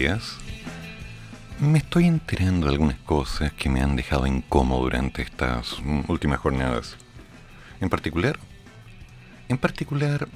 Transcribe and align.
Días. 0.00 0.36
Me 1.60 1.78
estoy 1.78 2.06
enterando 2.06 2.66
de 2.66 2.72
algunas 2.72 2.96
cosas 3.00 3.52
que 3.52 3.68
me 3.68 3.82
han 3.82 3.96
dejado 3.96 4.26
incómodo 4.26 4.80
durante 4.80 5.20
estas 5.20 5.76
últimas 6.08 6.38
jornadas. 6.38 6.96
En 7.82 7.90
particular, 7.90 8.38
en 9.50 9.58
particular, 9.58 10.26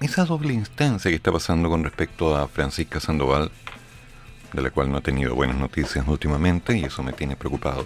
esa 0.00 0.24
doble 0.24 0.54
instancia 0.54 1.10
que 1.10 1.16
está 1.16 1.30
pasando 1.30 1.68
con 1.68 1.84
respecto 1.84 2.34
a 2.34 2.48
Francisca 2.48 3.00
Sandoval, 3.00 3.50
de 4.54 4.62
la 4.62 4.70
cual 4.70 4.90
no 4.90 4.98
he 4.98 5.02
tenido 5.02 5.34
buenas 5.34 5.56
noticias 5.56 6.08
últimamente 6.08 6.78
y 6.78 6.84
eso 6.84 7.02
me 7.02 7.12
tiene 7.12 7.36
preocupado. 7.36 7.84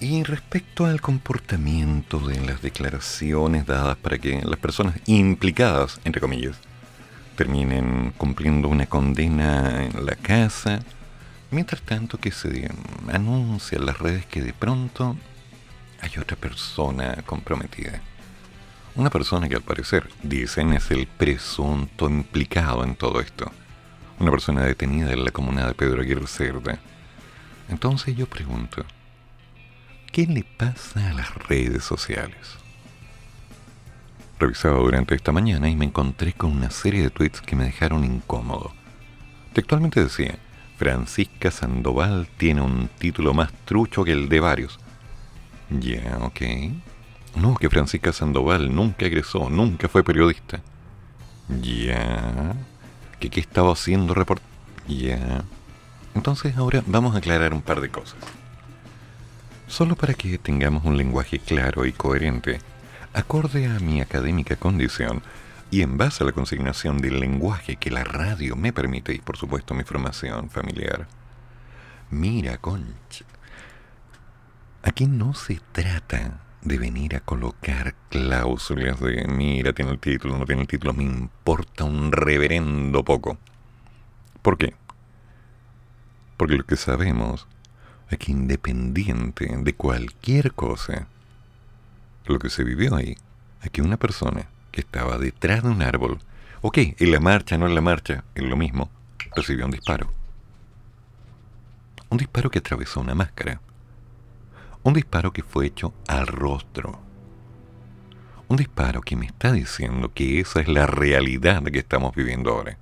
Y 0.00 0.24
respecto 0.24 0.86
al 0.86 1.00
comportamiento 1.00 2.18
de 2.18 2.40
las 2.40 2.60
declaraciones 2.60 3.66
dadas 3.66 3.96
para 3.98 4.18
que 4.18 4.42
las 4.42 4.58
personas 4.58 4.96
implicadas, 5.06 6.00
entre 6.04 6.20
comillas, 6.20 6.56
terminen 7.36 8.12
cumpliendo 8.16 8.68
una 8.68 8.86
condena 8.86 9.84
en 9.84 10.06
la 10.06 10.14
casa, 10.14 10.80
mientras 11.50 11.82
tanto 11.82 12.18
que 12.18 12.30
se 12.30 12.70
anuncia 13.12 13.78
en 13.78 13.86
las 13.86 13.98
redes 13.98 14.26
que 14.26 14.42
de 14.42 14.52
pronto 14.52 15.16
hay 16.00 16.10
otra 16.18 16.36
persona 16.36 17.22
comprometida. 17.26 18.00
Una 18.96 19.10
persona 19.10 19.48
que 19.48 19.56
al 19.56 19.62
parecer 19.62 20.08
dicen 20.22 20.72
es 20.72 20.90
el 20.90 21.06
presunto 21.06 22.08
implicado 22.08 22.84
en 22.84 22.94
todo 22.94 23.20
esto. 23.20 23.50
Una 24.20 24.30
persona 24.30 24.62
detenida 24.62 25.12
en 25.12 25.24
la 25.24 25.32
comuna 25.32 25.66
de 25.66 25.74
Pedro 25.74 26.02
Aguirre 26.02 26.28
Cerda. 26.28 26.78
Entonces 27.68 28.14
yo 28.14 28.26
pregunto, 28.26 28.84
¿qué 30.12 30.26
le 30.26 30.44
pasa 30.44 31.10
a 31.10 31.14
las 31.14 31.34
redes 31.48 31.82
sociales? 31.82 32.63
Revisaba 34.44 34.78
durante 34.78 35.14
esta 35.14 35.32
mañana 35.32 35.70
y 35.70 35.74
me 35.74 35.86
encontré 35.86 36.34
con 36.34 36.52
una 36.52 36.68
serie 36.68 37.00
de 37.00 37.08
tweets 37.08 37.40
que 37.40 37.56
me 37.56 37.64
dejaron 37.64 38.04
incómodo. 38.04 38.74
Textualmente 39.54 40.04
decía, 40.04 40.38
Francisca 40.76 41.50
Sandoval 41.50 42.28
tiene 42.36 42.60
un 42.60 42.90
título 42.98 43.32
más 43.32 43.50
trucho 43.64 44.04
que 44.04 44.12
el 44.12 44.28
de 44.28 44.40
varios. 44.40 44.78
Ya, 45.70 46.18
ok. 46.20 46.42
No, 47.36 47.54
que 47.54 47.70
Francisca 47.70 48.12
Sandoval 48.12 48.74
nunca 48.74 49.06
egresó, 49.06 49.48
nunca 49.48 49.88
fue 49.88 50.04
periodista. 50.04 50.60
Ya. 51.62 52.54
¿Que 53.20 53.30
qué 53.30 53.40
estaba 53.40 53.72
haciendo 53.72 54.12
report? 54.12 54.42
Ya. 54.86 55.42
Entonces 56.14 56.54
ahora 56.58 56.84
vamos 56.86 57.14
a 57.14 57.18
aclarar 57.18 57.54
un 57.54 57.62
par 57.62 57.80
de 57.80 57.88
cosas. 57.88 58.18
Solo 59.68 59.96
para 59.96 60.12
que 60.12 60.36
tengamos 60.36 60.84
un 60.84 60.98
lenguaje 60.98 61.38
claro 61.38 61.86
y 61.86 61.92
coherente, 61.92 62.60
acorde 63.14 63.66
a 63.66 63.78
mi 63.78 64.00
académica 64.00 64.56
condición 64.56 65.22
y 65.70 65.82
en 65.82 65.96
base 65.96 66.22
a 66.22 66.26
la 66.26 66.32
consignación 66.32 66.98
del 66.98 67.20
lenguaje 67.20 67.76
que 67.76 67.90
la 67.90 68.04
radio 68.04 68.56
me 68.56 68.72
permite 68.72 69.14
y 69.14 69.18
por 69.18 69.36
supuesto 69.36 69.72
mi 69.72 69.84
formación 69.84 70.50
familiar. 70.50 71.06
Mira, 72.10 72.58
concha. 72.58 73.24
Aquí 74.82 75.06
no 75.06 75.32
se 75.32 75.60
trata 75.72 76.40
de 76.60 76.78
venir 76.78 77.16
a 77.16 77.20
colocar 77.20 77.94
cláusulas 78.10 79.00
de 79.00 79.26
mira, 79.28 79.72
tiene 79.72 79.92
el 79.92 79.98
título, 79.98 80.36
no 80.36 80.44
tiene 80.44 80.62
el 80.62 80.68
título, 80.68 80.92
me 80.92 81.04
importa 81.04 81.84
un 81.84 82.12
reverendo 82.12 83.04
poco. 83.04 83.38
¿Por 84.42 84.58
qué? 84.58 84.74
Porque 86.36 86.56
lo 86.56 86.64
que 86.64 86.76
sabemos 86.76 87.46
es 88.10 88.18
que 88.18 88.32
independiente 88.32 89.56
de 89.56 89.74
cualquier 89.74 90.52
cosa, 90.52 91.06
lo 92.26 92.38
que 92.38 92.50
se 92.50 92.64
vivió 92.64 92.94
ahí 92.94 93.16
es 93.62 93.70
que 93.70 93.82
una 93.82 93.96
persona 93.96 94.46
que 94.72 94.80
estaba 94.80 95.18
detrás 95.18 95.62
de 95.62 95.70
un 95.70 95.82
árbol, 95.82 96.18
ok, 96.62 96.78
en 96.98 97.12
la 97.12 97.20
marcha, 97.20 97.58
no 97.58 97.66
en 97.66 97.74
la 97.74 97.80
marcha, 97.80 98.24
es 98.34 98.42
lo 98.42 98.56
mismo, 98.56 98.90
recibió 99.34 99.64
un 99.64 99.70
disparo. 99.70 100.10
Un 102.10 102.18
disparo 102.18 102.50
que 102.50 102.58
atravesó 102.58 103.00
una 103.00 103.14
máscara. 103.14 103.60
Un 104.82 104.94
disparo 104.94 105.32
que 105.32 105.42
fue 105.42 105.66
hecho 105.66 105.94
al 106.06 106.26
rostro. 106.26 107.00
Un 108.48 108.56
disparo 108.56 109.00
que 109.00 109.16
me 109.16 109.26
está 109.26 109.52
diciendo 109.52 110.12
que 110.12 110.40
esa 110.40 110.60
es 110.60 110.68
la 110.68 110.86
realidad 110.86 111.62
que 111.64 111.78
estamos 111.78 112.14
viviendo 112.14 112.52
ahora. 112.52 112.76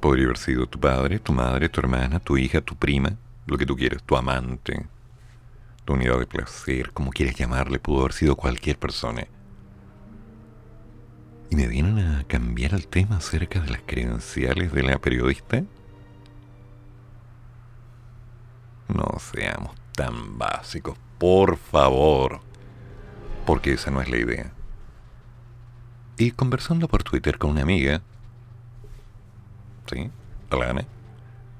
Podría 0.00 0.24
haber 0.24 0.38
sido 0.38 0.66
tu 0.66 0.78
padre, 0.78 1.18
tu 1.18 1.32
madre, 1.32 1.68
tu 1.68 1.80
hermana, 1.80 2.20
tu 2.20 2.36
hija, 2.36 2.60
tu 2.60 2.76
prima, 2.76 3.16
lo 3.46 3.56
que 3.56 3.66
tú 3.66 3.76
quieras, 3.76 4.02
tu 4.02 4.16
amante, 4.16 4.86
tu 5.86 5.94
unidad 5.94 6.18
de 6.18 6.26
placer, 6.26 6.92
como 6.92 7.12
quieres 7.12 7.36
llamarle, 7.36 7.78
pudo 7.78 8.00
haber 8.00 8.12
sido 8.12 8.36
cualquier 8.36 8.76
persona. 8.76 9.26
¿Y 11.48 11.54
me 11.54 11.68
vienen 11.68 11.98
a 12.00 12.24
cambiar 12.24 12.74
el 12.74 12.88
tema 12.88 13.18
acerca 13.18 13.60
de 13.60 13.70
las 13.70 13.82
credenciales 13.86 14.72
de 14.72 14.82
la 14.82 14.98
periodista? 14.98 15.62
No 18.88 19.18
seamos 19.20 19.76
tan 19.92 20.36
básicos, 20.36 20.98
por 21.18 21.56
favor, 21.56 22.40
porque 23.46 23.74
esa 23.74 23.92
no 23.92 24.02
es 24.02 24.10
la 24.10 24.18
idea. 24.18 24.52
Y 26.18 26.32
conversando 26.32 26.88
por 26.88 27.04
Twitter 27.04 27.38
con 27.38 27.50
una 27.50 27.62
amiga, 27.62 28.02
¿sí? 29.88 30.10
Alana, 30.50 30.84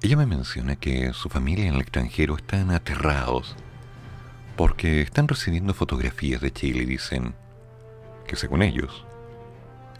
ella 0.02 0.16
me 0.16 0.26
menciona 0.26 0.74
que 0.74 1.12
su 1.12 1.28
familia 1.28 1.66
en 1.66 1.74
el 1.74 1.80
extranjero 1.80 2.36
están 2.36 2.72
aterrados 2.72 3.54
porque 4.56 5.02
están 5.02 5.28
recibiendo 5.28 5.74
fotografías 5.74 6.40
de 6.40 6.52
Chile 6.52 6.82
y 6.82 6.86
dicen 6.86 7.34
que 8.26 8.36
según 8.36 8.62
ellos, 8.62 9.04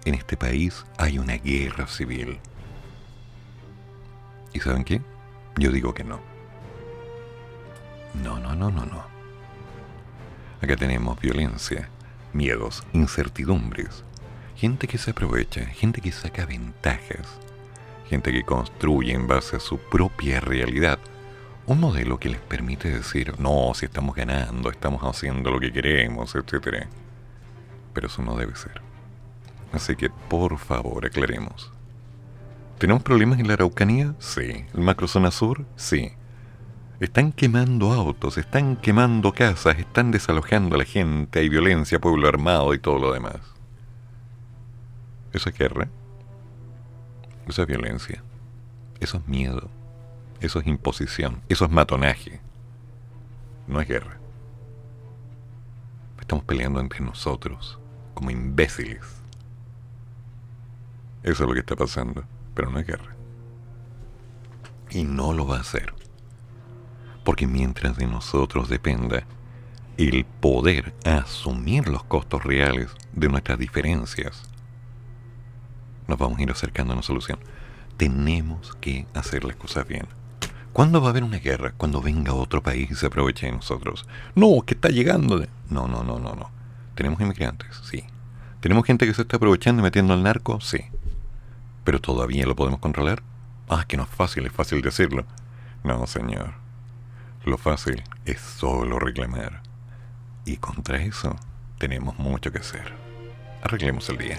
en 0.04 0.14
este 0.14 0.36
país 0.36 0.84
hay 0.96 1.18
una 1.18 1.34
guerra 1.34 1.86
civil. 1.86 2.38
¿Y 4.52 4.60
saben 4.60 4.84
qué? 4.84 5.02
Yo 5.56 5.70
digo 5.70 5.92
que 5.92 6.04
no. 6.04 6.20
No, 8.24 8.38
no, 8.38 8.54
no, 8.56 8.70
no, 8.70 8.86
no. 8.86 9.04
Acá 10.62 10.76
tenemos 10.76 11.20
violencia, 11.20 11.90
miedos, 12.32 12.82
incertidumbres, 12.94 14.04
gente 14.56 14.88
que 14.88 14.96
se 14.96 15.10
aprovecha, 15.10 15.66
gente 15.66 16.00
que 16.00 16.12
saca 16.12 16.46
ventajas, 16.46 17.28
gente 18.08 18.32
que 18.32 18.42
construye 18.42 19.12
en 19.12 19.26
base 19.26 19.56
a 19.56 19.60
su 19.60 19.78
propia 19.78 20.40
realidad 20.40 20.98
un 21.66 21.80
modelo 21.80 22.18
que 22.18 22.28
les 22.28 22.40
permite 22.40 22.90
decir, 22.90 23.38
no, 23.40 23.72
si 23.74 23.86
estamos 23.86 24.14
ganando, 24.14 24.70
estamos 24.70 25.02
haciendo 25.02 25.50
lo 25.50 25.58
que 25.58 25.72
queremos, 25.72 26.34
etc. 26.34 26.86
Pero 27.92 28.06
eso 28.06 28.22
no 28.22 28.36
debe 28.36 28.54
ser. 28.54 28.80
Así 29.72 29.96
que, 29.96 30.10
por 30.10 30.58
favor, 30.58 31.04
aclaremos. 31.06 31.72
¿Tenemos 32.78 33.02
problemas 33.02 33.40
en 33.40 33.48
la 33.48 33.54
Araucanía? 33.54 34.14
Sí. 34.18 34.64
¿El 34.74 34.80
macrozona 34.80 35.30
sur? 35.30 35.64
Sí. 35.76 36.12
Están 37.00 37.32
quemando 37.32 37.92
autos, 37.92 38.38
están 38.38 38.76
quemando 38.76 39.32
casas, 39.32 39.78
están 39.78 40.10
desalojando 40.12 40.76
a 40.76 40.78
la 40.78 40.84
gente, 40.84 41.40
hay 41.40 41.48
violencia, 41.48 42.00
pueblo 42.00 42.28
armado 42.28 42.72
y 42.74 42.78
todo 42.78 42.98
lo 42.98 43.12
demás. 43.12 43.40
¿Eso 45.32 45.50
es 45.50 45.58
guerra? 45.58 45.88
Eso 47.46 47.62
es 47.62 47.68
violencia. 47.68 48.22
Eso 49.00 49.18
es 49.18 49.28
miedo. 49.28 49.68
Eso 50.40 50.60
es 50.60 50.66
imposición, 50.66 51.42
eso 51.48 51.64
es 51.64 51.70
matonaje. 51.70 52.40
No 53.66 53.80
es 53.80 53.88
guerra. 53.88 54.18
Estamos 56.20 56.44
peleando 56.44 56.80
entre 56.80 57.00
nosotros, 57.00 57.78
como 58.14 58.30
imbéciles. 58.30 59.22
Eso 61.22 61.42
es 61.42 61.48
lo 61.48 61.54
que 61.54 61.60
está 61.60 61.76
pasando, 61.76 62.24
pero 62.54 62.70
no 62.70 62.78
es 62.78 62.86
guerra. 62.86 63.14
Y 64.90 65.04
no 65.04 65.32
lo 65.32 65.46
va 65.46 65.58
a 65.58 65.60
hacer. 65.60 65.94
Porque 67.24 67.46
mientras 67.46 67.96
de 67.96 68.06
nosotros 68.06 68.68
dependa 68.68 69.24
el 69.96 70.24
poder 70.24 70.94
asumir 71.04 71.88
los 71.88 72.04
costos 72.04 72.44
reales 72.44 72.90
de 73.12 73.28
nuestras 73.28 73.58
diferencias, 73.58 74.42
nos 76.06 76.18
vamos 76.18 76.38
a 76.38 76.42
ir 76.42 76.50
acercando 76.50 76.92
a 76.92 76.96
una 76.96 77.02
solución. 77.02 77.38
Tenemos 77.96 78.76
que 78.80 79.06
hacer 79.14 79.44
las 79.44 79.56
cosas 79.56 79.88
bien. 79.88 80.06
¿Cuándo 80.76 81.00
va 81.00 81.06
a 81.06 81.10
haber 81.12 81.24
una 81.24 81.38
guerra? 81.38 81.72
Cuando 81.74 82.02
venga 82.02 82.34
otro 82.34 82.62
país 82.62 82.90
y 82.90 82.94
se 82.94 83.06
aproveche 83.06 83.46
de 83.46 83.52
nosotros. 83.52 84.06
No, 84.34 84.60
que 84.60 84.74
está 84.74 84.90
llegando. 84.90 85.42
No, 85.70 85.88
no, 85.88 86.04
no, 86.04 86.18
no, 86.18 86.36
no. 86.36 86.50
Tenemos 86.94 87.18
inmigrantes, 87.18 87.80
sí. 87.82 88.04
¿Tenemos 88.60 88.84
gente 88.84 89.06
que 89.06 89.14
se 89.14 89.22
está 89.22 89.38
aprovechando 89.38 89.80
y 89.80 89.84
metiendo 89.84 90.12
al 90.12 90.22
narco? 90.22 90.60
Sí. 90.60 90.84
¿Pero 91.82 91.98
todavía 91.98 92.44
lo 92.44 92.56
podemos 92.56 92.78
controlar? 92.78 93.22
Ah, 93.70 93.86
que 93.88 93.96
no 93.96 94.02
es 94.02 94.10
fácil, 94.10 94.44
es 94.44 94.52
fácil 94.52 94.82
decirlo. 94.82 95.24
No, 95.82 96.06
señor. 96.06 96.52
Lo 97.46 97.56
fácil 97.56 98.02
es 98.26 98.42
solo 98.42 98.98
reclamar. 98.98 99.62
Y 100.44 100.58
contra 100.58 100.98
eso 100.98 101.36
tenemos 101.78 102.18
mucho 102.18 102.52
que 102.52 102.58
hacer. 102.58 102.92
Arreglemos 103.62 104.10
el 104.10 104.18
día. 104.18 104.38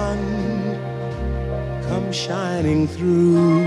sun 0.00 0.22
come 1.86 2.08
shining 2.12 2.82
through 2.94 3.64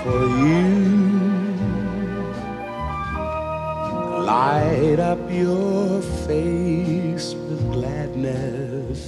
for 0.00 0.22
you. 0.44 0.68
Light 4.32 5.00
up 5.12 5.22
your 5.30 6.02
face 6.28 7.26
with 7.46 7.60
gladness. 7.76 9.00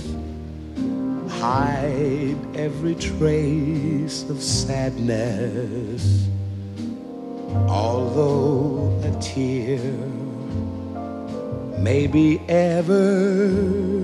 Hide 1.43 2.41
every 2.67 2.97
trace 3.11 4.19
of 4.33 4.39
sadness. 4.41 6.03
Although 7.83 8.99
a 9.09 9.13
tear 9.21 9.85
may 11.87 12.07
be 12.07 12.29
ever 12.49 14.04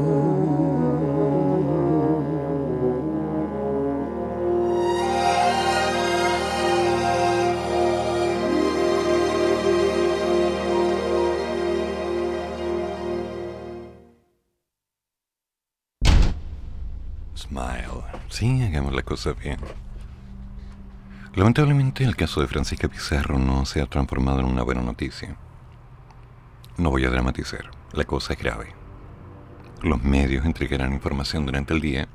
Hagamos 18.41 18.95
la 18.95 19.03
cosa 19.03 19.33
bien. 19.33 19.59
Lamentablemente 21.35 22.03
el 22.03 22.15
caso 22.15 22.41
de 22.41 22.47
Francisca 22.47 22.87
Pizarro 22.87 23.37
no 23.37 23.67
se 23.67 23.83
ha 23.83 23.85
transformado 23.85 24.39
en 24.39 24.47
una 24.47 24.63
buena 24.63 24.81
noticia. 24.81 25.37
No 26.75 26.89
voy 26.89 27.05
a 27.05 27.11
dramatizar, 27.11 27.69
la 27.93 28.03
cosa 28.03 28.33
es 28.33 28.39
grave. 28.39 28.73
Los 29.83 30.03
medios 30.03 30.43
entregarán 30.43 30.91
información 30.91 31.45
durante 31.45 31.75
el 31.75 31.81
día 31.81 32.07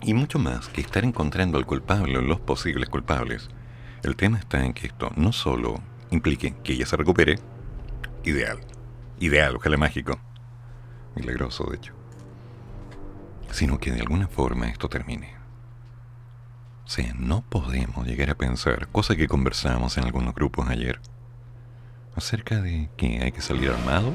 y 0.00 0.14
mucho 0.14 0.38
más 0.38 0.68
que 0.68 0.80
estar 0.80 1.02
encontrando 1.02 1.58
al 1.58 1.66
culpable 1.66 2.16
o 2.16 2.22
los 2.22 2.38
posibles 2.38 2.88
culpables. 2.88 3.48
El 4.04 4.14
tema 4.14 4.38
está 4.38 4.64
en 4.64 4.74
que 4.74 4.86
esto 4.86 5.10
no 5.16 5.32
solo 5.32 5.80
implique 6.12 6.54
que 6.62 6.74
ella 6.74 6.86
se 6.86 6.96
recupere, 6.96 7.40
ideal, 8.22 8.60
ideal, 9.18 9.56
ojalá 9.56 9.76
mágico, 9.76 10.20
milagroso 11.16 11.64
de 11.64 11.78
hecho, 11.78 11.97
sino 13.50 13.78
que 13.78 13.92
de 13.92 14.00
alguna 14.00 14.28
forma 14.28 14.68
esto 14.68 14.88
termine. 14.88 15.34
O 16.84 16.90
sea, 16.90 17.12
no 17.14 17.42
podemos 17.42 18.06
llegar 18.06 18.30
a 18.30 18.34
pensar, 18.34 18.88
cosa 18.88 19.14
que 19.14 19.28
conversamos 19.28 19.98
en 19.98 20.04
algunos 20.04 20.34
grupos 20.34 20.68
ayer, 20.68 21.00
acerca 22.16 22.60
de 22.60 22.88
que 22.96 23.22
hay 23.22 23.32
que 23.32 23.42
salir 23.42 23.70
armado, 23.70 24.14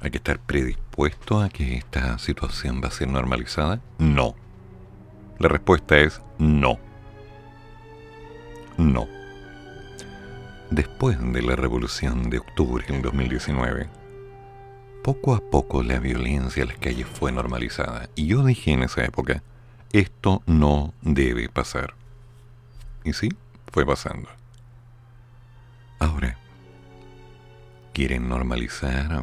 hay 0.00 0.10
que 0.10 0.18
estar 0.18 0.38
predispuesto 0.38 1.40
a 1.40 1.48
que 1.48 1.76
esta 1.76 2.18
situación 2.18 2.80
va 2.82 2.88
a 2.88 2.92
ser 2.92 3.08
normalizada. 3.08 3.80
No. 3.98 4.34
La 5.38 5.48
respuesta 5.48 5.98
es 5.98 6.22
no. 6.38 6.78
No. 8.76 9.08
Después 10.70 11.18
de 11.32 11.42
la 11.42 11.56
revolución 11.56 12.30
de 12.30 12.38
octubre 12.38 12.84
del 12.86 13.02
2019, 13.02 13.88
poco 15.08 15.34
a 15.34 15.40
poco 15.40 15.82
la 15.82 16.00
violencia 16.00 16.60
en 16.60 16.68
las 16.68 16.76
calles 16.76 17.06
fue 17.06 17.32
normalizada. 17.32 18.10
Y 18.14 18.26
yo 18.26 18.44
dije 18.44 18.72
en 18.72 18.82
esa 18.82 19.02
época, 19.06 19.42
esto 19.90 20.42
no 20.44 20.92
debe 21.00 21.48
pasar. 21.48 21.94
Y 23.04 23.14
sí, 23.14 23.30
fue 23.72 23.86
pasando. 23.86 24.28
Ahora, 25.98 26.36
¿quieren 27.94 28.28
normalizar 28.28 29.22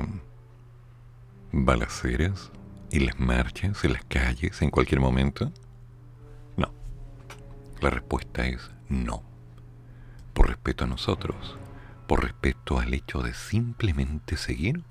balaceras 1.51 2.51
y 2.89 3.01
las 3.01 3.19
marchas 3.19 3.83
en 3.83 3.93
las 3.93 4.05
calles 4.05 4.63
en 4.63 4.71
cualquier 4.71 5.01
momento? 5.01 5.51
No. 6.57 6.71
La 7.79 7.91
respuesta 7.91 8.47
es 8.47 8.71
no. 8.89 9.21
Por 10.33 10.47
respeto 10.47 10.85
a 10.85 10.87
nosotros, 10.87 11.57
por 12.07 12.23
respeto 12.23 12.79
al 12.79 12.91
hecho 12.95 13.21
de 13.21 13.35
simplemente 13.35 14.35
seguir 14.35 14.83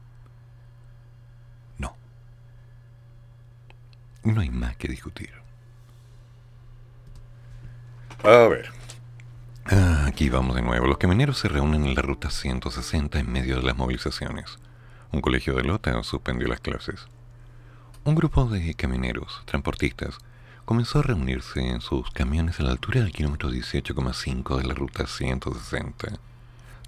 No 4.25 4.41
hay 4.41 4.51
más 4.51 4.77
que 4.77 4.89
discutir. 4.89 5.31
A 8.23 8.49
ver. 8.49 8.71
Ah, 9.67 10.07
aquí 10.09 10.31
vamos 10.31 10.57
de 10.57 10.63
nuevo. 10.63 10.87
Los 10.87 10.97
camioneros 10.97 11.39
se 11.39 11.49
reúnen 11.49 11.85
en 11.85 11.95
la 11.95 12.01
ruta 12.01 12.31
160 12.31 13.19
en 13.19 13.31
medio 13.31 13.57
de 13.57 13.63
las 13.63 13.77
movilizaciones. 13.77 14.59
Un 15.13 15.21
colegio 15.21 15.55
de 15.55 15.65
Lota 15.65 16.03
suspendió 16.03 16.49
las 16.49 16.61
clases. 16.61 17.07
Un 18.05 18.15
grupo 18.15 18.47
de 18.47 18.73
camioneros, 18.75 19.43
transportistas, 19.45 20.17
comenzó 20.65 21.01
a 21.01 21.03
reunirse 21.03 21.61
en 21.61 21.83
sus 21.83 22.11
camiones 22.11 22.61
a 22.61 22.63
la 22.63 22.71
altura 22.71 23.03
del 23.03 23.13
kilómetro 23.13 23.51
18,5 23.51 24.57
de 24.57 24.65
la 24.65 24.75
ruta 24.75 25.07
160 25.07 26.19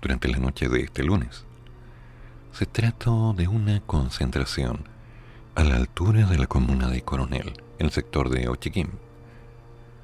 durante 0.00 0.28
la 0.28 0.38
noche 0.38 0.70
de 0.70 0.80
este 0.80 1.02
lunes. 1.02 1.44
Se 2.52 2.64
trató 2.64 3.34
de 3.34 3.46
una 3.46 3.80
concentración 3.80 4.95
a 5.56 5.64
la 5.64 5.76
altura 5.76 6.26
de 6.26 6.36
la 6.36 6.46
comuna 6.46 6.88
de 6.88 7.00
Coronel, 7.00 7.62
en 7.78 7.86
el 7.86 7.90
sector 7.90 8.28
de 8.28 8.46
Ochiquim. 8.48 8.90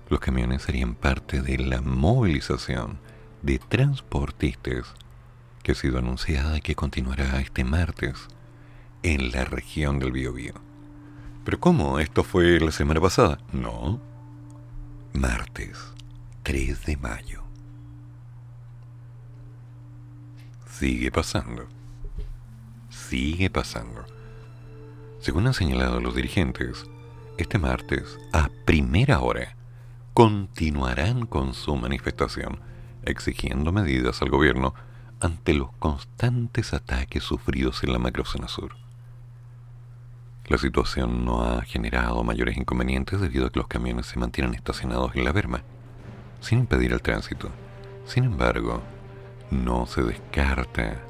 Los 0.09 0.19
camiones 0.19 0.63
serían 0.63 0.95
parte 0.95 1.43
de 1.43 1.59
la 1.59 1.83
movilización 1.83 2.99
de 3.43 3.59
transportistas 3.59 4.95
que 5.63 5.73
ha 5.73 5.75
sido 5.75 5.99
anunciada 5.99 6.57
y 6.57 6.63
que 6.63 6.75
continuará 6.75 7.39
este 7.39 7.65
martes 7.65 8.29
en 9.03 9.31
la 9.31 9.45
región 9.45 9.99
del 9.99 10.13
Biobío. 10.13 10.55
¿Pero 11.45 11.61
cómo? 11.61 11.99
¿Esto 11.99 12.25
fue 12.25 12.59
la 12.59 12.73
semana 12.73 13.03
pasada? 13.03 13.39
No. 13.53 14.01
Martes 15.13 15.79
3 16.45 16.87
de 16.87 16.97
mayo. 16.97 17.43
Sigue 20.67 21.11
pasando. 21.11 21.67
Sigue 22.89 23.51
pasando. 23.51 24.07
Según 25.23 25.47
han 25.47 25.55
señalado 25.55 26.01
los 26.01 26.17
dirigentes, 26.17 26.85
este 27.39 27.57
martes, 27.57 28.19
a 28.33 28.51
primera 28.65 29.21
hora, 29.21 29.55
continuarán 30.15 31.27
con 31.27 31.55
su 31.55 31.77
manifestación 31.77 32.59
exigiendo 33.05 33.71
medidas 33.71 34.21
al 34.21 34.31
gobierno 34.31 34.75
ante 35.21 35.55
los 35.55 35.71
constantes 35.79 36.75
ataques 36.75 37.23
sufridos 37.23 37.85
en 37.85 37.93
la 37.93 38.01
macrozona 38.01 38.49
sur. 38.49 38.75
La 40.49 40.59
situación 40.59 41.25
no 41.25 41.45
ha 41.45 41.63
generado 41.63 42.25
mayores 42.25 42.57
inconvenientes 42.57 43.21
debido 43.21 43.47
a 43.47 43.51
que 43.51 43.61
los 43.61 43.69
camiones 43.69 44.07
se 44.07 44.19
mantienen 44.19 44.55
estacionados 44.55 45.15
en 45.15 45.23
la 45.23 45.31
berma, 45.31 45.63
sin 46.41 46.59
impedir 46.59 46.93
el 46.93 47.01
tránsito. 47.01 47.49
Sin 48.07 48.25
embargo, 48.25 48.83
no 49.53 49.87
se 49.87 50.03
descarta 50.03 51.01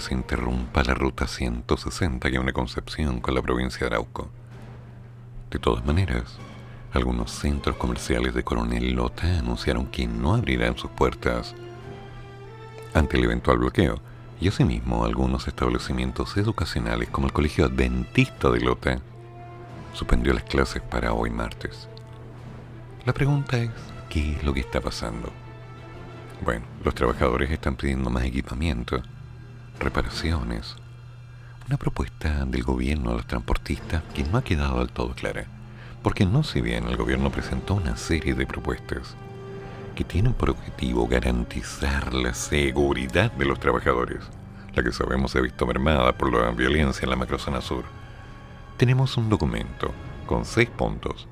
se 0.00 0.14
interrumpa 0.14 0.82
la 0.82 0.94
ruta 0.94 1.26
160 1.26 2.30
que 2.30 2.38
une 2.38 2.52
Concepción 2.52 3.20
con 3.20 3.34
la 3.34 3.42
provincia 3.42 3.80
de 3.80 3.86
Arauco. 3.86 4.30
De 5.50 5.58
todas 5.58 5.84
maneras, 5.84 6.38
algunos 6.92 7.30
centros 7.30 7.76
comerciales 7.76 8.34
de 8.34 8.42
Coronel 8.42 8.92
Lota 8.92 9.38
anunciaron 9.38 9.86
que 9.86 10.06
no 10.06 10.34
abrirán 10.34 10.76
sus 10.76 10.90
puertas 10.90 11.54
ante 12.94 13.18
el 13.18 13.24
eventual 13.24 13.58
bloqueo, 13.58 14.00
y 14.40 14.48
asimismo 14.48 15.04
algunos 15.04 15.48
establecimientos 15.48 16.36
educacionales 16.36 17.08
como 17.08 17.26
el 17.26 17.32
Colegio 17.32 17.64
Adventista 17.66 18.50
de 18.50 18.60
Lota 18.60 19.00
suspendió 19.92 20.32
las 20.34 20.44
clases 20.44 20.82
para 20.82 21.12
hoy 21.12 21.30
martes. 21.30 21.88
La 23.04 23.12
pregunta 23.12 23.58
es, 23.58 23.70
¿qué 24.08 24.32
es 24.32 24.44
lo 24.44 24.52
que 24.52 24.60
está 24.60 24.80
pasando? 24.80 25.30
Bueno, 26.44 26.66
los 26.84 26.94
trabajadores 26.94 27.50
están 27.50 27.76
pidiendo 27.76 28.10
más 28.10 28.24
equipamiento, 28.24 29.02
reparaciones, 29.80 30.76
una 31.66 31.76
propuesta 31.76 32.44
del 32.44 32.62
gobierno 32.62 33.10
a 33.10 33.14
los 33.14 33.26
transportistas 33.26 34.02
que 34.14 34.24
no 34.24 34.38
ha 34.38 34.44
quedado 34.44 34.78
del 34.78 34.90
todo 34.90 35.14
clara, 35.14 35.46
porque 36.02 36.24
no 36.24 36.42
si 36.44 36.60
bien 36.60 36.86
el 36.88 36.96
gobierno 36.96 37.30
presentó 37.30 37.74
una 37.74 37.96
serie 37.96 38.34
de 38.34 38.46
propuestas 38.46 39.16
que 39.94 40.04
tienen 40.04 40.34
por 40.34 40.50
objetivo 40.50 41.08
garantizar 41.08 42.12
la 42.14 42.34
seguridad 42.34 43.32
de 43.32 43.46
los 43.46 43.58
trabajadores, 43.58 44.20
la 44.74 44.82
que 44.82 44.92
sabemos 44.92 45.32
se 45.32 45.38
ha 45.38 45.42
visto 45.42 45.66
mermada 45.66 46.12
por 46.12 46.32
la 46.32 46.50
violencia 46.50 47.04
en 47.04 47.10
la 47.10 47.16
macrozona 47.16 47.60
sur. 47.60 47.84
Tenemos 48.76 49.16
un 49.16 49.30
documento 49.30 49.92
con 50.26 50.44
seis 50.44 50.68
puntos 50.68 51.26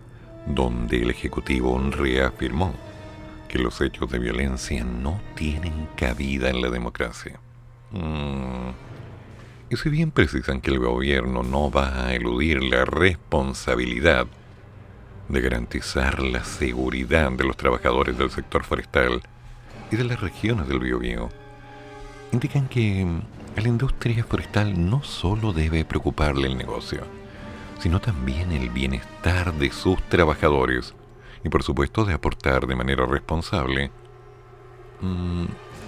donde 0.47 1.03
el 1.03 1.11
Ejecutivo 1.11 1.79
reafirmó 1.91 2.75
que 3.49 3.59
los 3.59 3.81
hechos 3.81 4.11
de 4.11 4.19
violencia 4.19 4.83
no 4.83 5.21
tienen 5.37 5.89
cabida 5.97 6.49
en 6.49 6.61
la 6.63 6.71
democracia. 6.71 7.39
Mm. 7.91 8.71
Y 9.71 9.77
si 9.77 9.89
bien 9.89 10.11
precisan 10.11 10.61
que 10.61 10.71
el 10.71 10.79
gobierno 10.79 11.43
no 11.43 11.71
va 11.71 12.07
a 12.07 12.15
eludir 12.15 12.63
la 12.63 12.85
responsabilidad 12.85 14.27
de 15.29 15.41
garantizar 15.41 16.23
la 16.23 16.45
seguridad 16.45 17.33
de 17.33 17.45
los 17.45 17.57
trabajadores 17.57 18.19
del 18.19 18.31
sector 18.31 18.63
forestal 18.65 19.23
y 19.91 19.97
de 19.97 20.05
las 20.05 20.21
regiones 20.21 20.69
del 20.69 20.81
Biobío, 20.81 21.31
indican 22.33 22.69
que 22.69 23.07
la 23.57 23.69
industria 23.69 24.25
forestal 24.25 24.91
no 24.91 25.03
solo 25.03 25.53
debe 25.53 25.85
preocuparle 25.85 26.47
el 26.47 26.59
negocio, 26.59 27.03
sino 27.79 28.01
también 28.01 28.53
el 28.53 28.71
bienestar 28.71 29.53
de 29.55 29.71
sus 29.71 30.03
trabajadores 30.09 30.95
y 31.45 31.49
por 31.49 31.63
supuesto 31.63 32.05
de 32.05 32.15
aportar 32.15 32.67
de 32.67 32.77
manera 32.77 33.07
responsable 33.07 33.91
mm, 35.01 35.45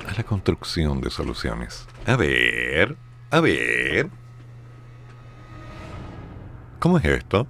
a 0.07 0.15
la 0.15 0.25
construcción 0.25 1.01
de 1.01 1.11
soluciones. 1.11 1.87
A 2.07 2.17
ver, 2.17 2.97
a 3.31 3.41
ver. 3.41 4.09
¿Cómo 6.79 6.99
es 6.99 7.05
esto? 7.05 7.47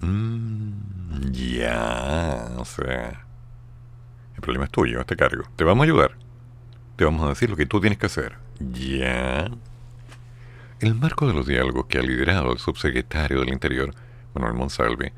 Mm, 0.00 1.30
ya, 1.32 2.48
o 2.56 2.64
sea... 2.64 3.24
El 4.34 4.42
problema 4.42 4.66
es 4.66 4.70
tuyo, 4.70 5.00
este 5.00 5.16
cargo. 5.16 5.44
Te 5.56 5.64
vamos 5.64 5.82
a 5.82 5.86
ayudar. 5.86 6.16
Te 6.96 7.04
vamos 7.04 7.26
a 7.26 7.30
decir 7.30 7.50
lo 7.50 7.56
que 7.56 7.66
tú 7.66 7.80
tienes 7.80 7.98
que 7.98 8.06
hacer. 8.06 8.36
Ya. 8.60 9.50
El 10.78 10.94
marco 10.94 11.26
de 11.26 11.34
los 11.34 11.46
diálogos 11.46 11.86
que 11.86 11.98
ha 11.98 12.02
liderado 12.02 12.52
el 12.52 12.58
subsecretario 12.58 13.40
del 13.40 13.52
Interior, 13.52 13.92
Manuel 14.34 14.54
Monsalve, 14.54 15.12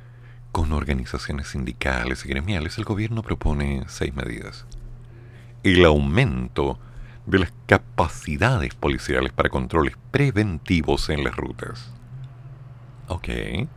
con 0.52 0.72
organizaciones 0.72 1.48
sindicales 1.48 2.24
y 2.24 2.28
gremiales, 2.30 2.78
el 2.78 2.84
gobierno 2.84 3.22
propone 3.22 3.84
seis 3.88 4.14
medidas. 4.14 4.66
El 5.62 5.84
aumento 5.84 6.78
de 7.26 7.38
las 7.38 7.52
capacidades 7.66 8.74
policiales 8.74 9.32
para 9.32 9.50
controles 9.50 9.94
preventivos 10.10 11.10
en 11.10 11.22
las 11.22 11.36
rutas. 11.36 11.92
Ok. 13.08 13.28
En 13.28 13.68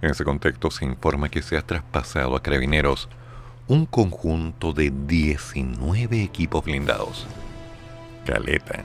ese 0.00 0.24
contexto 0.24 0.70
se 0.70 0.84
informa 0.84 1.28
que 1.28 1.42
se 1.42 1.56
ha 1.56 1.62
traspasado 1.62 2.34
a 2.34 2.42
carabineros 2.42 3.08
un 3.68 3.86
conjunto 3.86 4.72
de 4.72 4.90
19 4.90 6.22
equipos 6.22 6.64
blindados. 6.64 7.26
Caleta, 8.24 8.82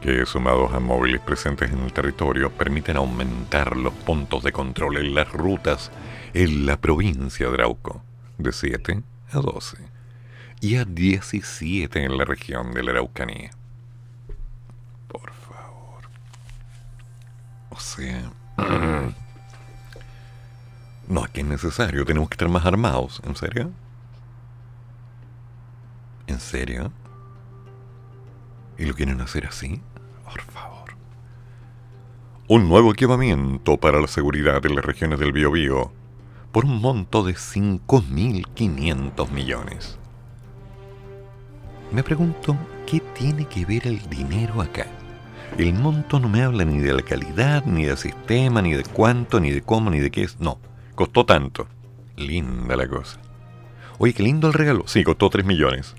que 0.00 0.26
sumados 0.26 0.72
a 0.74 0.80
móviles 0.80 1.20
presentes 1.20 1.72
en 1.72 1.80
el 1.80 1.92
territorio 1.92 2.50
permiten 2.50 2.98
aumentar 2.98 3.76
los 3.76 3.94
puntos 3.94 4.42
de 4.42 4.52
control 4.52 4.98
en 4.98 5.14
las 5.14 5.32
rutas 5.32 5.90
en 6.34 6.66
la 6.66 6.76
provincia 6.76 7.48
de 7.48 7.54
Arauco, 7.54 8.02
de 8.36 8.52
7 8.52 9.02
a 9.32 9.38
12, 9.38 9.78
y 10.64 10.76
a 10.76 10.86
17 10.86 12.02
en 12.02 12.16
la 12.16 12.24
región 12.24 12.72
de 12.72 12.82
la 12.82 12.92
Araucanía. 12.92 13.50
Por 15.08 15.30
favor. 15.34 16.08
O 17.68 17.78
sea... 17.78 18.32
No, 21.06 21.22
es 21.22 21.30
que 21.32 21.42
es 21.42 21.46
necesario, 21.46 22.06
tenemos 22.06 22.30
que 22.30 22.34
estar 22.36 22.48
más 22.48 22.64
armados. 22.64 23.20
¿En 23.26 23.36
serio? 23.36 23.70
¿En 26.26 26.40
serio? 26.40 26.90
¿Y 28.78 28.86
lo 28.86 28.94
quieren 28.94 29.20
hacer 29.20 29.44
así? 29.46 29.82
Por 30.24 30.40
favor. 30.40 30.96
Un 32.48 32.70
nuevo 32.70 32.90
equipamiento 32.90 33.76
para 33.76 34.00
la 34.00 34.06
seguridad 34.06 34.64
en 34.64 34.76
las 34.76 34.84
regiones 34.86 35.18
del 35.18 35.32
Biobío 35.32 35.92
por 36.52 36.64
un 36.64 36.80
monto 36.80 37.22
de 37.22 37.34
5.500 37.34 39.30
millones. 39.30 39.98
Me 41.94 42.02
pregunto, 42.02 42.56
¿qué 42.86 43.00
tiene 43.00 43.46
que 43.46 43.64
ver 43.64 43.86
el 43.86 44.00
dinero 44.10 44.60
acá? 44.60 44.86
El 45.56 45.72
monto 45.74 46.18
no 46.18 46.28
me 46.28 46.42
habla 46.42 46.64
ni 46.64 46.80
de 46.80 46.92
la 46.92 47.02
calidad, 47.02 47.64
ni 47.64 47.84
del 47.84 47.96
sistema, 47.96 48.60
ni 48.60 48.74
de 48.74 48.82
cuánto, 48.82 49.38
ni 49.38 49.52
de 49.52 49.62
cómo, 49.62 49.90
ni 49.90 50.00
de 50.00 50.10
qué 50.10 50.24
es. 50.24 50.40
No, 50.40 50.58
Costó 50.94 51.26
tanto. 51.26 51.66
Linda 52.16 52.76
la 52.76 52.86
cosa. 52.86 53.18
Oye, 53.98 54.12
qué 54.12 54.22
lindo 54.22 54.46
el 54.46 54.54
regalo. 54.54 54.84
Sí, 54.86 55.02
costó 55.02 55.28
3 55.28 55.44
millones. 55.44 55.94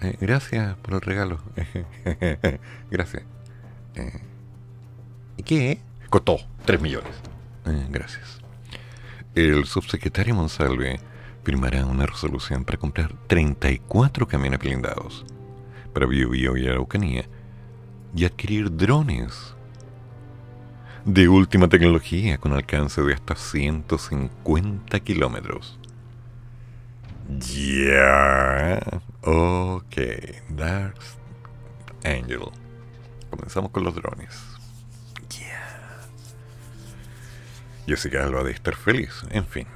Eh, 0.00 0.16
gracias 0.20 0.76
por 0.78 0.94
el 0.94 1.00
regalo. 1.00 1.38
gracias. 2.90 3.22
Eh, 3.94 4.20
¿Y 5.36 5.42
qué? 5.44 5.80
Costó 6.10 6.38
3 6.64 6.80
millones. 6.80 7.12
Eh, 7.66 7.86
gracias. 7.90 8.40
El 9.36 9.66
subsecretario 9.66 10.34
Monsalve 10.34 10.98
firmará 11.44 11.84
una 11.84 12.06
resolución 12.06 12.64
para 12.64 12.78
comprar 12.78 13.14
34 13.26 14.26
camiones 14.26 14.58
blindados 14.58 15.24
para 15.92 16.06
Biobío 16.06 16.56
y 16.56 16.66
Araucanía 16.66 17.26
y 18.14 18.24
adquirir 18.24 18.74
drones 18.74 19.54
de 21.04 21.28
última 21.28 21.68
tecnología 21.68 22.38
con 22.38 22.52
alcance 22.54 23.02
de 23.02 23.12
hasta 23.12 23.36
150 23.36 25.00
kilómetros. 25.00 25.78
Ya. 27.28 28.80
Ok. 29.22 29.96
Dark 30.48 30.98
Angel. 32.04 32.40
Comenzamos 33.30 33.70
con 33.70 33.84
los 33.84 33.94
drones. 33.94 34.30
Ya. 35.30 36.00
Jessica 37.86 38.24
Alba 38.24 38.42
de 38.42 38.52
estar 38.52 38.74
feliz. 38.74 39.22
En 39.30 39.46
fin. 39.46 39.66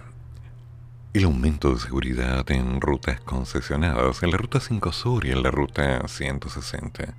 El 1.19 1.25
aumento 1.25 1.75
de 1.75 1.81
seguridad 1.81 2.49
en 2.49 2.81
rutas 2.81 3.21
concesionadas, 3.23 4.23
en 4.23 4.31
la 4.31 4.37
ruta 4.37 4.61
5 4.61 4.93
Sur 4.93 5.27
y 5.27 5.33
en 5.33 5.43
la 5.43 5.51
ruta 5.51 6.07
160 6.07 7.13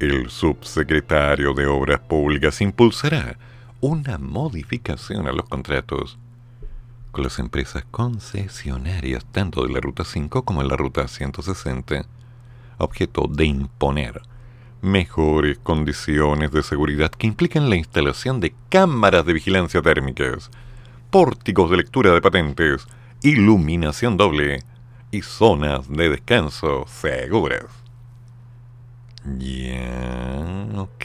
el 0.00 0.30
subsecretario 0.30 1.52
de 1.52 1.66
Obras 1.66 2.00
Públicas 2.00 2.62
impulsará 2.62 3.36
una 3.82 4.16
modificación 4.16 5.28
a 5.28 5.32
los 5.32 5.46
contratos 5.46 6.16
con 7.12 7.24
las 7.24 7.38
empresas 7.38 7.84
concesionarias 7.90 9.26
tanto 9.26 9.66
de 9.66 9.74
la 9.74 9.80
Ruta 9.80 10.04
5 10.06 10.42
como 10.46 10.62
de 10.62 10.68
la 10.70 10.76
Ruta 10.78 11.06
160, 11.06 12.06
objeto 12.78 13.28
de 13.28 13.44
imponer 13.44 14.22
mejores 14.80 15.58
condiciones 15.58 16.52
de 16.52 16.62
seguridad 16.62 17.10
que 17.10 17.26
implican 17.26 17.68
la 17.68 17.76
instalación 17.76 18.40
de 18.40 18.54
cámaras 18.70 19.26
de 19.26 19.34
vigilancia 19.34 19.82
térmicas, 19.82 20.50
pórticos 21.14 21.70
de 21.70 21.76
lectura 21.76 22.12
de 22.12 22.20
patentes, 22.20 22.88
iluminación 23.22 24.16
doble 24.16 24.64
y 25.12 25.22
zonas 25.22 25.88
de 25.88 26.08
descanso 26.08 26.86
seguras. 26.88 27.66
Ya, 29.38 30.66
ok. 30.74 31.04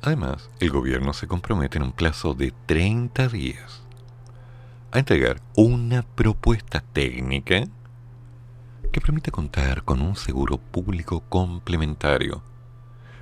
Además, 0.00 0.48
el 0.60 0.70
gobierno 0.70 1.12
se 1.12 1.26
compromete 1.26 1.76
en 1.76 1.84
un 1.84 1.92
plazo 1.92 2.32
de 2.32 2.54
30 2.64 3.28
días 3.28 3.82
a 4.90 4.98
entregar 4.98 5.42
una 5.56 6.04
propuesta 6.04 6.82
técnica 6.94 7.64
que 8.92 9.00
permite 9.02 9.30
contar 9.30 9.82
con 9.82 10.00
un 10.00 10.16
seguro 10.16 10.56
público 10.56 11.20
complementario 11.28 12.42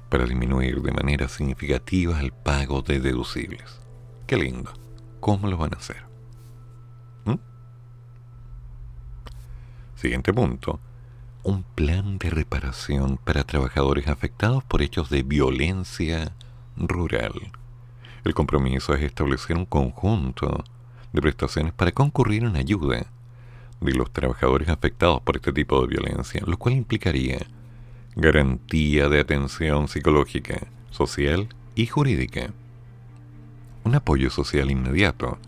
para 0.09 0.25
disminuir 0.25 0.83
de 0.83 0.93
manera 0.93 1.27
significativa 1.27 2.21
el 2.21 2.31
pago 2.31 2.81
de 2.81 3.01
deducibles. 3.01 3.84
Qué 4.27 4.37
lindo. 4.37 4.73
¿Cómo 5.21 5.49
lo 5.49 5.59
van 5.59 5.75
a 5.75 5.77
hacer? 5.77 6.03
¿Mm? 7.27 7.35
Siguiente 9.97 10.33
punto. 10.33 10.81
Un 11.43 11.63
plan 11.63 12.17
de 12.17 12.31
reparación 12.31 13.19
para 13.19 13.45
trabajadores 13.45 14.09
afectados 14.09 14.65
por 14.65 14.81
hechos 14.81 15.11
de 15.11 15.23
violencia 15.23 16.33
rural. 16.77 17.35
El 18.25 18.33
compromiso 18.33 18.95
es 18.95 19.03
establecer 19.03 19.59
un 19.59 19.67
conjunto 19.67 20.65
de 21.13 21.21
prestaciones 21.21 21.75
para 21.75 21.93
concurrir 21.93 22.45
en 22.45 22.57
ayuda 22.57 23.07
de 23.81 23.93
los 23.93 24.11
trabajadores 24.11 24.71
afectados 24.71 25.21
por 25.21 25.37
este 25.37 25.53
tipo 25.53 25.83
de 25.83 25.89
violencia, 25.89 26.43
lo 26.47 26.57
cual 26.57 26.77
implicaría 26.77 27.47
garantía 28.17 29.11
de 29.11 29.21
atención 29.21 29.89
psicológica, 29.89 30.67
social 30.91 31.49
y 31.75 31.87
jurídica. 31.87 32.55
Un 33.85 33.95
apoyo 33.95 34.31
social 34.31 34.71
inmediato, 34.71 35.39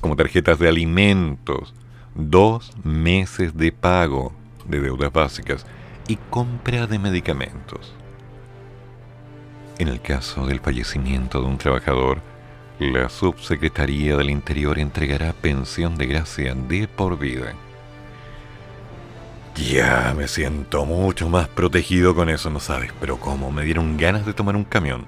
como 0.00 0.16
tarjetas 0.16 0.58
de 0.58 0.68
alimentos, 0.68 1.74
dos 2.14 2.72
meses 2.84 3.56
de 3.56 3.72
pago 3.72 4.32
de 4.66 4.80
deudas 4.80 5.12
básicas 5.12 5.66
y 6.08 6.16
compra 6.30 6.86
de 6.86 6.98
medicamentos. 6.98 7.94
En 9.78 9.88
el 9.88 10.00
caso 10.00 10.46
del 10.46 10.60
fallecimiento 10.60 11.40
de 11.40 11.46
un 11.46 11.58
trabajador, 11.58 12.20
la 12.78 13.08
Subsecretaría 13.08 14.16
del 14.16 14.30
Interior 14.30 14.78
entregará 14.78 15.32
pensión 15.32 15.96
de 15.96 16.06
gracia 16.06 16.54
de 16.54 16.88
por 16.88 17.18
vida. 17.18 17.54
Ya 19.54 20.14
me 20.16 20.28
siento 20.28 20.86
mucho 20.86 21.28
más 21.28 21.48
protegido 21.48 22.14
con 22.14 22.30
eso, 22.30 22.48
no 22.50 22.58
sabes, 22.58 22.90
pero 23.00 23.18
como 23.18 23.50
me 23.50 23.64
dieron 23.64 23.96
ganas 23.98 24.24
de 24.24 24.32
tomar 24.32 24.56
un 24.56 24.64
camión. 24.64 25.04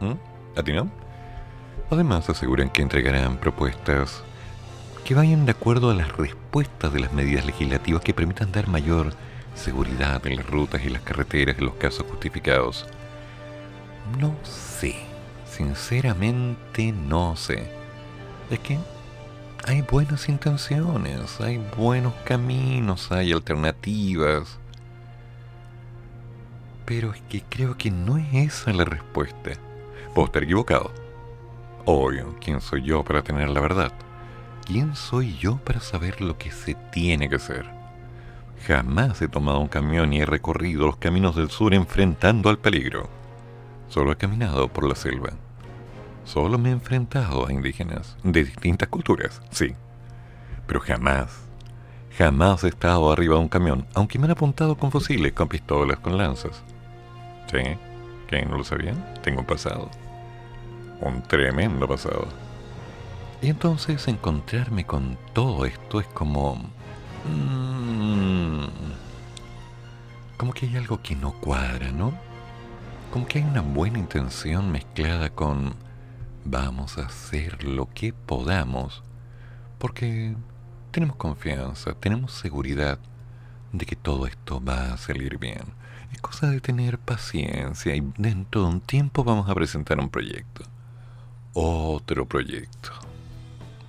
¿Mm? 0.00 0.58
¿A 0.58 0.62
ti 0.62 0.72
no? 0.72 0.90
Además 1.90 2.28
aseguran 2.28 2.68
que 2.70 2.82
entregarán 2.82 3.38
propuestas 3.38 4.22
que 5.04 5.14
vayan 5.14 5.46
de 5.46 5.52
acuerdo 5.52 5.90
a 5.90 5.94
las 5.94 6.14
respuestas 6.18 6.92
de 6.92 7.00
las 7.00 7.14
medidas 7.14 7.46
legislativas 7.46 8.02
que 8.02 8.12
permitan 8.12 8.52
dar 8.52 8.68
mayor 8.68 9.14
seguridad 9.54 10.26
en 10.26 10.36
las 10.36 10.46
rutas 10.46 10.84
y 10.84 10.90
las 10.90 11.00
carreteras 11.00 11.58
en 11.58 11.64
los 11.64 11.76
casos 11.76 12.04
justificados. 12.10 12.86
No 14.20 14.34
sé, 14.42 14.96
sinceramente 15.50 16.92
no 16.92 17.36
sé. 17.36 17.70
Es 18.50 18.58
que 18.58 18.78
hay 19.66 19.80
buenas 19.80 20.28
intenciones, 20.28 21.40
hay 21.40 21.56
buenos 21.76 22.12
caminos, 22.24 23.10
hay 23.10 23.32
alternativas. 23.32 24.58
Pero 26.84 27.14
es 27.14 27.20
que 27.30 27.42
creo 27.48 27.78
que 27.78 27.90
no 27.90 28.18
es 28.18 28.34
esa 28.34 28.74
la 28.74 28.84
respuesta. 28.84 29.52
Puedo 30.14 30.26
estar 30.26 30.42
equivocado. 30.42 31.07
Obvio, 31.90 32.36
¿quién 32.38 32.60
soy 32.60 32.82
yo 32.82 33.02
para 33.02 33.22
tener 33.22 33.48
la 33.48 33.62
verdad? 33.62 33.90
¿Quién 34.66 34.94
soy 34.94 35.38
yo 35.38 35.56
para 35.56 35.80
saber 35.80 36.20
lo 36.20 36.36
que 36.36 36.50
se 36.50 36.74
tiene 36.74 37.30
que 37.30 37.36
hacer? 37.36 37.64
Jamás 38.66 39.22
he 39.22 39.28
tomado 39.28 39.58
un 39.58 39.68
camión 39.68 40.12
y 40.12 40.20
he 40.20 40.26
recorrido 40.26 40.84
los 40.84 40.98
caminos 40.98 41.34
del 41.34 41.48
sur 41.48 41.72
enfrentando 41.72 42.50
al 42.50 42.58
peligro. 42.58 43.08
Solo 43.88 44.12
he 44.12 44.16
caminado 44.16 44.68
por 44.68 44.86
la 44.86 44.94
selva 44.94 45.30
Solo 46.24 46.58
me 46.58 46.68
he 46.68 46.72
enfrentado 46.72 47.46
a 47.46 47.52
indígenas 47.54 48.18
de 48.22 48.44
distintas 48.44 48.90
culturas, 48.90 49.40
sí. 49.50 49.74
Pero 50.66 50.80
jamás, 50.80 51.40
jamás 52.18 52.64
he 52.64 52.68
estado 52.68 53.10
arriba 53.10 53.36
de 53.36 53.40
un 53.40 53.48
camión, 53.48 53.86
aunque 53.94 54.18
me 54.18 54.26
han 54.26 54.32
apuntado 54.32 54.76
con 54.76 54.90
fusiles, 54.90 55.32
con 55.32 55.48
pistolas, 55.48 56.00
con 56.00 56.18
lanzas. 56.18 56.62
¿Sí? 57.50 57.78
¿Que 58.26 58.44
no 58.44 58.58
lo 58.58 58.64
sabían? 58.64 59.14
Tengo 59.22 59.40
un 59.40 59.46
pasado. 59.46 59.88
Un 61.00 61.22
tremendo 61.22 61.86
pasado. 61.86 62.26
Y 63.40 63.50
entonces 63.50 64.06
encontrarme 64.08 64.84
con 64.84 65.16
todo 65.32 65.64
esto 65.64 66.00
es 66.00 66.06
como... 66.08 66.56
Mmm, 67.24 68.66
como 70.36 70.52
que 70.52 70.66
hay 70.66 70.76
algo 70.76 71.02
que 71.02 71.16
no 71.16 71.32
cuadra, 71.32 71.90
¿no? 71.90 72.12
Como 73.12 73.26
que 73.26 73.38
hay 73.38 73.44
una 73.44 73.62
buena 73.62 73.98
intención 73.98 74.70
mezclada 74.70 75.30
con 75.30 75.74
vamos 76.44 76.98
a 76.98 77.06
hacer 77.06 77.64
lo 77.64 77.88
que 77.92 78.12
podamos 78.12 79.02
porque 79.78 80.34
tenemos 80.90 81.16
confianza, 81.16 81.94
tenemos 81.94 82.32
seguridad 82.32 82.98
de 83.72 83.86
que 83.86 83.96
todo 83.96 84.26
esto 84.26 84.62
va 84.62 84.92
a 84.92 84.96
salir 84.96 85.38
bien. 85.38 85.62
Es 86.12 86.20
cosa 86.20 86.50
de 86.50 86.60
tener 86.60 86.98
paciencia 86.98 87.94
y 87.94 88.02
dentro 88.16 88.62
de 88.62 88.68
un 88.68 88.80
tiempo 88.80 89.24
vamos 89.24 89.48
a 89.48 89.54
presentar 89.54 90.00
un 90.00 90.08
proyecto. 90.08 90.64
Otro 91.60 92.24
proyecto. 92.24 92.92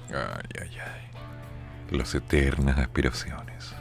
Ay, 0.09 0.49
ay, 0.59 0.69
ay. 0.79 1.95
Las 1.95 2.15
eternas 2.15 2.79
aspiraciones. 2.79 3.75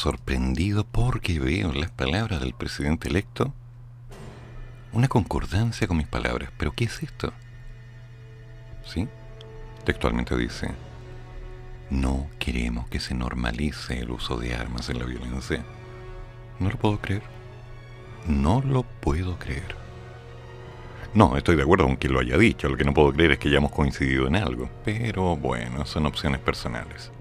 Sorprendido 0.00 0.84
porque 0.84 1.38
veo 1.38 1.70
en 1.70 1.80
las 1.80 1.90
palabras 1.90 2.40
del 2.40 2.54
presidente 2.54 3.08
electo 3.08 3.52
una 4.92 5.08
concordancia 5.08 5.86
con 5.86 5.98
mis 5.98 6.06
palabras. 6.06 6.50
¿Pero 6.56 6.72
qué 6.72 6.84
es 6.84 7.02
esto? 7.02 7.32
¿Sí? 8.84 9.08
Textualmente 9.84 10.36
dice, 10.36 10.70
no 11.90 12.28
queremos 12.38 12.88
que 12.88 12.98
se 12.98 13.14
normalice 13.14 14.00
el 14.00 14.10
uso 14.10 14.38
de 14.38 14.54
armas 14.54 14.88
en 14.88 15.00
la 15.00 15.04
violencia. 15.04 15.62
No 16.58 16.70
lo 16.70 16.76
puedo 16.78 16.98
creer. 16.98 17.22
No 18.26 18.62
lo 18.62 18.84
puedo 18.84 19.38
creer. 19.38 19.76
No, 21.12 21.36
estoy 21.36 21.56
de 21.56 21.62
acuerdo 21.62 21.84
con 21.84 21.96
quien 21.96 22.14
lo 22.14 22.20
haya 22.20 22.38
dicho. 22.38 22.70
Lo 22.70 22.76
que 22.78 22.84
no 22.84 22.94
puedo 22.94 23.12
creer 23.12 23.32
es 23.32 23.38
que 23.38 23.48
hayamos 23.48 23.70
coincidido 23.70 24.26
en 24.26 24.36
algo. 24.36 24.70
Pero 24.82 25.36
bueno, 25.36 25.84
son 25.84 26.06
opciones 26.06 26.40
personales. 26.40 27.12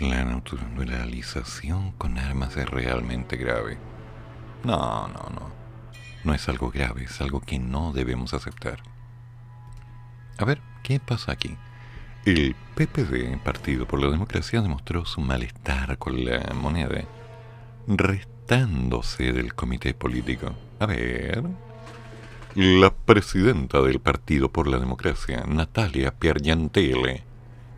La 0.00 0.24
naturalización 0.24 1.92
con 1.92 2.18
armas 2.18 2.56
es 2.56 2.68
realmente 2.68 3.36
grave. 3.36 3.78
No, 4.64 5.08
no, 5.08 5.30
no. 5.30 5.52
No 6.24 6.34
es 6.34 6.48
algo 6.48 6.70
grave, 6.70 7.04
es 7.04 7.20
algo 7.20 7.40
que 7.40 7.58
no 7.58 7.92
debemos 7.92 8.32
aceptar. 8.32 8.80
A 10.38 10.44
ver, 10.44 10.60
¿qué 10.82 10.98
pasa 10.98 11.32
aquí? 11.32 11.56
El 12.24 12.54
PPD, 12.74 13.38
Partido 13.42 13.86
por 13.86 14.00
la 14.00 14.10
Democracia, 14.10 14.62
demostró 14.62 15.04
su 15.04 15.20
malestar 15.20 15.98
con 15.98 16.24
la 16.24 16.52
moneda, 16.54 17.02
restándose 17.86 19.32
del 19.32 19.54
comité 19.54 19.94
político. 19.94 20.54
A 20.78 20.86
ver. 20.86 21.42
La 22.54 22.94
presidenta 22.94 23.80
del 23.80 23.98
Partido 23.98 24.50
por 24.50 24.68
la 24.68 24.78
Democracia, 24.78 25.44
Natalia 25.46 26.12
Piergiantele, 26.12 27.24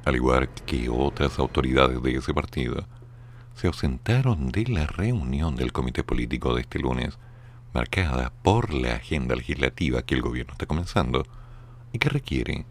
al 0.05 0.17
igual 0.17 0.49
que 0.67 0.89
otras 0.89 1.39
autoridades 1.39 2.03
de 2.03 2.17
ese 2.17 2.35
partido, 2.35 2.87
se 3.55 3.69
ausentaron 3.69 4.51
de 4.51 4.67
la 4.67 4.87
reunión 4.87 5.57
del 5.57 5.73
comité 5.73 6.03
político 6.03 6.55
de 6.55 6.63
este 6.63 6.79
lunes, 6.79 7.19
marcada 7.73 8.33
por 8.43 8.75
la 8.75 8.97
agenda 8.97 9.35
legislativa 9.35 10.03
que 10.03 10.15
el 10.15 10.23
gobierno 10.23 10.53
está 10.53 10.67
comenzando 10.67 11.25
y 11.93 11.99
que 11.99 12.09
requiere 12.09 12.67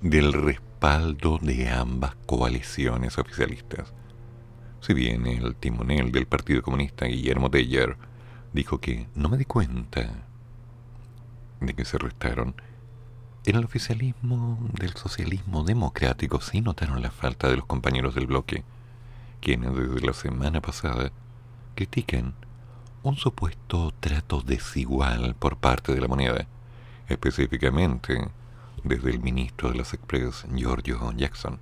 del 0.00 0.32
respaldo 0.32 1.38
de 1.40 1.68
ambas 1.68 2.14
coaliciones 2.26 3.18
oficialistas. 3.18 3.92
Si 4.80 4.94
bien 4.94 5.26
el 5.26 5.54
timonel 5.54 6.10
del 6.10 6.26
Partido 6.26 6.62
Comunista, 6.62 7.06
Guillermo 7.06 7.50
Teller, 7.50 7.96
dijo 8.52 8.78
que 8.78 9.06
no 9.14 9.28
me 9.28 9.38
di 9.38 9.44
cuenta 9.44 10.10
de 11.60 11.74
que 11.74 11.84
se 11.84 11.98
restaron 11.98 12.54
en 13.44 13.56
el 13.56 13.64
oficialismo 13.64 14.58
del 14.72 14.94
socialismo 14.94 15.64
democrático 15.64 16.40
sí 16.40 16.60
notaron 16.60 17.02
la 17.02 17.10
falta 17.10 17.48
de 17.48 17.56
los 17.56 17.66
compañeros 17.66 18.14
del 18.14 18.26
bloque, 18.26 18.62
quienes 19.40 19.74
desde 19.74 20.06
la 20.06 20.12
semana 20.12 20.60
pasada 20.60 21.10
critican 21.74 22.34
un 23.02 23.16
supuesto 23.16 23.92
trato 23.98 24.42
desigual 24.42 25.34
por 25.34 25.56
parte 25.56 25.92
de 25.92 26.00
la 26.00 26.06
moneda, 26.06 26.46
específicamente 27.08 28.30
desde 28.84 29.10
el 29.10 29.18
ministro 29.18 29.70
de 29.70 29.78
las 29.78 29.92
Express, 29.92 30.46
Giorgio 30.54 31.12
Jackson. 31.12 31.58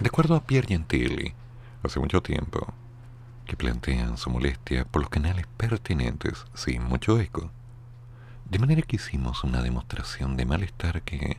De 0.00 0.08
acuerdo 0.08 0.36
a 0.36 0.44
Pierre 0.44 0.68
Gentili, 0.68 1.34
hace 1.82 2.00
mucho 2.00 2.22
tiempo, 2.22 2.66
que 3.44 3.56
plantean 3.56 4.16
su 4.16 4.30
molestia 4.30 4.86
por 4.86 5.02
los 5.02 5.10
canales 5.10 5.46
pertinentes 5.58 6.46
sin 6.54 6.82
mucho 6.82 7.20
eco, 7.20 7.50
de 8.50 8.58
manera 8.58 8.82
que 8.82 8.96
hicimos 8.96 9.44
una 9.44 9.62
demostración 9.62 10.36
de 10.36 10.46
malestar 10.46 11.02
que, 11.02 11.36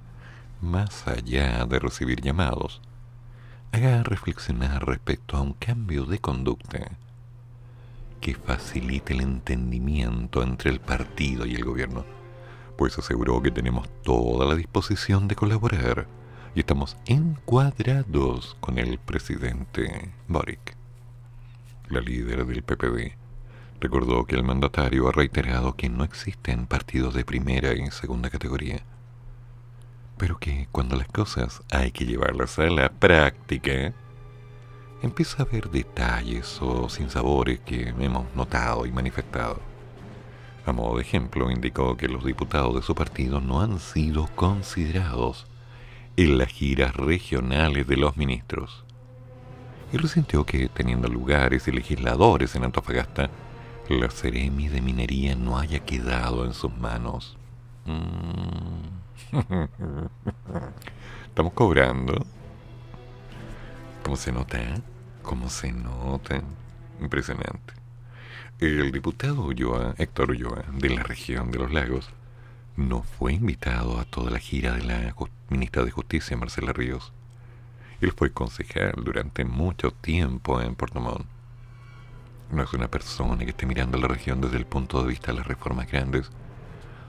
más 0.61 1.07
allá 1.07 1.65
de 1.65 1.79
recibir 1.79 2.21
llamados, 2.21 2.81
haga 3.71 4.03
reflexionar 4.03 4.85
respecto 4.85 5.35
a 5.35 5.41
un 5.41 5.53
cambio 5.53 6.05
de 6.05 6.19
conducta 6.19 6.91
que 8.21 8.35
facilite 8.35 9.13
el 9.13 9.21
entendimiento 9.21 10.43
entre 10.43 10.69
el 10.69 10.79
partido 10.79 11.45
y 11.45 11.55
el 11.55 11.65
gobierno, 11.65 12.05
pues 12.77 12.97
aseguró 12.99 13.41
que 13.41 13.51
tenemos 13.51 13.87
toda 14.03 14.45
la 14.45 14.55
disposición 14.55 15.27
de 15.27 15.35
colaborar 15.35 16.07
y 16.53 16.59
estamos 16.59 16.95
encuadrados 17.05 18.55
con 18.59 18.77
el 18.77 18.99
presidente 18.99 20.11
Boric. 20.27 20.75
La 21.89 22.01
líder 22.01 22.45
del 22.45 22.61
PPD 22.61 23.28
Recordó 23.81 24.25
que 24.25 24.35
el 24.35 24.43
mandatario 24.43 25.07
ha 25.07 25.11
reiterado 25.13 25.75
que 25.75 25.89
no 25.89 26.03
existen 26.03 26.67
partidos 26.67 27.13
de 27.13 27.23
primera 27.23 27.73
y 27.73 27.89
segunda 27.91 28.29
categoría, 28.29 28.83
pero 30.17 30.37
que 30.37 30.67
cuando 30.71 30.97
las 30.97 31.07
cosas 31.07 31.61
hay 31.71 31.91
que 31.91 32.05
llevarlas 32.05 32.59
a 32.59 32.63
la 32.63 32.89
práctica, 32.89 33.93
empieza 35.01 35.41
a 35.41 35.45
haber 35.45 35.69
detalles 35.69 36.61
o 36.61 36.89
sinsabores 36.89 37.61
que 37.61 37.93
hemos 37.97 38.25
notado 38.35 38.85
y 38.85 38.91
manifestado. 38.91 39.61
A 40.65 40.73
modo 40.73 40.97
de 40.97 41.03
ejemplo, 41.03 41.49
indicó 41.49 41.95
que 41.95 42.09
los 42.09 42.25
diputados 42.25 42.75
de 42.75 42.81
su 42.81 42.93
partido 42.93 43.39
no 43.39 43.61
han 43.61 43.79
sido 43.79 44.27
considerados 44.35 45.47
en 46.17 46.37
las 46.37 46.49
giras 46.49 46.93
regionales 46.95 47.87
de 47.87 47.95
los 47.95 48.17
ministros. 48.17 48.83
Y 49.93 49.97
resintió 49.97 50.45
que, 50.45 50.67
teniendo 50.67 51.07
lugares 51.07 51.67
y 51.69 51.71
legisladores 51.71 52.55
en 52.55 52.65
Antofagasta, 52.65 53.29
la 53.89 54.09
Ceremi 54.09 54.67
de 54.67 54.81
Minería 54.81 55.35
no 55.35 55.57
haya 55.57 55.79
quedado 55.79 56.45
en 56.45 56.53
sus 56.53 56.71
manos. 56.77 57.35
Mm. 57.85 59.35
Estamos 61.27 61.53
cobrando. 61.53 62.23
¿Cómo 64.03 64.15
se 64.15 64.31
nota? 64.31 64.59
¿Cómo 65.23 65.49
se 65.49 65.71
nota? 65.71 66.41
Impresionante. 67.01 67.73
El 68.59 68.91
diputado 68.91 69.41
Ulloa, 69.41 69.95
Héctor 69.97 70.31
Ulloa, 70.31 70.65
de 70.73 70.89
la 70.91 71.01
región 71.01 71.49
de 71.49 71.57
los 71.57 71.71
lagos, 71.71 72.09
no 72.75 73.01
fue 73.01 73.33
invitado 73.33 73.99
a 73.99 74.05
toda 74.05 74.29
la 74.29 74.39
gira 74.39 74.73
de 74.73 74.83
la 74.83 75.15
ministra 75.49 75.83
de 75.83 75.91
Justicia, 75.91 76.37
Marcela 76.37 76.73
Ríos. 76.73 77.11
Él 78.01 78.11
fue 78.11 78.31
concejal 78.31 78.93
durante 79.03 79.45
mucho 79.45 79.91
tiempo 79.91 80.61
en 80.61 80.75
Puerto 80.75 80.99
Montt 80.99 81.25
no 82.51 82.63
es 82.63 82.73
una 82.73 82.87
persona 82.87 83.43
que 83.43 83.51
esté 83.51 83.65
mirando 83.65 83.97
la 83.97 84.07
región 84.07 84.41
desde 84.41 84.57
el 84.57 84.65
punto 84.65 85.01
de 85.01 85.09
vista 85.09 85.31
de 85.31 85.37
las 85.37 85.47
reformas 85.47 85.91
grandes, 85.91 86.29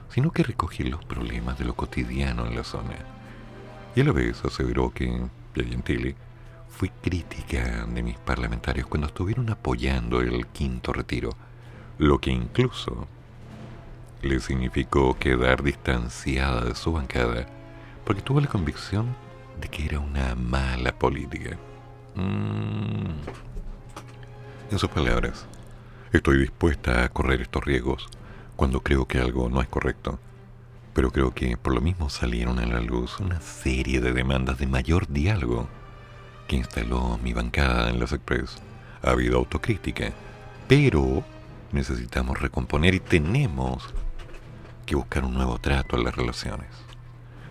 sino 0.09 0.31
que 0.31 0.43
recoge 0.43 0.83
los 0.83 1.03
problemas 1.05 1.57
de 1.57 1.65
lo 1.65 1.75
cotidiano 1.75 2.45
en 2.45 2.55
la 2.55 2.63
zona. 2.63 2.95
Y 3.95 4.01
a 4.01 4.03
la 4.03 4.11
vez 4.11 4.43
aseguró 4.45 4.91
que 4.91 5.21
Gentile 5.55 6.15
fue 6.69 6.91
crítica 7.01 7.85
de 7.85 8.03
mis 8.03 8.17
parlamentarios 8.17 8.87
cuando 8.87 9.07
estuvieron 9.07 9.49
apoyando 9.49 10.21
el 10.21 10.47
quinto 10.47 10.93
retiro, 10.93 11.31
lo 11.97 12.19
que 12.19 12.31
incluso 12.31 13.07
le 14.21 14.39
significó 14.39 15.17
quedar 15.17 15.63
distanciada 15.63 16.65
de 16.65 16.75
su 16.75 16.93
bancada 16.93 17.47
porque 18.05 18.21
tuvo 18.21 18.41
la 18.41 18.47
convicción 18.47 19.15
de 19.59 19.67
que 19.67 19.85
era 19.85 19.99
una 19.99 20.35
mala 20.35 20.91
política. 20.91 21.57
Mm. 22.15 23.50
En 24.71 24.79
sus 24.79 24.89
palabras, 24.89 25.45
estoy 26.13 26.37
dispuesta 26.37 27.03
a 27.03 27.09
correr 27.09 27.41
estos 27.41 27.65
riesgos 27.65 28.07
cuando 28.55 28.79
creo 28.79 29.05
que 29.05 29.19
algo 29.19 29.49
no 29.49 29.61
es 29.61 29.67
correcto, 29.67 30.17
pero 30.93 31.11
creo 31.11 31.33
que 31.33 31.57
por 31.57 31.73
lo 31.73 31.81
mismo 31.81 32.09
salieron 32.09 32.57
a 32.57 32.65
la 32.65 32.79
luz 32.79 33.19
una 33.19 33.41
serie 33.41 33.99
de 33.99 34.13
demandas 34.13 34.59
de 34.59 34.67
mayor 34.67 35.09
diálogo 35.09 35.67
que 36.47 36.55
instaló 36.55 37.19
mi 37.21 37.33
bancada 37.33 37.89
en 37.89 37.99
las 37.99 38.13
Express. 38.13 38.61
Ha 39.03 39.09
habido 39.09 39.39
autocrítica, 39.39 40.13
pero 40.69 41.21
necesitamos 41.73 42.39
recomponer 42.39 42.93
y 42.93 43.01
tenemos 43.01 43.93
que 44.85 44.95
buscar 44.95 45.25
un 45.25 45.33
nuevo 45.33 45.57
trato 45.57 45.97
en 45.97 46.05
las 46.05 46.15
relaciones. 46.15 46.69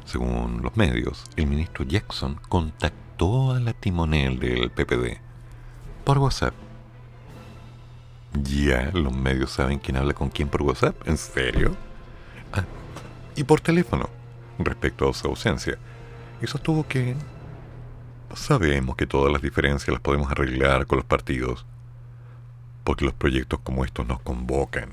Según 0.07 0.63
los 0.63 0.75
medios, 0.75 1.27
el 1.37 1.49
ministro 1.49 1.85
Jackson 1.85 2.41
contactó 2.49 3.53
a 3.53 3.61
la 3.61 3.75
timonel 3.75 4.39
del 4.39 4.71
PPD 4.71 5.21
por 6.03 6.17
WhatsApp 6.17 6.55
ya, 8.33 8.91
los 8.93 9.13
medios 9.13 9.51
saben 9.51 9.79
quién 9.79 9.97
habla 9.97 10.15
con 10.15 10.31
quién 10.31 10.49
por 10.49 10.63
WhatsApp. 10.63 10.97
¿En 11.07 11.17
serio? 11.17 11.77
Ah, 12.53 12.65
y 13.35 13.45
por 13.45 13.61
teléfono, 13.61 14.09
respecto 14.59 15.09
a 15.09 15.15
su 15.15 15.29
ausencia. 15.29 15.79
Y 16.41 16.47
sostuvo 16.47 16.87
que... 16.87 17.17
Sabemos 18.35 18.95
que 18.95 19.07
todas 19.07 19.33
las 19.33 19.43
diferencias 19.43 19.89
las 19.89 20.01
podemos 20.01 20.31
arreglar 20.31 20.87
con 20.87 20.99
los 20.99 21.05
partidos, 21.05 21.67
porque 22.85 23.05
los 23.05 23.15
proyectos 23.15 23.59
como 23.61 23.85
estos 23.85 24.07
nos 24.07 24.21
convocan. 24.21 24.93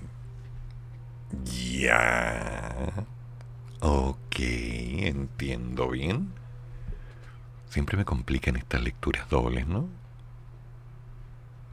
Ya. 1.44 3.06
Ok, 3.80 4.40
entiendo 4.40 5.90
bien. 5.90 6.34
Siempre 7.70 7.96
me 7.98 8.06
complican 8.06 8.56
estas 8.56 8.82
lecturas 8.82 9.30
dobles, 9.30 9.68
¿no? 9.68 9.88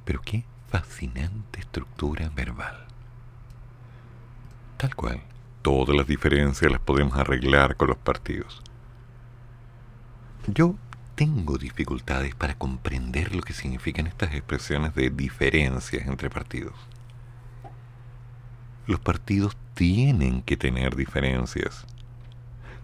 ¿Pero 0.04 0.20
qué? 0.20 0.44
Fascinante 0.74 1.60
estructura 1.60 2.28
verbal. 2.34 2.76
Tal 4.76 4.92
cual, 4.96 5.20
todas 5.62 5.94
las 5.94 6.08
diferencias 6.08 6.68
las 6.68 6.80
podemos 6.80 7.16
arreglar 7.16 7.76
con 7.76 7.90
los 7.90 7.96
partidos. 7.96 8.60
Yo 10.48 10.74
tengo 11.14 11.58
dificultades 11.58 12.34
para 12.34 12.58
comprender 12.58 13.36
lo 13.36 13.42
que 13.42 13.52
significan 13.52 14.08
estas 14.08 14.34
expresiones 14.34 14.96
de 14.96 15.10
diferencias 15.10 16.08
entre 16.08 16.28
partidos. 16.28 16.74
Los 18.88 18.98
partidos 18.98 19.56
tienen 19.74 20.42
que 20.42 20.56
tener 20.56 20.96
diferencias. 20.96 21.86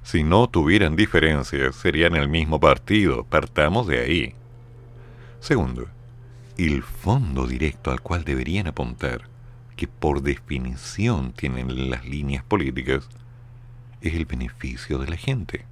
Si 0.05 0.22
no 0.22 0.48
tuvieran 0.48 0.94
diferencias, 0.94 1.74
serían 1.74 2.14
el 2.14 2.29
mismo 2.29 2.61
partido. 2.61 3.24
Partamos 3.24 3.88
de 3.88 3.98
ahí. 3.98 4.35
Segundo, 5.40 5.88
el 6.66 6.83
fondo 6.83 7.46
directo 7.46 7.90
al 7.90 8.01
cual 8.01 8.25
deberían 8.25 8.66
apuntar, 8.66 9.23
que 9.77 9.87
por 9.87 10.23
definición 10.23 11.33
tienen 11.33 11.90
las 11.90 12.05
líneas 12.05 12.44
políticas, 12.44 13.09
es 14.03 14.14
el 14.14 14.27
beneficio 14.27 14.99
de 14.99 15.09
la 15.09 15.16
gente. 15.16 15.64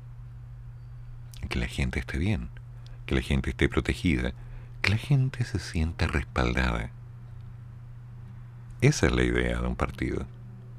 Que 1.48 1.58
la 1.58 1.66
gente 1.66 2.00
esté 2.00 2.18
bien, 2.18 2.48
que 3.06 3.14
la 3.14 3.20
gente 3.20 3.50
esté 3.50 3.68
protegida, 3.68 4.32
que 4.80 4.90
la 4.90 4.96
gente 4.96 5.44
se 5.44 5.58
sienta 5.58 6.06
respaldada. 6.06 6.90
Esa 8.80 9.06
es 9.06 9.12
la 9.12 9.24
idea 9.24 9.60
de 9.60 9.66
un 9.66 9.76
partido. 9.76 10.26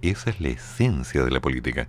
Esa 0.01 0.29
es 0.29 0.39
la 0.41 0.49
esencia 0.49 1.23
de 1.23 1.31
la 1.31 1.39
política. 1.39 1.87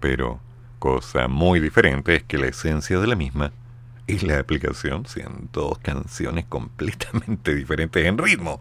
Pero, 0.00 0.40
cosa 0.78 1.28
muy 1.28 1.60
diferente 1.60 2.16
es 2.16 2.22
que 2.22 2.38
la 2.38 2.48
esencia 2.48 2.98
de 2.98 3.06
la 3.06 3.16
misma 3.16 3.52
es 4.16 4.22
la 4.22 4.38
aplicación, 4.38 5.06
sean 5.06 5.48
dos 5.52 5.78
canciones 5.78 6.44
completamente 6.46 7.54
diferentes 7.56 8.04
en 8.04 8.18
ritmo. 8.18 8.60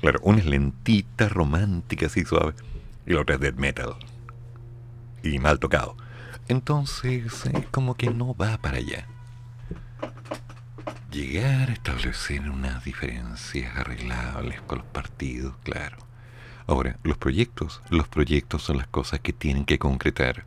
Claro, 0.00 0.20
una 0.22 0.38
es 0.38 0.46
lentita, 0.46 1.28
romántica, 1.28 2.06
así 2.06 2.24
suave, 2.24 2.54
y 3.06 3.14
la 3.14 3.22
otra 3.22 3.34
es 3.34 3.40
death 3.40 3.56
metal 3.56 3.96
y 5.22 5.38
mal 5.38 5.58
tocado. 5.58 5.96
Entonces, 6.48 7.46
eh, 7.46 7.66
como 7.70 7.94
que 7.96 8.10
no 8.10 8.34
va 8.34 8.58
para 8.58 8.78
allá. 8.78 9.06
Llegar 11.10 11.70
a 11.70 11.72
establecer 11.72 12.48
unas 12.48 12.84
diferencias 12.84 13.76
arreglables 13.76 14.60
con 14.62 14.78
los 14.78 14.86
partidos, 14.86 15.56
claro. 15.64 15.96
Ahora, 16.66 16.98
los 17.02 17.16
proyectos, 17.16 17.82
los 17.90 18.08
proyectos 18.08 18.62
son 18.62 18.76
las 18.76 18.86
cosas 18.86 19.20
que 19.20 19.32
tienen 19.32 19.64
que 19.64 19.78
concretar. 19.78 20.44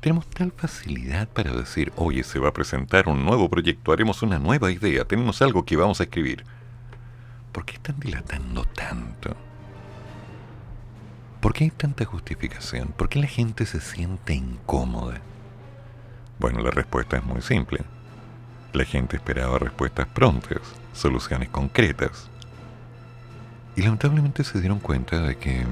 Tenemos 0.00 0.28
tal 0.28 0.52
facilidad 0.52 1.28
para 1.28 1.52
decir, 1.52 1.92
oye, 1.96 2.22
se 2.22 2.38
va 2.38 2.50
a 2.50 2.52
presentar 2.52 3.08
un 3.08 3.24
nuevo 3.24 3.48
proyecto, 3.48 3.92
haremos 3.92 4.22
una 4.22 4.38
nueva 4.38 4.70
idea, 4.70 5.04
tenemos 5.04 5.42
algo 5.42 5.64
que 5.64 5.76
vamos 5.76 5.98
a 5.98 6.04
escribir. 6.04 6.44
¿Por 7.50 7.64
qué 7.64 7.74
están 7.74 7.98
dilatando 7.98 8.64
tanto? 8.64 9.36
¿Por 11.40 11.52
qué 11.52 11.64
hay 11.64 11.70
tanta 11.70 12.04
justificación? 12.04 12.88
¿Por 12.96 13.08
qué 13.08 13.18
la 13.18 13.26
gente 13.26 13.66
se 13.66 13.80
siente 13.80 14.34
incómoda? 14.34 15.20
Bueno, 16.38 16.60
la 16.60 16.70
respuesta 16.70 17.16
es 17.16 17.24
muy 17.24 17.42
simple. 17.42 17.80
La 18.72 18.84
gente 18.84 19.16
esperaba 19.16 19.58
respuestas 19.58 20.06
prontas, 20.06 20.60
soluciones 20.92 21.48
concretas. 21.48 22.30
Y 23.74 23.82
lamentablemente 23.82 24.44
se 24.44 24.60
dieron 24.60 24.78
cuenta 24.78 25.20
de 25.22 25.36
que 25.36 25.64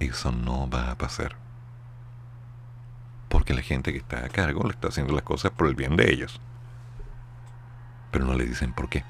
eso 0.00 0.32
no 0.32 0.68
va 0.68 0.90
a 0.90 0.98
pasar. 0.98 1.36
Porque 3.30 3.54
la 3.54 3.62
gente 3.62 3.92
que 3.92 3.98
está 3.98 4.26
a 4.26 4.28
cargo 4.28 4.64
le 4.64 4.72
está 4.72 4.88
haciendo 4.88 5.14
las 5.14 5.22
cosas 5.22 5.52
por 5.52 5.68
el 5.68 5.74
bien 5.74 5.96
de 5.96 6.12
ellos. 6.12 6.38
Pero 8.10 8.26
no 8.26 8.34
le 8.34 8.44
dicen 8.44 8.74
por 8.74 8.90
qué, 8.90 9.04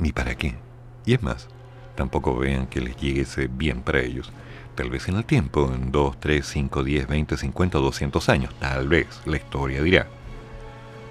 ni 0.00 0.10
para 0.10 0.34
qué. 0.34 0.56
Y 1.04 1.14
es 1.14 1.22
más, 1.22 1.48
tampoco 1.94 2.36
vean 2.36 2.66
que 2.66 2.80
les 2.80 2.96
llegue 2.96 3.20
ese 3.20 3.46
bien 3.46 3.82
para 3.82 4.00
ellos 4.00 4.32
tal 4.76 4.90
vez 4.90 5.08
en 5.08 5.16
el 5.16 5.24
tiempo, 5.24 5.72
en 5.74 5.90
2, 5.90 6.20
3, 6.20 6.46
5, 6.46 6.84
10, 6.84 7.08
20, 7.08 7.36
50 7.36 7.78
o 7.78 7.82
200 7.82 8.28
años, 8.28 8.54
tal 8.60 8.86
vez, 8.86 9.06
la 9.24 9.38
historia 9.38 9.82
dirá. 9.82 10.06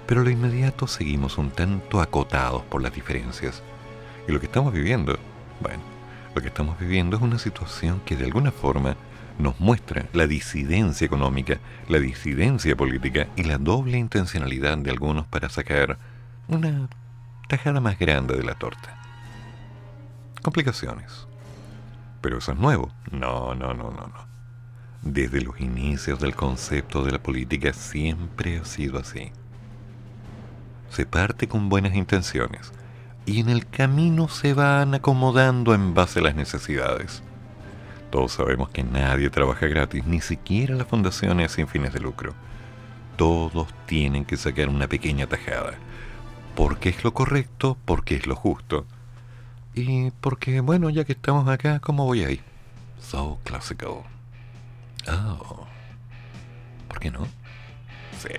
Pero 0.06 0.22
lo 0.22 0.30
inmediato 0.30 0.86
seguimos 0.86 1.36
un 1.36 1.50
tanto 1.50 2.00
acotados 2.00 2.62
por 2.62 2.80
las 2.80 2.94
diferencias. 2.94 3.62
Y 4.28 4.32
lo 4.32 4.38
que 4.38 4.46
estamos 4.46 4.72
viviendo, 4.72 5.18
bueno, 5.60 5.82
lo 6.34 6.40
que 6.40 6.48
estamos 6.48 6.78
viviendo 6.78 7.16
es 7.16 7.22
una 7.22 7.38
situación 7.38 8.00
que 8.06 8.16
de 8.16 8.24
alguna 8.24 8.52
forma 8.52 8.96
nos 9.38 9.60
muestra 9.60 10.06
la 10.12 10.26
disidencia 10.26 11.04
económica, 11.04 11.58
la 11.88 11.98
disidencia 11.98 12.76
política 12.76 13.28
y 13.36 13.42
la 13.44 13.58
doble 13.58 13.98
intencionalidad 13.98 14.78
de 14.78 14.90
algunos 14.90 15.26
para 15.26 15.48
sacar 15.48 15.98
una 16.48 16.88
tajada 17.48 17.80
más 17.80 17.98
grande 17.98 18.36
de 18.36 18.44
la 18.44 18.54
torta. 18.54 18.98
Complicaciones. 20.42 21.26
Pero 22.20 22.38
eso 22.38 22.52
es 22.52 22.58
nuevo. 22.58 22.90
No, 23.10 23.54
no, 23.54 23.74
no, 23.74 23.90
no, 23.90 24.06
no. 24.06 24.26
Desde 25.02 25.40
los 25.40 25.60
inicios 25.60 26.18
del 26.18 26.34
concepto 26.34 27.04
de 27.04 27.12
la 27.12 27.22
política 27.22 27.72
siempre 27.72 28.58
ha 28.58 28.64
sido 28.64 28.98
así. 28.98 29.30
Se 30.90 31.06
parte 31.06 31.46
con 31.46 31.68
buenas 31.68 31.94
intenciones 31.94 32.72
y 33.26 33.40
en 33.40 33.48
el 33.48 33.66
camino 33.66 34.28
se 34.28 34.54
van 34.54 34.94
acomodando 34.94 35.74
en 35.74 35.94
base 35.94 36.20
a 36.20 36.22
las 36.22 36.34
necesidades. 36.34 37.22
Todos 38.16 38.32
sabemos 38.32 38.70
que 38.70 38.82
nadie 38.82 39.28
trabaja 39.28 39.66
gratis, 39.66 40.06
ni 40.06 40.22
siquiera 40.22 40.74
las 40.74 40.86
fundaciones 40.86 41.52
sin 41.52 41.68
fines 41.68 41.92
de 41.92 42.00
lucro. 42.00 42.32
Todos 43.18 43.68
tienen 43.84 44.24
que 44.24 44.38
sacar 44.38 44.70
una 44.70 44.88
pequeña 44.88 45.26
tajada. 45.26 45.74
Porque 46.54 46.88
es 46.88 47.04
lo 47.04 47.12
correcto, 47.12 47.76
porque 47.84 48.16
es 48.16 48.26
lo 48.26 48.34
justo 48.34 48.86
y 49.74 50.12
porque, 50.12 50.60
bueno, 50.60 50.88
ya 50.88 51.04
que 51.04 51.12
estamos 51.12 51.46
acá, 51.46 51.78
¿cómo 51.80 52.06
voy 52.06 52.24
ahí? 52.24 52.40
So 53.02 53.38
classical. 53.44 54.04
Oh. 55.06 55.66
¿Por 56.88 56.98
qué 56.98 57.10
no? 57.10 57.26
Sí. 58.18 58.30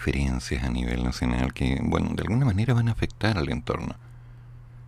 Diferencias 0.00 0.64
a 0.64 0.70
nivel 0.70 1.04
nacional 1.04 1.52
que, 1.52 1.78
bueno, 1.82 2.14
de 2.14 2.22
alguna 2.22 2.46
manera 2.46 2.72
van 2.72 2.88
a 2.88 2.92
afectar 2.92 3.36
al 3.36 3.50
entorno. 3.50 3.94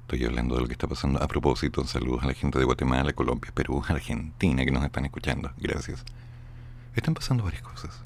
Estoy 0.02 0.24
hablando 0.24 0.54
de 0.54 0.62
lo 0.62 0.66
que 0.66 0.72
está 0.72 0.86
pasando. 0.86 1.22
A 1.22 1.28
propósito, 1.28 1.84
saludos 1.86 2.22
a 2.22 2.28
la 2.28 2.34
gente 2.34 2.58
de 2.58 2.64
Guatemala, 2.64 3.12
Colombia, 3.12 3.52
Perú, 3.54 3.82
Argentina 3.86 4.64
que 4.64 4.70
nos 4.70 4.82
están 4.82 5.04
escuchando. 5.04 5.52
Gracias. 5.58 6.02
Están 6.96 7.12
pasando 7.12 7.44
varias 7.44 7.62
cosas. 7.62 8.00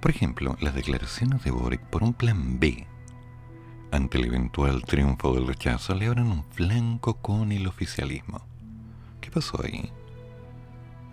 Por 0.00 0.12
ejemplo, 0.12 0.56
las 0.60 0.76
declaraciones 0.76 1.42
de 1.42 1.50
Boric 1.50 1.80
por 1.80 2.04
un 2.04 2.14
plan 2.14 2.60
B 2.60 2.86
ante 3.90 4.18
el 4.18 4.26
eventual 4.26 4.84
triunfo 4.84 5.34
del 5.34 5.48
rechazo 5.48 5.92
le 5.96 6.06
abren 6.06 6.26
un 6.26 6.44
flanco 6.44 7.14
con 7.14 7.50
el 7.50 7.66
oficialismo. 7.66 8.42
¿Qué 9.20 9.32
pasó 9.32 9.60
ahí? 9.64 9.90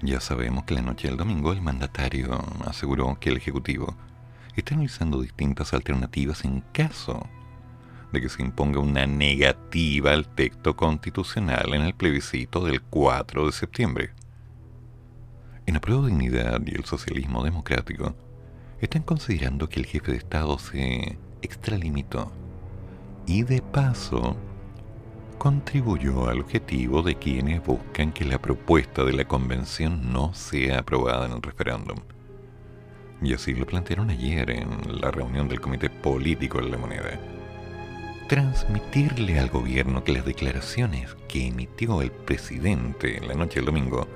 Ya 0.04 0.20
sabemos 0.20 0.66
que 0.66 0.76
la 0.76 0.82
noche 0.84 1.08
del 1.08 1.18
domingo 1.18 1.52
el 1.52 1.62
mandatario 1.62 2.40
aseguró 2.68 3.18
que 3.20 3.30
el 3.30 3.38
Ejecutivo 3.38 3.96
está 4.56 4.76
analizando 4.76 5.22
distintas 5.22 5.74
alternativas 5.74 6.46
en 6.46 6.62
caso 6.72 7.28
de 8.12 8.22
que 8.22 8.30
se 8.30 8.44
imponga 8.44 8.80
una 8.80 9.08
negativa 9.08 10.12
al 10.12 10.28
texto 10.28 10.76
constitucional 10.76 11.74
en 11.74 11.82
el 11.82 11.96
plebiscito 11.96 12.64
del 12.64 12.82
4 12.82 13.48
de 13.48 13.52
septiembre. 13.52 14.12
En 15.66 15.78
Apruebo 15.78 16.06
Dignidad 16.06 16.62
y 16.66 16.76
el 16.76 16.86
socialismo 16.86 17.44
democrático 17.44 18.16
están 18.82 19.02
considerando 19.02 19.68
que 19.70 19.80
el 19.80 19.86
jefe 19.88 20.12
de 20.12 20.18
Estado 20.18 20.60
se 20.60 21.18
extralimitó 21.42 22.32
y 23.26 23.44
de 23.44 23.62
paso 23.62 24.36
contribuyó 25.38 26.30
al 26.30 26.42
objetivo 26.42 27.02
de 27.02 27.16
quienes 27.16 27.66
buscan 27.66 28.12
que 28.12 28.26
la 28.26 28.40
propuesta 28.40 29.04
de 29.04 29.14
la 29.14 29.26
convención 29.26 30.14
no 30.14 30.34
sea 30.34 30.80
aprobada 30.80 31.26
en 31.26 31.34
el 31.34 31.42
referéndum. 31.42 31.98
Y 33.24 33.34
así 33.34 33.54
lo 33.54 33.66
plantearon 33.66 34.10
ayer 34.10 34.50
en 34.50 35.00
la 35.00 35.10
reunión 35.10 35.48
del 35.48 35.62
Comité 35.62 35.90
Político 35.90 36.62
de 36.62 36.70
la 36.70 36.78
Moneda. 36.78 37.20
Transmitirle 38.28 39.40
al 39.40 39.50
gobierno 39.50 40.04
que 40.04 40.12
las 40.12 40.26
declaraciones 40.26 41.16
que 41.30 41.48
emitió 41.48 42.02
el 42.02 42.12
presidente 42.12 43.22
la 43.26 43.34
noche 43.34 43.56
del 43.56 43.66
domingo 43.66 44.08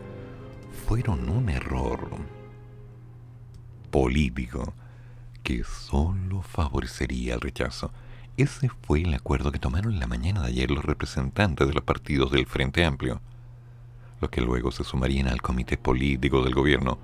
fueron 0.86 1.30
un 1.30 1.50
error 1.50 2.10
político 3.92 4.74
que 5.42 5.64
solo 5.64 6.42
favorecería 6.42 7.36
el 7.36 7.42
rechazo 7.42 7.92
ese 8.38 8.70
fue 8.84 9.02
el 9.02 9.16
acuerdo 9.16 9.52
que 9.52 9.58
tomaron 9.58 10.00
la 10.00 10.06
mañana 10.06 10.42
de 10.42 10.50
ayer 10.50 10.70
los 10.70 10.86
representantes 10.86 11.68
de 11.68 11.74
los 11.74 11.84
partidos 11.84 12.32
del 12.32 12.46
Frente 12.46 12.86
Amplio, 12.86 13.20
los 14.22 14.30
que 14.30 14.42
luego 14.42 14.72
se 14.72 14.84
sumarían 14.84 15.28
al 15.28 15.42
comité 15.42 15.76
político 15.76 16.44
del 16.44 16.54
gobierno 16.54 17.00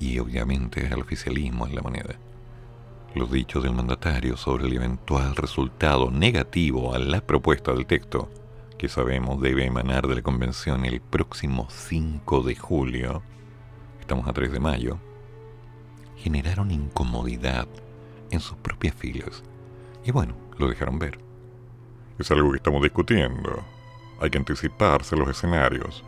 y 0.00 0.18
obviamente 0.18 0.88
al 0.88 1.02
oficialismo 1.02 1.66
en 1.66 1.76
la 1.76 1.82
moneda. 1.82 2.16
Los 3.14 3.30
dichos 3.30 3.62
del 3.62 3.74
mandatario 3.74 4.36
sobre 4.36 4.66
el 4.66 4.72
eventual 4.72 5.36
resultado 5.36 6.10
negativo 6.10 6.94
a 6.94 6.98
la 6.98 7.20
propuesta 7.20 7.72
del 7.72 7.86
texto, 7.86 8.28
que 8.78 8.88
sabemos 8.88 9.40
debe 9.40 9.66
emanar 9.66 10.08
de 10.08 10.16
la 10.16 10.22
convención 10.22 10.84
el 10.84 11.00
próximo 11.00 11.68
5 11.70 12.42
de 12.42 12.56
julio, 12.56 13.22
estamos 14.00 14.26
a 14.26 14.32
3 14.32 14.50
de 14.50 14.60
mayo, 14.60 14.98
generaron 16.16 16.70
incomodidad 16.70 17.68
en 18.30 18.40
sus 18.40 18.56
propias 18.56 18.94
filas 18.94 19.42
y 20.04 20.12
bueno, 20.12 20.34
lo 20.58 20.68
dejaron 20.68 20.98
ver. 20.98 21.18
Es 22.18 22.30
algo 22.30 22.50
que 22.50 22.56
estamos 22.56 22.82
discutiendo. 22.82 23.62
Hay 24.20 24.30
que 24.30 24.38
anticiparse 24.38 25.16
los 25.16 25.28
escenarios. 25.28 26.04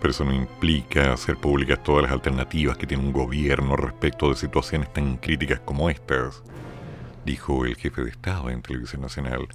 Pero 0.00 0.10
eso 0.10 0.24
no 0.24 0.34
implica 0.34 1.12
hacer 1.12 1.36
públicas 1.36 1.82
todas 1.82 2.02
las 2.02 2.12
alternativas 2.12 2.76
que 2.78 2.86
tiene 2.86 3.04
un 3.04 3.12
gobierno 3.12 3.76
respecto 3.76 4.30
de 4.30 4.36
situaciones 4.36 4.92
tan 4.92 5.18
críticas 5.18 5.60
como 5.60 5.90
estas, 5.90 6.42
dijo 7.24 7.66
el 7.66 7.76
jefe 7.76 8.02
de 8.02 8.10
Estado 8.10 8.50
en 8.50 8.62
Televisión 8.62 9.02
Nacional 9.02 9.48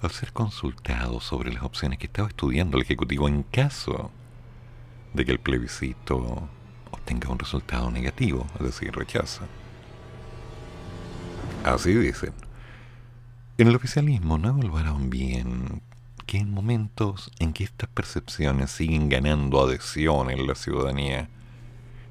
al 0.00 0.10
ser 0.10 0.32
consultado 0.32 1.20
sobre 1.20 1.52
las 1.52 1.62
opciones 1.62 1.98
que 1.98 2.06
estaba 2.06 2.28
estudiando 2.28 2.76
el 2.76 2.82
Ejecutivo 2.82 3.28
en 3.28 3.44
caso 3.44 4.10
de 5.14 5.24
que 5.24 5.32
el 5.32 5.38
plebiscito 5.38 6.48
obtenga 6.90 7.30
un 7.30 7.38
resultado 7.38 7.90
negativo, 7.90 8.46
es 8.58 8.66
decir, 8.66 8.92
rechaza. 8.92 9.42
Así 11.64 11.94
dicen. 11.94 12.32
En 13.58 13.68
el 13.68 13.76
oficialismo 13.76 14.38
no 14.38 14.48
evaluaron 14.48 15.08
bien 15.08 15.82
que 16.32 16.38
en 16.38 16.50
momentos 16.50 17.30
en 17.40 17.52
que 17.52 17.62
estas 17.62 17.90
percepciones 17.90 18.70
siguen 18.70 19.10
ganando 19.10 19.62
adhesión 19.62 20.30
en 20.30 20.46
la 20.46 20.54
ciudadanía, 20.54 21.28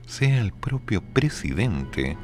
sea 0.06 0.42
el 0.42 0.54
propio 0.54 1.02
presidente 1.02 2.16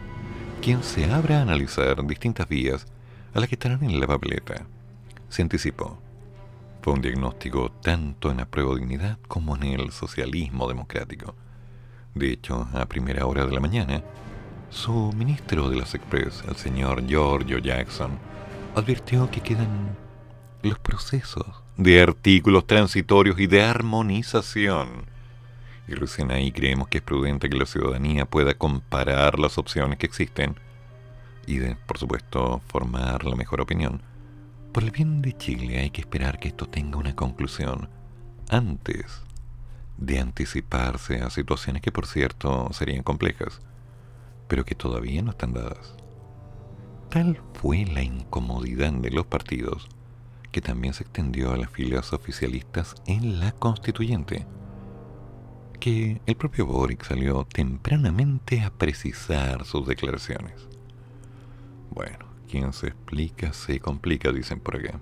quien 0.62 0.84
se 0.84 1.12
abra 1.12 1.40
a 1.40 1.42
analizar 1.42 2.06
distintas 2.06 2.48
vías 2.48 2.86
a 3.34 3.40
las 3.40 3.50
que 3.50 3.56
estarán 3.56 3.84
en 3.84 4.00
la 4.00 4.06
papeleta. 4.06 4.68
Se 5.30 5.42
anticipó. 5.42 5.98
Fue 6.84 6.94
un 6.94 7.02
diagnóstico 7.02 7.72
tanto 7.82 8.30
en 8.30 8.38
la 8.38 8.46
prueba 8.46 8.76
dignidad 8.76 9.18
como 9.28 9.56
en 9.56 9.64
el 9.64 9.92
socialismo 9.92 10.68
democrático. 10.68 11.34
De 12.14 12.32
hecho, 12.32 12.70
a 12.74 12.86
primera 12.86 13.26
hora 13.26 13.48
de 13.48 13.54
la 13.54 13.60
mañana, 13.60 14.04
su 14.70 15.12
ministro 15.14 15.68
de 15.68 15.78
las 15.78 15.96
Express, 15.96 16.44
el 16.48 16.58
señor 16.58 17.08
Giorgio 17.08 17.58
Jackson, 17.58 18.20
advirtió 18.76 19.32
que 19.32 19.42
quedan 19.42 19.98
los 20.62 20.78
procesos 20.78 21.64
de 21.78 22.02
artículos 22.02 22.66
transitorios 22.66 23.40
y 23.40 23.46
de 23.46 23.62
armonización. 23.64 25.06
Y 25.88 25.94
recién 25.94 26.32
ahí 26.32 26.52
creemos 26.52 26.88
que 26.88 26.98
es 26.98 27.04
prudente 27.04 27.50
que 27.50 27.58
la 27.58 27.68
ciudadanía 27.68 28.26
pueda 28.26 28.56
comparar 28.56 29.40
las 29.40 29.58
opciones 29.58 30.00
que 30.00 30.08
existen 30.08 30.56
y, 31.46 31.60
de, 31.60 31.76
por 31.76 31.98
supuesto, 31.98 32.62
formar 32.68 33.24
la 33.24 33.36
mejor 33.36 33.62
opinión. 33.62 34.02
Por 34.74 34.84
el 34.84 34.92
bien 34.92 35.22
de 35.22 35.38
Chile 35.38 35.80
hay 35.80 35.92
que 35.92 36.02
esperar 36.02 36.40
que 36.40 36.50
esto 36.50 36.68
tenga 36.68 36.98
una 36.98 37.16
conclusión 37.16 37.90
antes 38.50 39.22
de 39.98 40.20
anticiparse 40.20 41.22
a 41.22 41.30
situaciones 41.30 41.82
que, 41.82 41.92
por 41.92 42.08
cierto, 42.08 42.70
serían 42.74 43.04
complejas, 43.04 43.62
pero 44.48 44.66
que 44.66 44.76
todavía 44.76 45.22
no 45.22 45.32
están 45.32 45.54
dadas. 45.54 45.96
Tal 47.10 47.40
fue 47.54 47.86
la 47.86 48.04
incomodidad 48.04 48.92
de 48.94 49.12
los 49.12 49.26
partidos 49.26 49.88
que 50.52 50.62
también 50.62 50.94
se 50.94 51.04
extendió 51.04 51.52
a 51.52 51.58
las 51.58 51.70
filas 51.70 52.14
oficialistas 52.14 52.96
en 53.06 53.40
la 53.40 53.52
constituyente, 53.52 54.46
que 55.80 56.22
el 56.26 56.36
propio 56.36 56.66
Boric 56.66 57.04
salió 57.04 57.46
tempranamente 57.46 58.62
a 58.62 58.72
precisar 58.72 59.66
sus 59.66 59.86
declaraciones. 59.88 60.68
Bueno, 61.92 62.26
quien 62.50 62.74
se 62.74 62.88
explica 62.88 63.54
se 63.54 63.80
complica, 63.80 64.32
dicen 64.32 64.60
por 64.60 64.78
acá. 64.78 65.00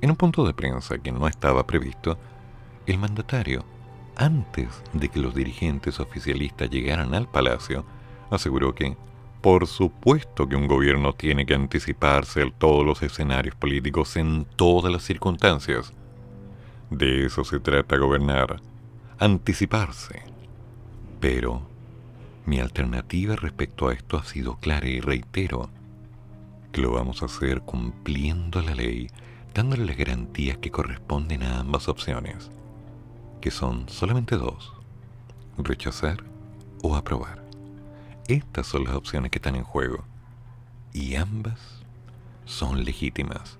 En 0.00 0.10
un 0.10 0.16
punto 0.16 0.46
de 0.46 0.52
prensa 0.52 0.98
que 0.98 1.12
no 1.12 1.26
estaba 1.26 1.66
previsto, 1.66 2.18
el 2.86 2.98
mandatario, 2.98 3.64
antes 4.16 4.68
de 4.92 5.08
que 5.08 5.18
los 5.18 5.34
dirigentes 5.34 5.98
oficialistas 6.00 6.70
llegaran 6.70 7.14
al 7.14 7.30
palacio, 7.30 7.84
aseguró 8.30 8.74
que 8.74 8.96
por 9.44 9.66
supuesto 9.66 10.48
que 10.48 10.56
un 10.56 10.66
gobierno 10.66 11.12
tiene 11.12 11.44
que 11.44 11.52
anticiparse 11.52 12.40
a 12.40 12.50
todos 12.50 12.82
los 12.82 13.02
escenarios 13.02 13.54
políticos 13.54 14.16
en 14.16 14.46
todas 14.56 14.90
las 14.90 15.02
circunstancias. 15.02 15.92
De 16.88 17.26
eso 17.26 17.44
se 17.44 17.60
trata 17.60 17.98
gobernar, 17.98 18.62
anticiparse. 19.18 20.22
Pero 21.20 21.60
mi 22.46 22.58
alternativa 22.58 23.36
respecto 23.36 23.88
a 23.88 23.92
esto 23.92 24.16
ha 24.16 24.24
sido 24.24 24.56
clara 24.56 24.88
y 24.88 25.00
reitero 25.00 25.68
que 26.72 26.80
lo 26.80 26.92
vamos 26.92 27.20
a 27.20 27.26
hacer 27.26 27.60
cumpliendo 27.60 28.62
la 28.62 28.74
ley, 28.74 29.10
dándole 29.52 29.84
las 29.84 29.98
garantías 29.98 30.56
que 30.56 30.70
corresponden 30.70 31.42
a 31.42 31.60
ambas 31.60 31.88
opciones, 31.88 32.50
que 33.42 33.50
son 33.50 33.90
solamente 33.90 34.36
dos, 34.36 34.72
rechazar 35.58 36.24
o 36.82 36.96
aprobar. 36.96 37.43
Estas 38.28 38.66
son 38.66 38.84
las 38.84 38.94
opciones 38.94 39.30
que 39.30 39.36
están 39.36 39.54
en 39.54 39.64
juego. 39.64 40.04
Y 40.94 41.16
ambas 41.16 41.60
son 42.46 42.82
legítimas. 42.84 43.58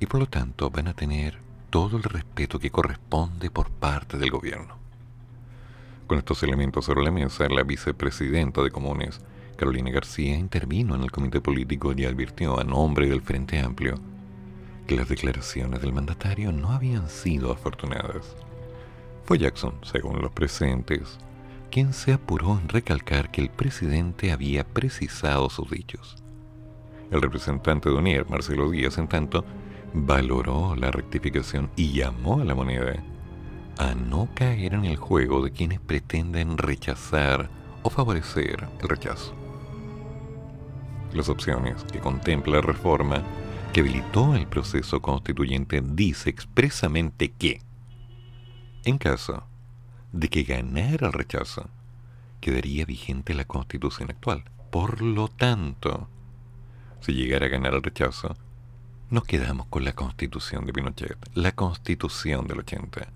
Y 0.00 0.06
por 0.06 0.18
lo 0.18 0.26
tanto 0.26 0.68
van 0.68 0.88
a 0.88 0.94
tener 0.94 1.38
todo 1.70 1.96
el 1.96 2.02
respeto 2.02 2.58
que 2.58 2.70
corresponde 2.70 3.50
por 3.50 3.70
parte 3.70 4.18
del 4.18 4.30
gobierno. 4.30 4.76
Con 6.08 6.18
estos 6.18 6.42
elementos 6.42 6.86
sobre 6.86 7.04
la 7.04 7.12
mesa, 7.12 7.48
la 7.48 7.62
vicepresidenta 7.62 8.62
de 8.62 8.72
Comunes, 8.72 9.20
Carolina 9.56 9.92
García, 9.92 10.36
intervino 10.36 10.96
en 10.96 11.04
el 11.04 11.12
comité 11.12 11.40
político 11.40 11.92
y 11.96 12.04
advirtió 12.04 12.58
a 12.58 12.64
nombre 12.64 13.08
del 13.08 13.22
Frente 13.22 13.60
Amplio 13.60 13.94
que 14.88 14.96
las 14.96 15.08
declaraciones 15.08 15.80
del 15.82 15.92
mandatario 15.92 16.50
no 16.50 16.72
habían 16.72 17.08
sido 17.08 17.52
afortunadas. 17.52 18.34
Fue 19.24 19.38
Jackson, 19.38 19.74
según 19.82 20.20
los 20.20 20.32
presentes, 20.32 21.16
quien 21.70 21.92
se 21.92 22.12
apuró 22.12 22.58
en 22.58 22.68
recalcar 22.68 23.30
que 23.30 23.40
el 23.40 23.50
presidente 23.50 24.32
había 24.32 24.64
precisado 24.64 25.48
sus 25.48 25.70
dichos. 25.70 26.16
El 27.10 27.22
representante 27.22 27.88
de 27.88 28.24
Marcelo 28.28 28.70
Díaz, 28.70 28.98
en 28.98 29.08
tanto, 29.08 29.44
valoró 29.94 30.76
la 30.76 30.90
rectificación 30.90 31.70
y 31.76 31.92
llamó 31.92 32.40
a 32.40 32.44
la 32.44 32.54
moneda 32.54 33.02
a 33.78 33.94
no 33.94 34.28
caer 34.34 34.74
en 34.74 34.84
el 34.84 34.96
juego 34.96 35.42
de 35.42 35.52
quienes 35.52 35.80
pretenden 35.80 36.58
rechazar 36.58 37.48
o 37.82 37.90
favorecer 37.90 38.68
el 38.80 38.88
rechazo. 38.88 39.34
Las 41.12 41.28
opciones 41.28 41.82
que 41.84 41.98
contempla 41.98 42.56
la 42.56 42.62
reforma 42.62 43.22
que 43.72 43.80
habilitó 43.80 44.34
el 44.34 44.46
proceso 44.46 45.00
constituyente 45.00 45.80
dice 45.82 46.30
expresamente 46.30 47.32
que, 47.32 47.62
en 48.84 48.98
caso 48.98 49.44
de 50.12 50.28
que 50.28 50.42
ganara 50.42 51.06
el 51.06 51.12
rechazo, 51.12 51.68
quedaría 52.40 52.84
vigente 52.84 53.34
la 53.34 53.44
constitución 53.44 54.10
actual. 54.10 54.44
Por 54.70 55.02
lo 55.02 55.28
tanto, 55.28 56.08
si 57.00 57.12
llegara 57.12 57.46
a 57.46 57.50
ganar 57.50 57.74
el 57.74 57.82
rechazo, 57.82 58.36
nos 59.10 59.24
quedamos 59.24 59.66
con 59.66 59.84
la 59.84 59.92
constitución 59.92 60.66
de 60.66 60.72
Pinochet, 60.72 61.16
la 61.34 61.52
constitución 61.52 62.46
del 62.46 62.60
80. 62.60 63.08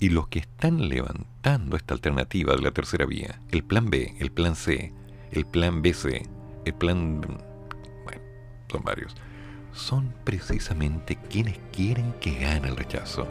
Y 0.00 0.08
los 0.08 0.28
que 0.28 0.40
están 0.40 0.88
levantando 0.88 1.76
esta 1.76 1.94
alternativa 1.94 2.54
de 2.54 2.62
la 2.62 2.70
tercera 2.70 3.06
vía, 3.06 3.40
el 3.50 3.62
plan 3.62 3.90
B, 3.90 4.16
el 4.18 4.32
plan 4.32 4.56
C, 4.56 4.92
el 5.30 5.46
plan 5.46 5.82
BC, 5.82 6.28
el 6.64 6.74
plan... 6.74 7.20
Bueno, 7.20 8.22
son 8.70 8.82
varios. 8.82 9.14
Son 9.72 10.14
precisamente 10.24 11.16
quienes 11.16 11.58
quieren 11.72 12.12
que 12.20 12.38
gane 12.38 12.68
el 12.68 12.76
rechazo. 12.76 13.26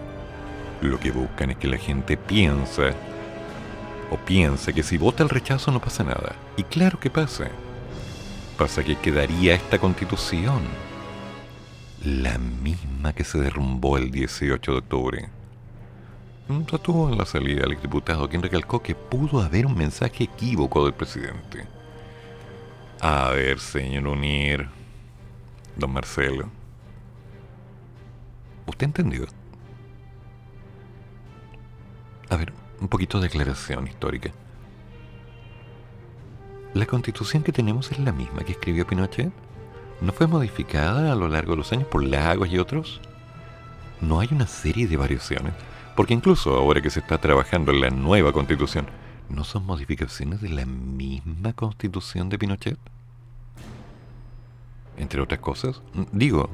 Lo 0.84 0.99
que 0.99 1.11
buscan 1.11 1.49
es 1.49 1.55
que 1.55 1.69
la 1.69 1.77
gente 1.77 2.17
piensa 2.17 2.91
o 4.11 4.17
piense 4.17 4.73
que 4.73 4.84
si 4.84 4.97
vota 4.97 5.23
el 5.23 5.29
rechazo 5.29 5.71
no 5.71 5.79
pasa 5.79 6.03
nada. 6.03 6.36
Y 6.57 6.63
claro 6.63 6.99
que 6.99 7.09
pasa. 7.09 7.47
Pasa 8.57 8.84
que 8.84 8.97
quedaría 8.97 9.55
esta 9.55 9.79
constitución. 9.79 10.59
La 12.03 12.38
misma 12.38 13.13
que 13.13 13.23
se 13.23 13.39
derrumbó 13.39 13.97
el 13.97 14.11
18 14.11 14.71
de 14.73 14.77
octubre. 14.77 15.29
Sostuvo 16.69 17.09
en 17.09 17.17
la 17.17 17.25
salida 17.25 17.63
el 17.63 17.81
diputado 17.81 18.27
quien 18.27 18.43
recalcó 18.43 18.84
que 18.84 18.93
pudo 18.93 19.41
haber 19.41 19.65
un 19.65 19.77
mensaje 19.77 20.25
equívoco 20.25 20.84
del 20.84 20.93
presidente. 20.93 21.65
A 22.99 23.29
ver, 23.29 23.57
señor 23.57 24.05
Unir, 24.05 24.67
don 25.77 25.93
Marcelo. 25.93 26.49
¿Usted 28.67 28.88
entendió? 28.88 29.27
A 32.34 32.36
ver, 32.36 32.51
un 32.81 32.88
poquito 32.88 33.19
de 33.19 33.27
aclaración 33.27 33.86
histórica. 33.86 34.31
¿La 36.73 36.88
constitución 36.88 37.43
que 37.43 37.51
tenemos 37.51 37.91
es 37.91 37.99
la 37.99 38.11
misma 38.11 38.43
que 38.43 38.53
escribió 38.53 38.88
Pinochet? 38.88 39.31
¿No 40.01 40.11
fue 40.13 40.25
modificada 40.25 41.11
a 41.11 41.15
lo 41.15 41.27
largo 41.27 41.51
de 41.51 41.57
los 41.57 41.71
años 41.71 41.88
por 41.88 42.03
Lagos 42.03 42.49
y 42.49 42.57
otros? 42.57 43.01
¿No 44.01 44.19
hay 44.19 44.29
una 44.31 44.47
serie 44.47 44.88
de 44.88 44.97
variaciones? 44.97 45.53
Porque 45.95 46.15
incluso 46.15 46.55
ahora 46.55 46.81
que 46.81 46.89
se 46.89 47.01
está 47.01 47.19
trabajando 47.19 47.71
en 47.71 47.81
la 47.81 47.91
nueva 47.91 48.34
constitución, 48.34 48.88
¿no 49.29 49.43
son 49.43 49.67
modificaciones 49.67 50.41
de 50.41 50.49
la 50.49 50.65
misma 50.65 51.53
constitución 51.53 52.29
de 52.29 52.39
Pinochet? 52.39 52.79
Entre 54.97 55.21
otras 55.21 55.39
cosas, 55.39 55.84
digo, 56.11 56.49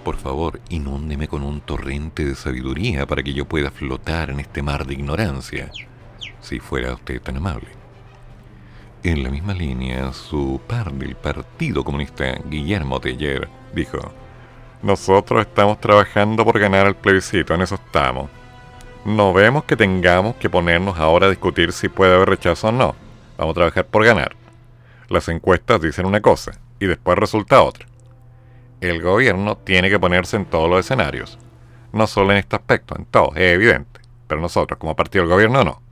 por 0.00 0.16
favor, 0.16 0.60
inúndeme 0.70 1.28
con 1.28 1.42
un 1.42 1.60
torrente 1.60 2.24
de 2.24 2.34
sabiduría 2.34 3.06
para 3.06 3.22
que 3.22 3.34
yo 3.34 3.44
pueda 3.44 3.70
flotar 3.70 4.30
en 4.30 4.40
este 4.40 4.62
mar 4.62 4.86
de 4.86 4.94
ignorancia, 4.94 5.70
si 6.40 6.58
fuera 6.60 6.94
usted 6.94 7.20
tan 7.20 7.36
amable. 7.36 7.68
En 9.02 9.22
la 9.22 9.30
misma 9.30 9.54
línea, 9.54 10.12
su 10.12 10.60
par 10.66 10.92
del 10.92 11.16
Partido 11.16 11.84
Comunista, 11.84 12.38
Guillermo 12.46 13.00
Teller, 13.00 13.48
dijo, 13.74 13.98
Nosotros 14.82 15.46
estamos 15.46 15.80
trabajando 15.80 16.44
por 16.44 16.58
ganar 16.58 16.86
el 16.86 16.96
plebiscito, 16.96 17.54
en 17.54 17.62
eso 17.62 17.76
estamos. 17.76 18.30
No 19.04 19.32
vemos 19.32 19.64
que 19.64 19.76
tengamos 19.76 20.36
que 20.36 20.50
ponernos 20.50 20.98
ahora 20.98 21.26
a 21.26 21.30
discutir 21.30 21.72
si 21.72 21.88
puede 21.88 22.14
haber 22.14 22.28
rechazo 22.28 22.68
o 22.68 22.72
no. 22.72 22.94
Vamos 23.38 23.52
a 23.52 23.54
trabajar 23.54 23.86
por 23.86 24.04
ganar. 24.04 24.36
Las 25.08 25.28
encuestas 25.28 25.80
dicen 25.80 26.04
una 26.06 26.20
cosa 26.20 26.52
y 26.78 26.86
después 26.86 27.18
resulta 27.18 27.62
otra 27.62 27.89
el 28.80 29.02
gobierno 29.02 29.56
tiene 29.56 29.90
que 29.90 29.98
ponerse 29.98 30.36
en 30.36 30.46
todos 30.46 30.68
los 30.68 30.80
escenarios. 30.80 31.38
No 31.92 32.06
solo 32.06 32.32
en 32.32 32.38
este 32.38 32.56
aspecto, 32.56 32.96
en 32.96 33.04
todo, 33.04 33.32
es 33.34 33.54
evidente. 33.54 34.00
Pero 34.26 34.40
nosotros, 34.40 34.78
como 34.78 34.96
partido 34.96 35.24
del 35.24 35.32
gobierno, 35.32 35.64
no. 35.64 35.82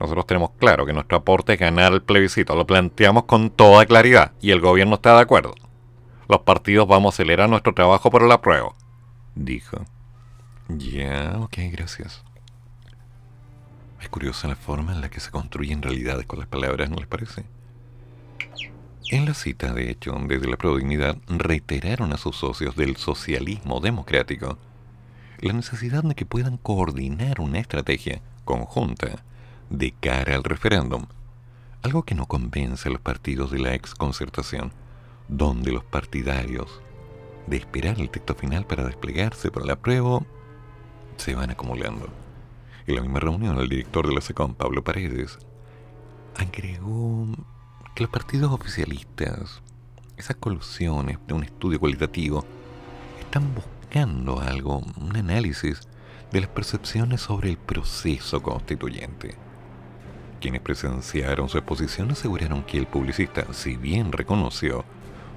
Nosotros 0.00 0.26
tenemos 0.26 0.50
claro 0.58 0.84
que 0.84 0.92
nuestro 0.92 1.18
aporte 1.18 1.52
es 1.52 1.60
ganar 1.60 1.92
el 1.92 2.02
plebiscito. 2.02 2.56
Lo 2.56 2.66
planteamos 2.66 3.24
con 3.24 3.50
toda 3.50 3.86
claridad 3.86 4.32
y 4.40 4.50
el 4.50 4.60
gobierno 4.60 4.96
está 4.96 5.14
de 5.14 5.22
acuerdo. 5.22 5.54
Los 6.28 6.40
partidos 6.40 6.88
vamos 6.88 7.12
a 7.12 7.14
acelerar 7.14 7.48
nuestro 7.48 7.74
trabajo 7.74 8.10
por 8.10 8.22
el 8.22 8.32
apruebo. 8.32 8.74
Dijo. 9.34 9.84
Ya, 10.68 11.36
ok, 11.40 11.56
gracias. 11.70 12.24
Es 14.00 14.08
curiosa 14.08 14.48
la 14.48 14.56
forma 14.56 14.92
en 14.92 15.00
la 15.00 15.10
que 15.10 15.20
se 15.20 15.30
construyen 15.30 15.82
realidades 15.82 16.26
con 16.26 16.40
las 16.40 16.48
palabras, 16.48 16.90
¿no 16.90 16.96
les 16.96 17.06
parece? 17.06 17.44
En 19.10 19.26
la 19.26 19.34
cita, 19.34 19.74
de 19.74 19.90
hecho, 19.90 20.16
desde 20.26 20.48
la 20.48 20.56
Prodignidad 20.56 21.18
reiteraron 21.26 22.12
a 22.12 22.16
sus 22.16 22.36
socios 22.36 22.76
del 22.76 22.96
socialismo 22.96 23.80
democrático 23.80 24.58
la 25.40 25.52
necesidad 25.52 26.04
de 26.04 26.14
que 26.14 26.24
puedan 26.24 26.56
coordinar 26.56 27.40
una 27.40 27.58
estrategia 27.58 28.22
conjunta 28.44 29.24
de 29.70 29.92
cara 29.92 30.36
al 30.36 30.44
referéndum, 30.44 31.06
algo 31.82 32.04
que 32.04 32.14
no 32.14 32.26
convence 32.26 32.88
a 32.88 32.92
los 32.92 33.00
partidos 33.00 33.50
de 33.50 33.58
la 33.58 33.74
exconcertación, 33.74 34.72
donde 35.28 35.72
los 35.72 35.84
partidarios 35.84 36.80
de 37.46 37.56
esperar 37.56 38.00
el 38.00 38.08
texto 38.08 38.34
final 38.34 38.66
para 38.66 38.84
desplegarse 38.84 39.50
para 39.50 39.66
la 39.66 39.76
prueba 39.76 40.20
se 41.16 41.34
van 41.34 41.50
acumulando. 41.50 42.08
En 42.86 42.94
la 42.94 43.02
misma 43.02 43.20
reunión, 43.20 43.58
el 43.58 43.68
director 43.68 44.06
de 44.06 44.14
la 44.14 44.20
SECOM, 44.20 44.54
Pablo 44.54 44.84
Paredes, 44.84 45.38
agregó 46.36 47.26
que 47.94 48.04
los 48.04 48.10
partidos 48.10 48.50
oficialistas, 48.52 49.60
esas 50.16 50.36
colusiones 50.36 51.18
de 51.26 51.34
un 51.34 51.44
estudio 51.44 51.78
cualitativo, 51.78 52.44
están 53.20 53.54
buscando 53.54 54.40
algo, 54.40 54.78
un 54.98 55.16
análisis 55.16 55.80
de 56.30 56.40
las 56.40 56.48
percepciones 56.48 57.20
sobre 57.20 57.50
el 57.50 57.58
proceso 57.58 58.42
constituyente. 58.42 59.36
Quienes 60.40 60.62
presenciaron 60.62 61.48
su 61.48 61.58
exposición 61.58 62.10
aseguraron 62.10 62.64
que 62.64 62.78
el 62.78 62.86
publicista, 62.86 63.52
si 63.52 63.76
bien 63.76 64.10
reconoció 64.10 64.84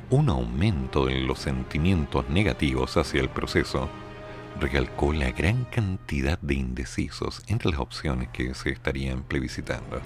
un 0.09 0.29
aumento 0.29 1.09
en 1.09 1.27
los 1.27 1.39
sentimientos 1.39 2.29
negativos 2.29 2.95
hacia 2.95 3.21
el 3.21 3.29
proceso, 3.29 3.89
recalcó 4.59 5.11
la 5.11 5.31
gran 5.31 5.65
cantidad 5.65 6.39
de 6.39 6.53
indecisos 6.53 7.43
entre 7.47 7.71
las 7.71 7.79
opciones 7.79 8.29
que 8.29 8.53
se 8.53 8.69
estarían 8.69 9.23
plebiscitando. 9.23 9.99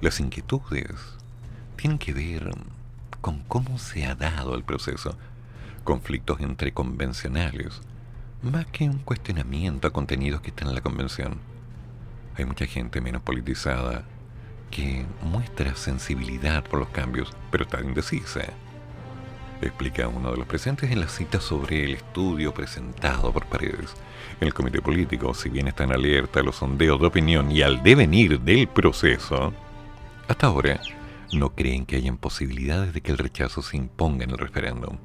Las 0.00 0.20
inquietudes 0.20 1.15
tienen 1.76 1.98
que 1.98 2.12
ver 2.12 2.50
con 3.20 3.40
cómo 3.40 3.78
se 3.78 4.06
ha 4.06 4.14
dado 4.14 4.54
el 4.54 4.64
proceso. 4.64 5.16
Conflictos 5.84 6.40
entre 6.40 6.72
convencionales, 6.72 7.80
más 8.42 8.66
que 8.66 8.84
un 8.84 8.98
cuestionamiento 8.98 9.88
a 9.88 9.92
contenidos 9.92 10.40
que 10.40 10.50
están 10.50 10.68
en 10.68 10.74
la 10.74 10.80
convención. 10.80 11.38
Hay 12.36 12.44
mucha 12.44 12.66
gente 12.66 13.00
menos 13.00 13.22
politizada 13.22 14.04
que 14.70 15.06
muestra 15.22 15.74
sensibilidad 15.74 16.64
por 16.64 16.80
los 16.80 16.88
cambios, 16.88 17.32
pero 17.50 17.64
está 17.64 17.80
indecisa. 17.80 18.40
Explica 19.62 20.08
uno 20.08 20.32
de 20.32 20.36
los 20.36 20.46
presentes 20.46 20.90
en 20.90 21.00
la 21.00 21.08
cita 21.08 21.40
sobre 21.40 21.84
el 21.84 21.94
estudio 21.94 22.52
presentado 22.52 23.32
por 23.32 23.46
Paredes. 23.46 23.94
El 24.40 24.52
comité 24.52 24.82
político, 24.82 25.32
si 25.32 25.48
bien 25.48 25.68
están 25.68 25.92
alerta 25.92 26.40
a 26.40 26.42
los 26.42 26.56
sondeos 26.56 27.00
de 27.00 27.06
opinión 27.06 27.50
y 27.50 27.62
al 27.62 27.82
devenir 27.82 28.40
del 28.40 28.68
proceso, 28.68 29.54
hasta 30.28 30.48
ahora 30.48 30.80
no 31.38 31.54
creen 31.54 31.86
que 31.86 31.96
hayan 31.96 32.18
posibilidades 32.18 32.92
de 32.92 33.00
que 33.00 33.12
el 33.12 33.18
rechazo 33.18 33.62
se 33.62 33.76
imponga 33.76 34.24
en 34.24 34.30
el 34.30 34.38
referéndum. 34.38 34.98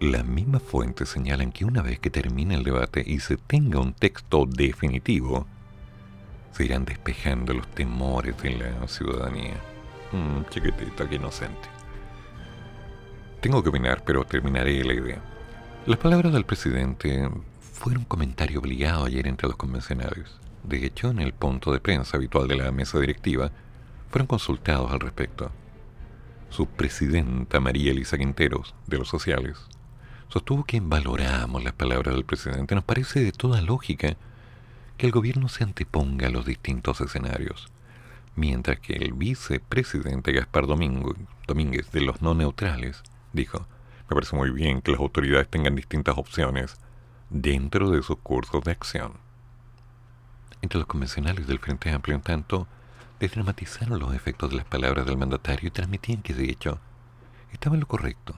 Las 0.00 0.24
mismas 0.24 0.62
fuentes 0.62 1.08
señalan 1.08 1.52
que 1.52 1.64
una 1.64 1.82
vez 1.82 1.98
que 1.98 2.10
termine 2.10 2.54
el 2.54 2.64
debate 2.64 3.02
y 3.06 3.20
se 3.20 3.36
tenga 3.36 3.80
un 3.80 3.92
texto 3.92 4.44
definitivo, 4.46 5.46
se 6.52 6.64
irán 6.64 6.84
despejando 6.84 7.54
los 7.54 7.66
temores 7.68 8.36
de 8.42 8.56
la 8.56 8.88
ciudadanía. 8.88 9.54
Mmm, 10.12 10.42
chiquitita, 10.50 11.08
que 11.08 11.16
inocente. 11.16 11.68
Tengo 13.40 13.62
que 13.62 13.68
opinar, 13.68 14.02
pero 14.04 14.24
terminaré 14.24 14.82
la 14.84 14.94
idea. 14.94 15.22
Las 15.86 15.98
palabras 15.98 16.32
del 16.32 16.44
presidente 16.44 17.28
fueron 17.60 18.02
un 18.02 18.06
comentario 18.06 18.60
obligado 18.60 19.04
ayer 19.04 19.26
entre 19.26 19.48
los 19.48 19.56
convencionales. 19.56 20.38
De 20.62 20.84
hecho, 20.86 21.10
en 21.10 21.18
el 21.18 21.34
punto 21.34 21.72
de 21.72 21.80
prensa 21.80 22.16
habitual 22.16 22.48
de 22.48 22.56
la 22.56 22.72
mesa 22.72 22.98
directiva, 22.98 23.52
fueron 24.14 24.28
consultados 24.28 24.92
al 24.92 25.00
respecto. 25.00 25.50
Su 26.48 26.66
presidenta 26.66 27.58
María 27.58 27.90
Elisa 27.90 28.16
Quinteros, 28.16 28.72
de 28.86 28.98
los 28.98 29.08
sociales, 29.08 29.58
sostuvo 30.28 30.62
que 30.62 30.78
valoramos 30.78 31.64
las 31.64 31.72
palabras 31.72 32.14
del 32.14 32.24
presidente. 32.24 32.76
Nos 32.76 32.84
parece 32.84 33.24
de 33.24 33.32
toda 33.32 33.60
lógica 33.60 34.16
que 34.96 35.06
el 35.06 35.10
gobierno 35.10 35.48
se 35.48 35.64
anteponga 35.64 36.28
a 36.28 36.30
los 36.30 36.46
distintos 36.46 37.00
escenarios, 37.00 37.66
mientras 38.36 38.78
que 38.78 38.92
el 38.92 39.14
vicepresidente 39.14 40.30
Gaspar 40.30 40.68
Domingo, 40.68 41.16
Domínguez 41.48 41.90
de 41.90 42.02
los 42.02 42.22
no 42.22 42.34
neutrales 42.34 43.02
dijo, 43.32 43.66
me 44.08 44.14
parece 44.14 44.36
muy 44.36 44.50
bien 44.50 44.80
que 44.80 44.92
las 44.92 45.00
autoridades 45.00 45.48
tengan 45.48 45.74
distintas 45.74 46.16
opciones 46.16 46.76
dentro 47.30 47.90
de 47.90 48.00
sus 48.00 48.18
cursos 48.18 48.62
de 48.62 48.70
acción. 48.70 49.14
Entre 50.62 50.78
los 50.78 50.86
convencionales 50.86 51.48
del 51.48 51.58
Frente 51.58 51.90
Amplio, 51.90 52.14
en 52.14 52.22
tanto, 52.22 52.68
desdramatizaron 53.20 53.98
los 53.98 54.14
efectos 54.14 54.50
de 54.50 54.56
las 54.56 54.64
palabras 54.64 55.06
del 55.06 55.16
mandatario 55.16 55.68
y 55.68 55.70
transmitían 55.70 56.22
que 56.22 56.34
de 56.34 56.50
hecho 56.50 56.78
estaba 57.52 57.76
en 57.76 57.80
lo 57.80 57.88
correcto. 57.88 58.34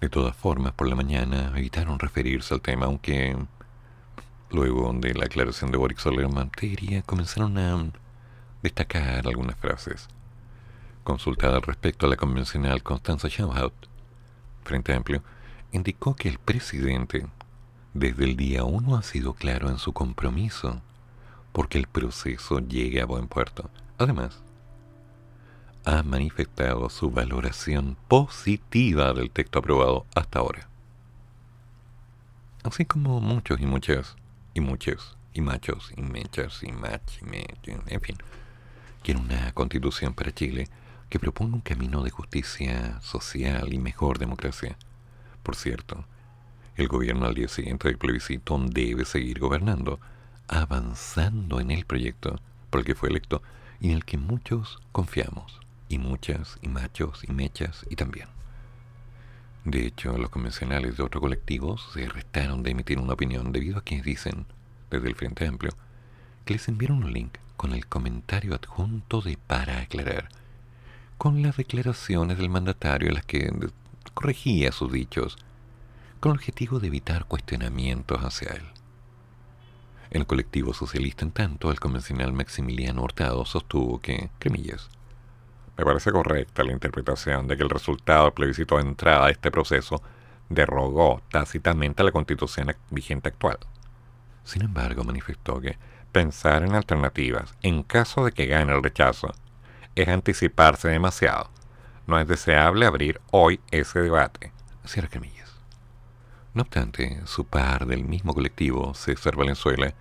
De 0.00 0.08
todas 0.08 0.36
formas, 0.36 0.72
por 0.72 0.88
la 0.88 0.94
mañana 0.96 1.52
evitaron 1.56 1.98
referirse 1.98 2.52
al 2.52 2.60
tema, 2.60 2.86
aunque 2.86 3.36
luego 4.50 4.92
de 4.92 5.14
la 5.14 5.24
aclaración 5.24 5.70
de 5.70 5.78
Boric 5.78 5.98
sobre 5.98 6.22
la 6.22 6.28
materia 6.28 7.02
comenzaron 7.02 7.56
a 7.58 7.90
destacar 8.62 9.26
algunas 9.26 9.56
frases. 9.56 10.08
Consultada 11.02 11.56
al 11.56 11.62
respecto 11.62 12.06
a 12.06 12.10
la 12.10 12.16
convencional 12.16 12.82
Constanza 12.82 13.28
Schauhaut, 13.28 13.74
Frente 14.62 14.94
Amplio, 14.94 15.22
indicó 15.72 16.14
que 16.14 16.28
el 16.28 16.38
presidente 16.38 17.26
desde 17.94 18.24
el 18.24 18.36
día 18.36 18.64
uno 18.64 18.96
ha 18.96 19.02
sido 19.02 19.34
claro 19.34 19.68
en 19.68 19.78
su 19.78 19.92
compromiso 19.92 20.80
porque 21.54 21.78
el 21.78 21.86
proceso 21.86 22.58
llegue 22.58 23.00
a 23.00 23.06
buen 23.06 23.28
puerto. 23.28 23.70
Además, 23.96 24.42
ha 25.84 26.02
manifestado 26.02 26.90
su 26.90 27.12
valoración 27.12 27.96
positiva 28.08 29.12
del 29.12 29.30
texto 29.30 29.60
aprobado 29.60 30.04
hasta 30.16 30.40
ahora. 30.40 30.68
Así 32.64 32.84
como 32.84 33.20
muchos 33.20 33.60
y 33.60 33.66
muchas, 33.66 34.16
y 34.52 34.60
muchos, 34.60 35.16
y 35.32 35.42
machos, 35.42 35.92
y 35.96 36.02
mechas, 36.02 36.60
y 36.64 36.72
mach, 36.72 37.22
y 37.22 37.70
en 37.70 38.00
fin, 38.00 38.16
quiere 39.04 39.20
una 39.20 39.52
constitución 39.52 40.12
para 40.12 40.34
Chile 40.34 40.68
que 41.08 41.20
proponga 41.20 41.54
un 41.54 41.60
camino 41.60 42.02
de 42.02 42.10
justicia 42.10 43.00
social 43.00 43.72
y 43.72 43.78
mejor 43.78 44.18
democracia. 44.18 44.76
Por 45.44 45.54
cierto, 45.54 46.04
el 46.74 46.88
gobierno 46.88 47.26
al 47.26 47.34
día 47.34 47.46
siguiente 47.46 47.86
del 47.86 47.98
plebiscito 47.98 48.58
debe 48.58 49.04
seguir 49.04 49.38
gobernando, 49.38 50.00
avanzando 50.48 51.60
en 51.60 51.70
el 51.70 51.84
proyecto 51.84 52.40
por 52.70 52.80
el 52.80 52.86
que 52.86 52.94
fue 52.94 53.08
electo 53.08 53.42
y 53.80 53.90
en 53.90 53.96
el 53.96 54.04
que 54.04 54.18
muchos 54.18 54.78
confiamos, 54.92 55.60
y 55.88 55.98
muchas, 55.98 56.58
y 56.62 56.68
machos, 56.68 57.24
y 57.28 57.32
mechas, 57.32 57.84
y 57.90 57.96
también. 57.96 58.28
De 59.64 59.86
hecho, 59.86 60.18
los 60.18 60.30
convencionales 60.30 60.96
de 60.96 61.02
otros 61.02 61.20
colectivos 61.20 61.88
se 61.94 62.08
restaron 62.08 62.62
de 62.62 62.72
emitir 62.72 62.98
una 62.98 63.14
opinión 63.14 63.52
debido 63.52 63.78
a 63.78 63.84
que 63.84 64.02
dicen, 64.02 64.46
desde 64.90 65.08
el 65.08 65.14
Frente 65.14 65.46
Amplio, 65.46 65.72
que 66.44 66.54
les 66.54 66.68
enviaron 66.68 67.04
un 67.04 67.12
link 67.12 67.38
con 67.56 67.72
el 67.72 67.86
comentario 67.86 68.54
adjunto 68.54 69.22
de 69.22 69.38
para 69.38 69.80
aclarar, 69.80 70.28
con 71.16 71.42
las 71.42 71.56
declaraciones 71.56 72.36
del 72.36 72.50
mandatario 72.50 73.08
en 73.08 73.14
las 73.14 73.24
que 73.24 73.50
corregía 74.12 74.72
sus 74.72 74.92
dichos, 74.92 75.38
con 76.20 76.32
el 76.32 76.38
objetivo 76.38 76.78
de 76.78 76.88
evitar 76.88 77.24
cuestionamientos 77.24 78.20
hacia 78.20 78.50
él. 78.50 78.73
El 80.14 80.28
colectivo 80.28 80.72
socialista, 80.72 81.24
en 81.24 81.32
tanto, 81.32 81.72
el 81.72 81.80
convencional 81.80 82.32
Maximiliano 82.32 83.02
Hurtado 83.02 83.44
sostuvo 83.44 84.00
que, 84.00 84.30
cremillas, 84.38 84.88
me 85.76 85.84
parece 85.84 86.12
correcta 86.12 86.62
la 86.62 86.70
interpretación 86.70 87.48
de 87.48 87.56
que 87.56 87.64
el 87.64 87.68
resultado 87.68 88.26
del 88.26 88.32
plebiscito 88.32 88.76
de 88.76 88.82
entrada 88.82 89.26
a 89.26 89.30
este 89.30 89.50
proceso 89.50 90.00
derogó 90.48 91.20
tácitamente 91.32 92.04
la 92.04 92.12
constitución 92.12 92.72
vigente 92.90 93.30
actual. 93.30 93.58
Sin 94.44 94.62
embargo, 94.62 95.02
manifestó 95.02 95.60
que 95.60 95.78
pensar 96.12 96.62
en 96.62 96.76
alternativas 96.76 97.52
en 97.62 97.82
caso 97.82 98.24
de 98.24 98.30
que 98.30 98.46
gane 98.46 98.72
el 98.72 98.84
rechazo 98.84 99.34
es 99.96 100.06
anticiparse 100.06 100.90
demasiado. 100.90 101.50
No 102.06 102.20
es 102.20 102.28
deseable 102.28 102.86
abrir 102.86 103.20
hoy 103.32 103.58
ese 103.72 103.98
debate. 103.98 104.52
Cierra. 104.84 105.08
No 106.54 106.62
obstante, 106.62 107.20
su 107.26 107.44
par 107.44 107.86
del 107.86 108.04
mismo 108.04 108.32
colectivo, 108.32 108.94
César 108.94 109.34
Valenzuela, 109.34 109.92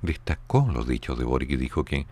destacó 0.00 0.66
los 0.72 0.88
dichos 0.88 1.18
de 1.18 1.24
Boric 1.24 1.50
y 1.50 1.56
dijo 1.56 1.84
que 1.84 2.06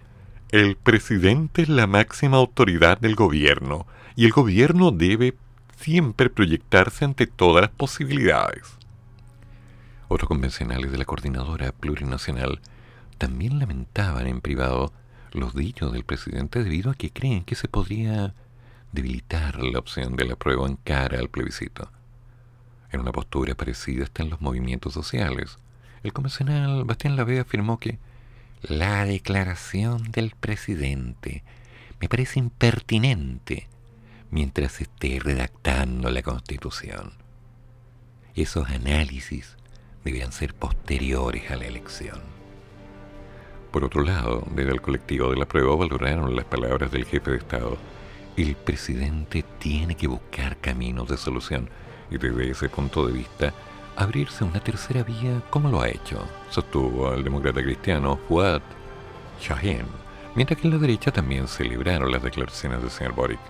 el 0.51 0.77
presidente 0.77 1.63
es 1.63 1.71
la 1.71 1.87
máxima 1.87 2.37
autoridad 2.37 2.99
del 2.99 3.15
gobierno 3.15 3.87
y 4.15 4.27
el 4.27 4.33
gobierno 4.33 4.91
debe 4.91 5.35
siempre 5.79 6.29
proyectarse 6.29 7.07
ante 7.07 7.27
todas 7.27 7.63
las 7.63 7.71
posibilidades. 7.71 8.79
Otros 10.09 10.29
convencionales 10.29 10.93
de 10.93 10.99
la 10.99 11.05
coordinadora 11.07 11.73
plurinacional 11.73 12.61
también 13.17 13.59
lamentaban 13.59 14.27
en 14.27 14.43
privado 14.43 14.93
los 15.33 15.55
dichos 15.55 15.93
del 15.93 16.05
presidente 16.05 16.63
debido 16.63 16.91
a 16.91 16.95
que 16.95 17.11
creen 17.11 17.45
que 17.45 17.55
se 17.55 17.69
podría 17.69 18.35
debilitar 18.93 19.63
la 19.63 19.79
opción 19.79 20.17
de 20.17 20.25
la 20.27 20.37
prueba 20.37 20.67
en 20.67 20.77
cara 20.77 21.19
al 21.19 21.29
plebiscito. 21.29 21.91
En 22.91 23.01
una 23.01 23.13
postura 23.13 23.55
parecida 23.55 24.05
están 24.05 24.31
los 24.31 24.41
movimientos 24.41 24.95
sociales. 24.95 25.59
El 26.03 26.13
convencional 26.13 26.85
Bastián 26.85 27.17
Lavea 27.17 27.43
afirmó 27.43 27.79
que 27.79 27.99
la 28.63 29.05
declaración 29.05 30.11
del 30.11 30.33
presidente 30.39 31.43
me 32.01 32.09
parece 32.09 32.39
impertinente 32.39 33.69
mientras 34.31 34.81
esté 34.81 35.21
redactando 35.21 36.11
la 36.11 36.23
Constitución. 36.23 37.13
Esos 38.35 38.69
análisis 38.69 39.57
debían 40.05 40.33
ser 40.33 40.55
posteriores 40.55 41.51
a 41.51 41.57
la 41.57 41.67
elección. 41.67 42.21
Por 43.73 43.85
otro 43.85 44.03
lado, 44.03 44.47
desde 44.55 44.71
el 44.71 44.81
colectivo 44.81 45.31
de 45.31 45.37
la 45.37 45.47
prueba 45.47 45.77
valoraron 45.77 46.35
las 46.35 46.47
palabras 46.47 46.91
del 46.91 47.05
jefe 47.05 47.33
de 47.33 47.37
Estado. 47.39 47.77
El 48.37 48.55
presidente 48.57 49.45
tiene 49.59 49.95
que 49.95 50.07
buscar 50.07 50.57
caminos 50.59 51.09
de 51.09 51.17
solución 51.17 51.69
y 52.11 52.19
desde 52.19 52.51
ese 52.51 52.69
punto 52.69 53.07
de 53.07 53.13
vista 53.13 53.53
abrirse 53.97 54.45
una 54.45 54.61
tercera 54.61 55.03
vía 55.03 55.43
como 55.51 55.69
lo 55.71 55.81
ha 55.81 55.89
hecho, 55.89 56.25
sostuvo 56.51 57.13
el 57.13 57.25
demócrata 57.25 57.63
cristiano 57.63 58.19
Fuad 58.29 58.63
Shahin, 59.41 59.87
mientras 60.35 60.61
que 60.61 60.69
en 60.69 60.75
la 60.75 60.81
derecha 60.81 61.11
también 61.11 61.49
celebraron 61.49 62.11
las 62.11 62.23
declaraciones 62.23 62.81
del 62.81 62.91
señor 62.91 63.15
Boric. 63.15 63.41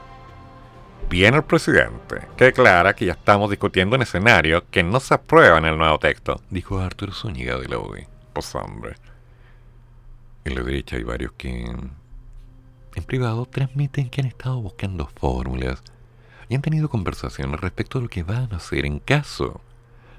Bien 1.11 1.35
el 1.35 1.45
presidente, 1.45 2.29
que 2.37 2.47
declara 2.47 2.95
que 2.95 3.07
ya 3.07 3.13
estamos 3.13 3.51
discutiendo 3.51 3.97
un 3.97 4.03
escenario 4.03 4.65
que 4.71 4.83
no 4.83 5.01
se 5.01 5.15
aprueba 5.15 5.59
en 5.59 5.65
el 5.65 5.79
nuevo 5.79 5.99
texto, 5.99 6.41
dijo 6.51 6.79
Arturo 6.79 7.13
Zúñiga 7.13 7.59
de 7.59 7.69
la 7.69 7.79
UDI. 7.79 8.07
Pues 8.33 8.55
hombre, 8.55 8.97
en 10.45 10.55
la 10.55 10.63
derecha 10.63 10.97
hay 10.97 11.05
varios 11.05 11.33
que 11.33 11.65
en 12.95 13.05
privado 13.05 13.47
transmiten 13.47 14.11
que 14.11 14.21
han 14.21 14.27
estado 14.27 14.61
buscando 14.61 15.07
fórmulas 15.07 15.83
y 16.49 16.55
han 16.55 16.63
tenido 16.63 16.89
conversaciones 16.89 17.61
respecto 17.61 17.99
a 17.99 18.03
lo 18.03 18.09
que 18.09 18.23
van 18.23 18.53
a 18.53 18.57
hacer 18.57 18.87
en 18.87 18.99
caso 18.99 19.61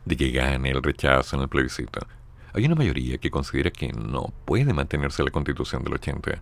de 0.05 0.15
que 0.15 0.31
gane 0.31 0.69
el 0.69 0.83
rechazo 0.83 1.35
en 1.35 1.41
el 1.41 1.49
plebiscito. 1.49 1.99
Hay 2.53 2.65
una 2.65 2.75
mayoría 2.75 3.17
que 3.17 3.31
considera 3.31 3.71
que 3.71 3.91
no 3.91 4.33
puede 4.45 4.73
mantenerse 4.73 5.23
la 5.23 5.31
constitución 5.31 5.83
del 5.83 5.93
80 5.93 6.39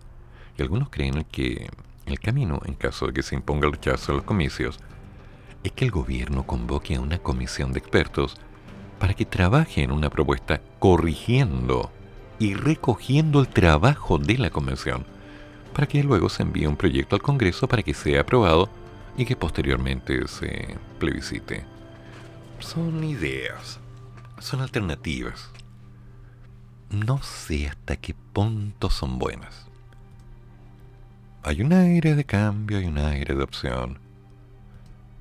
y 0.56 0.62
algunos 0.62 0.88
creen 0.90 1.24
que 1.30 1.68
el 2.06 2.20
camino, 2.20 2.60
en 2.64 2.74
caso 2.74 3.06
de 3.06 3.12
que 3.12 3.22
se 3.22 3.34
imponga 3.34 3.66
el 3.66 3.74
rechazo 3.74 4.12
a 4.12 4.16
los 4.16 4.24
comicios, 4.24 4.78
es 5.62 5.72
que 5.72 5.84
el 5.84 5.90
gobierno 5.90 6.46
convoque 6.46 6.96
a 6.96 7.00
una 7.00 7.18
comisión 7.18 7.72
de 7.72 7.80
expertos 7.80 8.36
para 8.98 9.14
que 9.14 9.24
trabaje 9.24 9.82
en 9.82 9.92
una 9.92 10.10
propuesta 10.10 10.60
corrigiendo 10.78 11.90
y 12.38 12.54
recogiendo 12.54 13.40
el 13.40 13.48
trabajo 13.48 14.18
de 14.18 14.38
la 14.38 14.50
convención, 14.50 15.04
para 15.74 15.86
que 15.86 16.02
luego 16.02 16.28
se 16.28 16.42
envíe 16.42 16.66
un 16.66 16.76
proyecto 16.76 17.16
al 17.16 17.22
Congreso 17.22 17.68
para 17.68 17.82
que 17.82 17.94
sea 17.94 18.22
aprobado 18.22 18.68
y 19.18 19.24
que 19.24 19.34
posteriormente 19.34 20.28
se 20.28 20.78
plebiscite. 21.00 21.64
Son 22.60 23.02
ideas, 23.02 23.80
son 24.38 24.60
alternativas. 24.60 25.50
No 26.90 27.20
sé 27.20 27.66
hasta 27.66 27.96
qué 27.96 28.14
punto 28.32 28.88
son 28.90 29.18
buenas. 29.18 29.66
Hay 31.42 31.62
un 31.62 31.72
aire 31.72 32.14
de 32.14 32.24
cambio, 32.24 32.78
hay 32.78 32.86
un 32.86 32.98
aire 32.98 33.34
de 33.34 33.42
opción. 33.42 33.98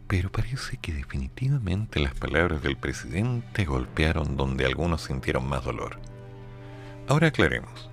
Pero 0.08 0.32
parece 0.32 0.78
que 0.78 0.94
definitivamente 0.94 2.00
las 2.00 2.14
palabras 2.14 2.62
del 2.62 2.78
presidente 2.78 3.66
golpearon 3.66 4.38
donde 4.38 4.66
algunos 4.66 5.02
sintieron 5.02 5.50
más 5.50 5.66
dolor. 5.66 6.00
Ahora 7.10 7.30
aclaremos. 7.30 7.90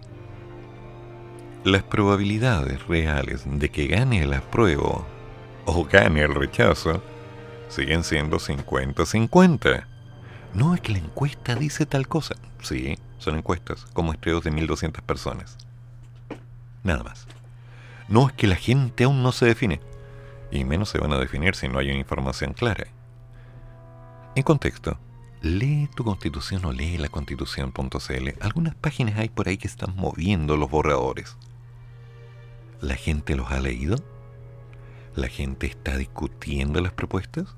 Las 1.65 1.83
probabilidades 1.83 2.87
reales 2.87 3.45
de 3.47 3.71
que 3.71 3.87
gane 3.87 4.23
el 4.23 4.35
apruebo 4.35 5.07
o 5.67 5.85
gane 5.85 6.23
el 6.23 6.35
rechazo 6.35 7.03
siguen 7.69 8.05
siendo 8.05 8.39
50-50. 8.39 9.87
No 10.55 10.75
es 10.75 10.81
que 10.81 10.93
la 10.93 10.99
encuesta 10.99 11.57
dice 11.57 11.87
tal 11.87 12.07
cosa. 12.07 12.35
Sí, 12.63 12.97
son 13.19 13.37
encuestas, 13.37 13.87
como 13.93 14.07
muestreos 14.07 14.45
de 14.45 14.53
1.200 14.53 15.03
personas. 15.03 15.59
Nada 16.83 17.03
más. 17.03 17.27
No 18.09 18.29
es 18.29 18.35
que 18.35 18.47
la 18.47 18.57
gente 18.57 19.05
aún 19.05 19.23
no 19.23 19.33
se 19.33 19.47
define, 19.47 19.81
y 20.51 20.65
menos 20.65 20.91
se 20.91 20.99
van 20.99 21.13
a 21.13 21.19
definir 21.19 21.55
si 21.57 21.69
no 21.69 21.79
hay 21.79 21.91
una 21.91 21.99
información 21.99 22.53
clara. 22.53 22.87
En 24.37 24.43
contexto, 24.43 24.99
lee 25.41 25.89
tu 25.95 26.05
constitución 26.05 26.65
o 26.65 26.73
lee 26.73 26.99
la 26.99 27.09
constitución.cl. 27.09 28.29
Algunas 28.41 28.75
páginas 28.75 29.19
hay 29.19 29.29
por 29.29 29.49
ahí 29.49 29.57
que 29.57 29.69
están 29.69 29.97
moviendo 29.97 30.57
los 30.57 30.71
borradores. 30.71 31.37
¿La 32.81 32.95
gente 32.95 33.37
los 33.37 33.51
ha 33.51 33.61
leído? 33.61 33.97
¿La 35.15 35.29
gente 35.29 35.67
está 35.67 35.97
discutiendo 35.97 36.81
las 36.81 36.93
propuestas? 36.93 37.55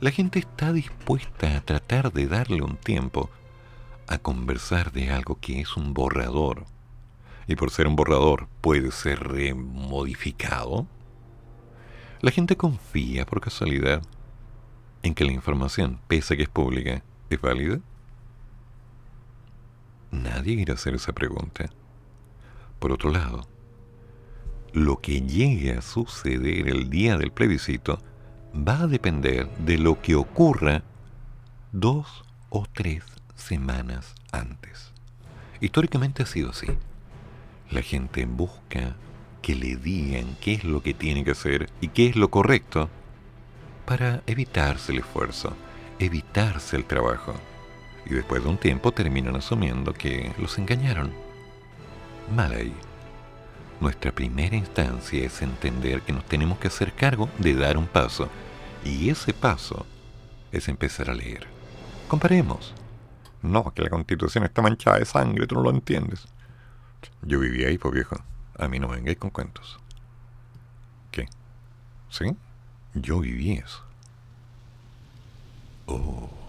¿La 0.00 0.10
gente 0.10 0.38
está 0.38 0.72
dispuesta 0.72 1.56
a 1.56 1.60
tratar 1.60 2.12
de 2.12 2.26
darle 2.26 2.62
un 2.62 2.76
tiempo 2.76 3.30
a 4.08 4.18
conversar 4.18 4.92
de 4.92 5.10
algo 5.10 5.38
que 5.40 5.60
es 5.60 5.76
un 5.76 5.94
borrador 5.94 6.66
y 7.50 7.56
por 7.56 7.72
ser 7.72 7.88
un 7.88 7.96
borrador 7.96 8.46
puede 8.60 8.92
ser 8.92 9.20
remodificado, 9.26 10.86
la 12.20 12.30
gente 12.30 12.56
confía 12.56 13.26
por 13.26 13.40
casualidad 13.40 14.02
en 15.02 15.14
que 15.14 15.24
la 15.24 15.32
información, 15.32 15.98
pese 16.06 16.34
a 16.34 16.36
que 16.36 16.44
es 16.44 16.48
pública, 16.48 17.02
es 17.28 17.40
válida. 17.40 17.80
Nadie 20.12 20.54
quiere 20.54 20.74
hacer 20.74 20.94
esa 20.94 21.12
pregunta. 21.12 21.70
Por 22.78 22.92
otro 22.92 23.10
lado, 23.10 23.48
lo 24.72 25.00
que 25.00 25.22
llegue 25.22 25.72
a 25.72 25.82
suceder 25.82 26.68
el 26.68 26.90
día 26.90 27.16
del 27.16 27.32
plebiscito 27.32 28.00
va 28.54 28.82
a 28.82 28.86
depender 28.86 29.48
de 29.58 29.78
lo 29.78 30.00
que 30.00 30.14
ocurra 30.14 30.82
dos 31.72 32.24
o 32.48 32.66
tres 32.72 33.04
semanas 33.34 34.14
antes. 34.32 34.92
Históricamente 35.60 36.22
ha 36.22 36.26
sido 36.26 36.50
así. 36.50 36.66
La 37.70 37.82
gente 37.82 38.24
busca 38.26 38.96
que 39.42 39.54
le 39.54 39.76
digan 39.76 40.36
qué 40.40 40.54
es 40.54 40.64
lo 40.64 40.82
que 40.82 40.94
tiene 40.94 41.24
que 41.24 41.30
hacer 41.32 41.70
y 41.80 41.88
qué 41.88 42.06
es 42.08 42.16
lo 42.16 42.30
correcto 42.30 42.90
para 43.86 44.22
evitarse 44.26 44.92
el 44.92 44.98
esfuerzo, 44.98 45.54
evitarse 45.98 46.76
el 46.76 46.84
trabajo. 46.84 47.34
Y 48.06 48.14
después 48.14 48.42
de 48.42 48.48
un 48.48 48.58
tiempo 48.58 48.92
terminan 48.92 49.36
asumiendo 49.36 49.92
que 49.92 50.32
los 50.38 50.58
engañaron. 50.58 51.12
Mal 52.34 52.52
ahí. 52.52 52.74
Nuestra 53.80 54.12
primera 54.12 54.56
instancia 54.56 55.24
es 55.24 55.40
entender 55.40 56.02
que 56.02 56.12
nos 56.12 56.26
tenemos 56.26 56.58
que 56.58 56.68
hacer 56.68 56.92
cargo 56.92 57.30
de 57.38 57.54
dar 57.54 57.78
un 57.78 57.86
paso. 57.86 58.28
Y 58.84 59.08
ese 59.08 59.32
paso 59.32 59.86
es 60.52 60.68
empezar 60.68 61.08
a 61.08 61.14
leer. 61.14 61.46
Comparemos. 62.06 62.74
No, 63.42 63.72
que 63.72 63.82
la 63.82 63.88
constitución 63.88 64.44
está 64.44 64.60
manchada 64.60 64.98
de 64.98 65.06
sangre, 65.06 65.46
tú 65.46 65.54
no 65.54 65.62
lo 65.62 65.70
entiendes. 65.70 66.28
Yo 67.22 67.40
vivía 67.40 67.68
ahí, 67.68 67.78
pues 67.78 67.94
viejo. 67.94 68.16
A 68.58 68.68
mí 68.68 68.78
no 68.78 68.88
me 68.88 68.96
vengáis 68.96 69.16
con 69.16 69.30
cuentos. 69.30 69.78
¿Qué? 71.10 71.26
¿Sí? 72.10 72.36
Yo 72.92 73.20
viví 73.20 73.52
eso. 73.52 73.82
Oh. 75.86 76.39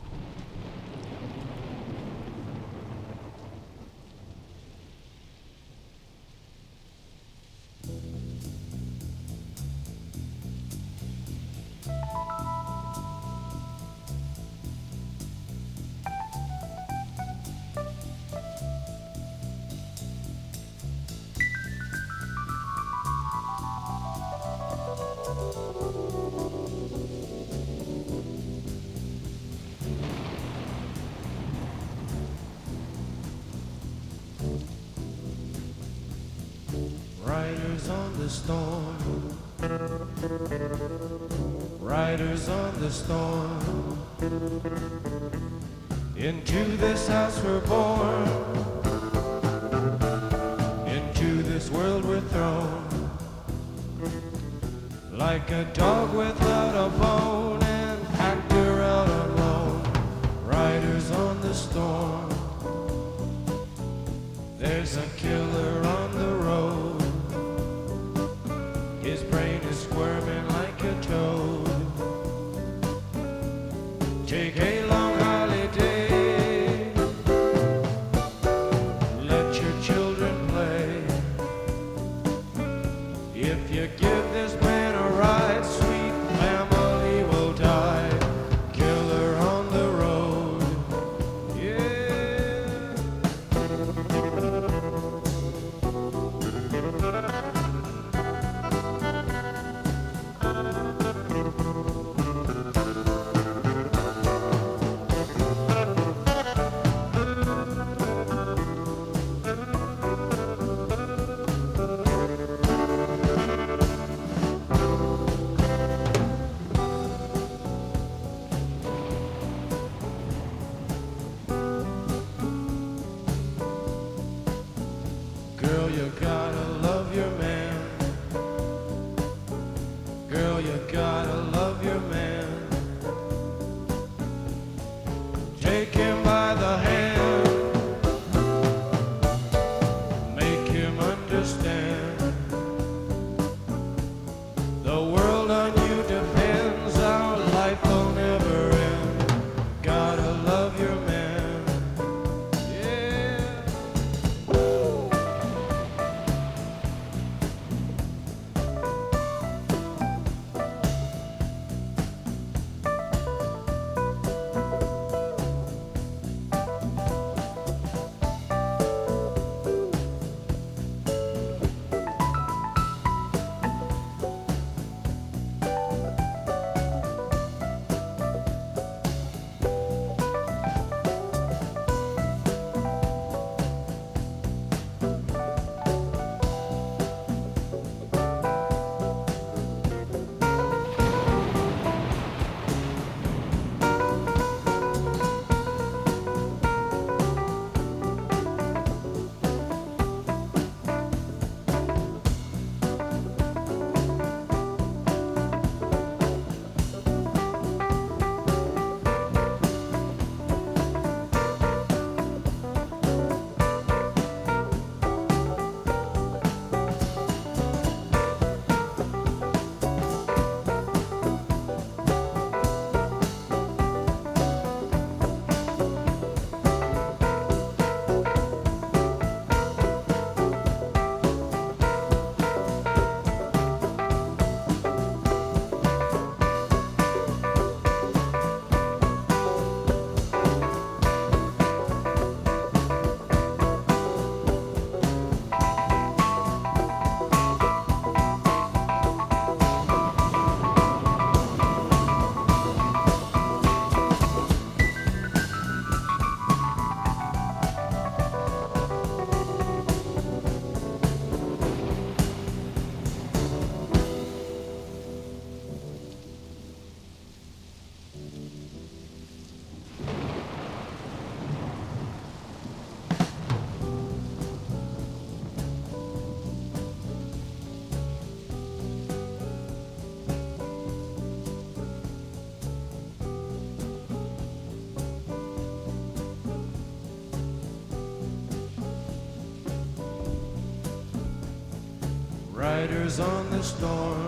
Riders 292.91 293.21
on 293.21 293.49
the 293.51 293.63
storm. 293.63 294.20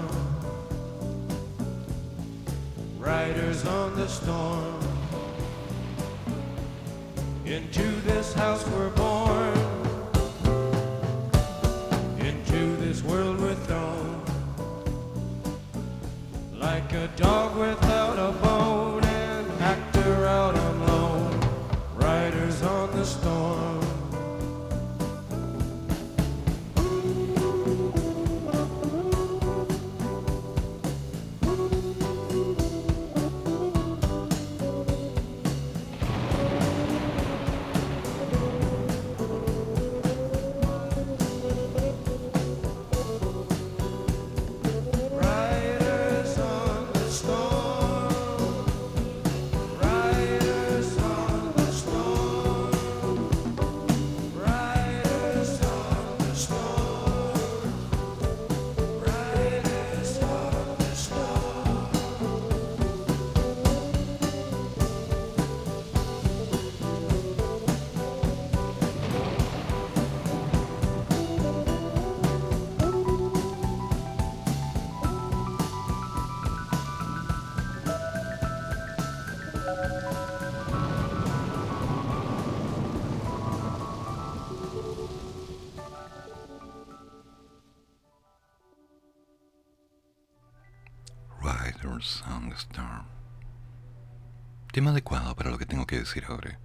Decir 96.04 96.26
ahora. 96.28 96.60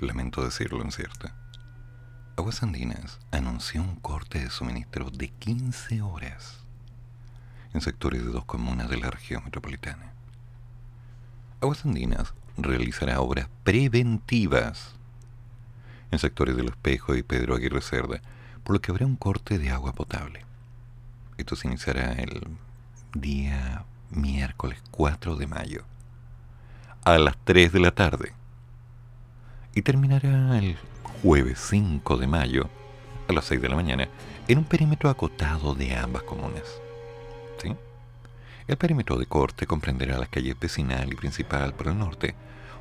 Lamento 0.00 0.44
decirlo, 0.44 0.82
en 0.82 0.92
cierto. 0.92 1.28
Aguas 2.36 2.62
Andinas 2.62 3.18
anunció 3.30 3.82
un 3.82 3.96
corte 3.96 4.38
de 4.38 4.50
suministro 4.50 5.10
de 5.10 5.28
15 5.28 6.02
horas 6.02 6.60
en 7.74 7.80
sectores 7.80 8.24
de 8.24 8.30
dos 8.30 8.44
comunas 8.44 8.88
de 8.88 8.96
la 8.96 9.10
región 9.10 9.44
metropolitana. 9.44 10.12
Aguas 11.60 11.84
Andinas 11.84 12.32
realizará 12.56 13.20
obras 13.20 13.48
preventivas 13.64 14.94
en 16.10 16.18
sectores 16.18 16.56
del 16.56 16.68
Espejo 16.68 17.14
y 17.14 17.22
Pedro 17.22 17.54
Aguirre 17.54 17.82
Cerda, 17.82 18.22
por 18.64 18.74
lo 18.74 18.80
que 18.80 18.90
habrá 18.90 19.04
un 19.04 19.16
corte 19.16 19.58
de 19.58 19.70
agua 19.70 19.92
potable. 19.92 20.44
Esto 21.36 21.56
se 21.56 21.68
iniciará 21.68 22.12
el 22.12 22.46
día 23.12 23.84
miércoles 24.10 24.82
4 24.90 25.36
de 25.36 25.46
mayo 25.46 25.84
a 27.04 27.18
las 27.18 27.36
3 27.44 27.72
de 27.72 27.80
la 27.80 27.90
tarde 27.90 28.37
y 29.78 29.82
terminará 29.82 30.58
el 30.58 30.76
jueves 31.22 31.60
5 31.70 32.16
de 32.16 32.26
mayo 32.26 32.68
a 33.28 33.32
las 33.32 33.44
6 33.44 33.62
de 33.62 33.68
la 33.68 33.76
mañana 33.76 34.08
en 34.48 34.58
un 34.58 34.64
perímetro 34.64 35.08
acotado 35.08 35.76
de 35.76 35.94
ambas 35.94 36.24
comunas. 36.24 36.64
¿Sí? 37.62 37.76
El 38.66 38.76
perímetro 38.76 39.16
de 39.16 39.26
corte 39.26 39.68
comprenderá 39.68 40.18
las 40.18 40.30
calles 40.30 40.58
vecinal 40.58 41.12
y 41.12 41.14
principal 41.14 41.74
por 41.74 41.86
el 41.86 41.96
norte, 41.96 42.34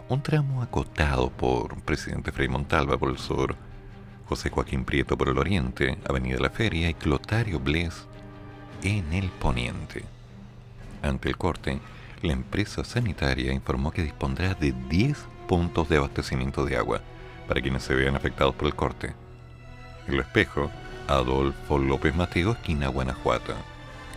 un 0.10 0.24
tramo 0.24 0.64
acotado 0.64 1.30
por 1.30 1.80
Presidente 1.84 2.32
Frei 2.32 2.48
Montalva 2.48 2.98
por 2.98 3.12
el 3.12 3.20
sur, 3.20 3.56
José 4.28 4.50
Joaquín 4.50 4.84
Prieto 4.84 5.16
por 5.16 5.30
el 5.30 5.38
oriente, 5.38 6.00
Avenida 6.10 6.39
La 6.39 6.50
Feria 6.50 6.89
y 6.89 6.95
Clotario 6.95 7.60
Bles 7.60 8.08
en 8.82 9.14
el 9.14 9.30
poniente. 9.30 10.04
Ante 11.04 11.30
el 11.30 11.38
corte, 11.38 11.80
la 12.24 12.34
empresa 12.34 12.84
sanitaria 12.84 13.54
informó 13.54 13.91
que 13.91 14.02
dispondrá 14.02 14.56
de 14.56 14.74
10 14.89 15.37
puntos 15.48 15.89
de 15.89 15.98
abastecimiento 15.98 16.66
de 16.66 16.78
agua 16.78 17.02
para 17.48 17.62
quienes 17.62 17.84
se 17.84 17.95
vean 17.95 18.16
afectados 18.16 18.54
por 18.56 18.68
el 18.68 18.76
corte. 18.76 19.14
En 20.08 20.14
el 20.14 20.20
espejo, 20.20 20.70
Adolfo 21.08 21.78
López 21.78 22.16
Mateo, 22.16 22.52
esquina 22.52 22.88
Guanajuato. 22.89 23.54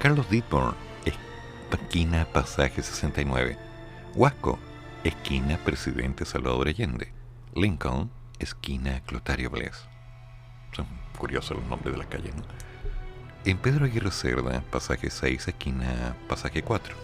Carlos 0.00 0.28
Ditborn, 0.28 0.74
esquina 1.72 2.26
Pasaje 2.32 2.82
69. 2.82 3.56
Huasco, 4.14 4.58
esquina 5.04 5.56
Presidente 5.58 6.24
Salvador 6.24 6.68
Allende. 6.68 7.12
Lincoln, 7.54 8.10
esquina 8.38 9.00
Clotario 9.06 9.50
Bles. 9.50 9.88
Son 10.72 10.86
curiosos 11.18 11.56
los 11.56 11.66
nombres 11.66 11.92
de 11.92 11.98
las 11.98 12.06
calles, 12.06 12.34
¿no? 12.34 12.42
En 13.44 13.56
Pedro 13.56 13.86
Aguirre 13.86 14.10
Cerda, 14.10 14.62
pasaje 14.70 15.10
6, 15.10 15.48
esquina 15.48 16.14
pasaje 16.28 16.62
4. 16.62 16.94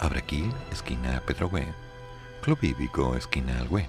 Abraquil, 0.00 0.50
esquina 0.72 1.22
Petrohue. 1.26 1.66
Club 2.42 2.58
Hípico, 2.62 3.16
esquina 3.16 3.60
Alhue. 3.60 3.86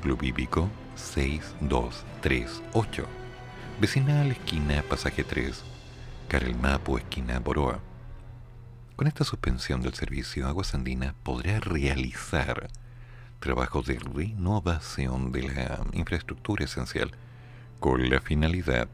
Club 0.00 0.22
Hípico 0.22 0.70
6238. 0.94 3.04
Vecinal, 3.80 4.30
esquina 4.30 4.84
pasaje 4.88 5.24
3. 5.24 5.64
Carelmapo, 6.28 6.98
esquina 6.98 7.40
Boroa. 7.40 7.80
Con 8.94 9.08
esta 9.08 9.24
suspensión 9.24 9.82
del 9.82 9.94
servicio, 9.94 10.46
Aguas 10.46 10.72
Andinas 10.72 11.14
podrá 11.24 11.58
realizar 11.58 12.68
trabajos 13.40 13.86
de 13.86 13.98
renovación 13.98 15.32
de 15.32 15.48
la 15.48 15.80
infraestructura 15.92 16.66
esencial 16.66 17.10
con 17.80 18.08
la 18.08 18.20
finalidad 18.20 18.86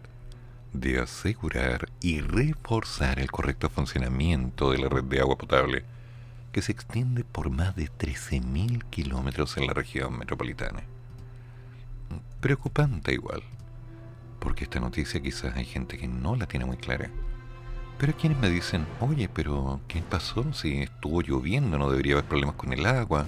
de 0.73 1.01
asegurar 1.01 1.91
y 2.01 2.23
reforzar 2.23 3.19
el 3.19 3.31
correcto 3.31 3.69
funcionamiento 3.69 4.71
de 4.71 4.79
la 4.79 4.89
red 4.89 5.05
de 5.05 5.21
agua 5.21 5.37
potable 5.37 5.85
que 6.57 6.63
se 6.63 6.73
extiende 6.73 7.23
por 7.23 7.51
más 7.51 7.77
de 7.77 7.91
13.000 7.91 8.85
kilómetros 8.85 9.59
en 9.59 9.67
la 9.67 9.75
región 9.75 10.17
metropolitana. 10.17 10.85
Preocupante 12.41 13.13
igual, 13.13 13.43
porque 14.41 14.65
esta 14.65 14.81
noticia 14.81 15.21
quizás 15.21 15.55
hay 15.55 15.67
gente 15.67 15.99
que 15.99 16.09
no 16.09 16.35
la 16.35 16.47
tiene 16.47 16.65
muy 16.65 16.79
clara. 16.79 17.11
Pero 17.99 18.13
hay 18.13 18.19
quienes 18.19 18.39
me 18.39 18.49
dicen, 18.49 18.87
oye, 19.01 19.29
pero 19.29 19.83
¿qué 19.87 20.01
pasó? 20.01 20.51
Si 20.55 20.79
estuvo 20.81 21.21
lloviendo, 21.21 21.77
no 21.77 21.91
debería 21.91 22.15
haber 22.15 22.25
problemas 22.25 22.55
con 22.55 22.73
el 22.73 22.87
agua, 22.87 23.27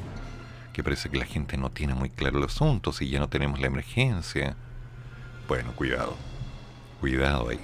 que 0.72 0.82
parece 0.82 1.10
que 1.10 1.18
la 1.18 1.26
gente 1.26 1.58
no 1.58 1.68
tiene 1.68 1.92
muy 1.92 2.08
claro 2.08 2.38
el 2.38 2.44
asunto, 2.44 2.94
si 2.94 3.10
ya 3.10 3.20
no 3.20 3.28
tenemos 3.28 3.60
la 3.60 3.66
emergencia. 3.66 4.56
Bueno, 5.46 5.72
cuidado, 5.76 6.16
cuidado 6.98 7.50
ahí, 7.50 7.60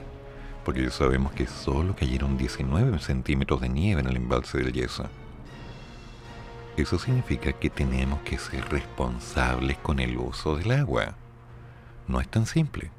porque 0.62 0.82
ya 0.82 0.90
sabemos 0.90 1.32
que 1.32 1.46
solo 1.46 1.96
cayeron 1.96 2.36
19 2.36 2.98
centímetros 2.98 3.62
de 3.62 3.70
nieve 3.70 4.02
en 4.02 4.08
el 4.08 4.16
embalse 4.16 4.58
del 4.58 4.70
yeso. 4.70 5.08
Eso 6.76 6.98
significa 6.98 7.52
que 7.52 7.70
tenemos 7.70 8.20
que 8.22 8.38
ser 8.38 8.68
responsables 8.68 9.78
con 9.78 10.00
el 10.00 10.16
uso 10.18 10.56
del 10.56 10.72
agua. 10.72 11.14
No 12.08 12.20
es 12.20 12.28
tan 12.28 12.46
simple. 12.46 12.90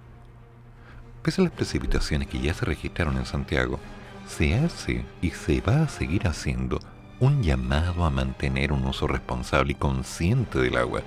Pese 1.22 1.42
a 1.42 1.46
las 1.46 1.54
precipitaciones 1.54 2.28
que 2.28 2.40
ya 2.40 2.54
se 2.54 2.66
registraron 2.66 3.18
en 3.18 3.26
Santiago, 3.26 3.80
se 4.28 4.56
hace 4.56 5.04
y 5.22 5.32
se 5.32 5.60
va 5.60 5.84
a 5.84 5.90
seguir 5.90 6.28
haciendo 6.28 6.80
un 7.20 7.44
llamado 7.44 8.06
a 8.06 8.10
mantener 8.10 8.72
un 8.72 8.86
uso 8.86 9.08
responsable 9.08 9.74
y 9.74 9.76
consciente 9.76 10.60
del 10.60 10.78
agua, 10.78 11.02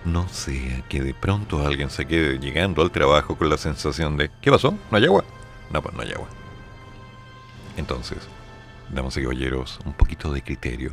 No 0.05 0.29
sea 0.29 0.83
que 0.89 1.03
de 1.03 1.13
pronto 1.13 1.67
alguien 1.67 1.91
se 1.91 2.07
quede 2.07 2.39
llegando 2.39 2.83
al 2.83 2.91
trabajo 2.91 3.37
con 3.37 3.51
la 3.51 3.59
sensación 3.59 4.17
de 4.17 4.31
¿qué 4.41 4.51
pasó? 4.51 4.79
¿No 4.91 4.97
hay 4.97 5.05
agua? 5.05 5.25
No, 5.71 5.83
pues 5.83 5.95
no 5.95 6.03
hay 6.03 6.13
agua. 6.13 6.29
Entonces, 7.77 8.19
damas 8.91 9.17
y 9.17 9.23
caballeros, 9.23 9.79
un 9.85 9.93
poquito 9.93 10.33
de 10.33 10.43
criterio. 10.43 10.93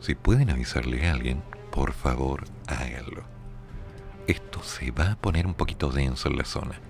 Si 0.00 0.14
pueden 0.14 0.50
avisarle 0.50 1.06
a 1.06 1.12
alguien, 1.12 1.42
por 1.70 1.92
favor, 1.92 2.44
háganlo. 2.66 3.22
Esto 4.26 4.60
se 4.62 4.90
va 4.90 5.12
a 5.12 5.16
poner 5.16 5.46
un 5.46 5.54
poquito 5.54 5.90
denso 5.90 6.28
en 6.28 6.36
la 6.36 6.44
zona 6.44 6.80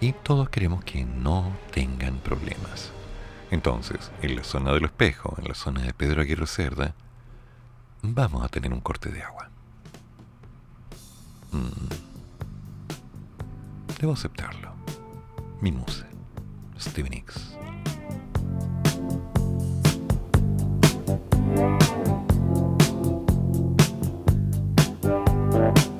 y 0.00 0.12
todos 0.12 0.48
queremos 0.48 0.84
que 0.84 1.04
no 1.04 1.56
tengan 1.72 2.18
problemas. 2.18 2.92
Entonces, 3.56 4.12
en 4.20 4.36
la 4.36 4.44
zona 4.44 4.70
del 4.74 4.84
espejo, 4.84 5.34
en 5.38 5.48
la 5.48 5.54
zona 5.54 5.80
de 5.80 5.94
Pedro 5.94 6.20
Aguirre 6.20 6.46
Cerda, 6.46 6.94
vamos 8.02 8.44
a 8.44 8.48
tener 8.50 8.70
un 8.70 8.82
corte 8.82 9.10
de 9.10 9.22
agua. 9.22 9.48
Mm. 11.52 11.88
Debo 13.98 14.12
aceptarlo. 14.12 14.74
Mi 15.62 15.72
musa, 15.72 16.06
Steven 16.78 17.24
they 25.52 25.95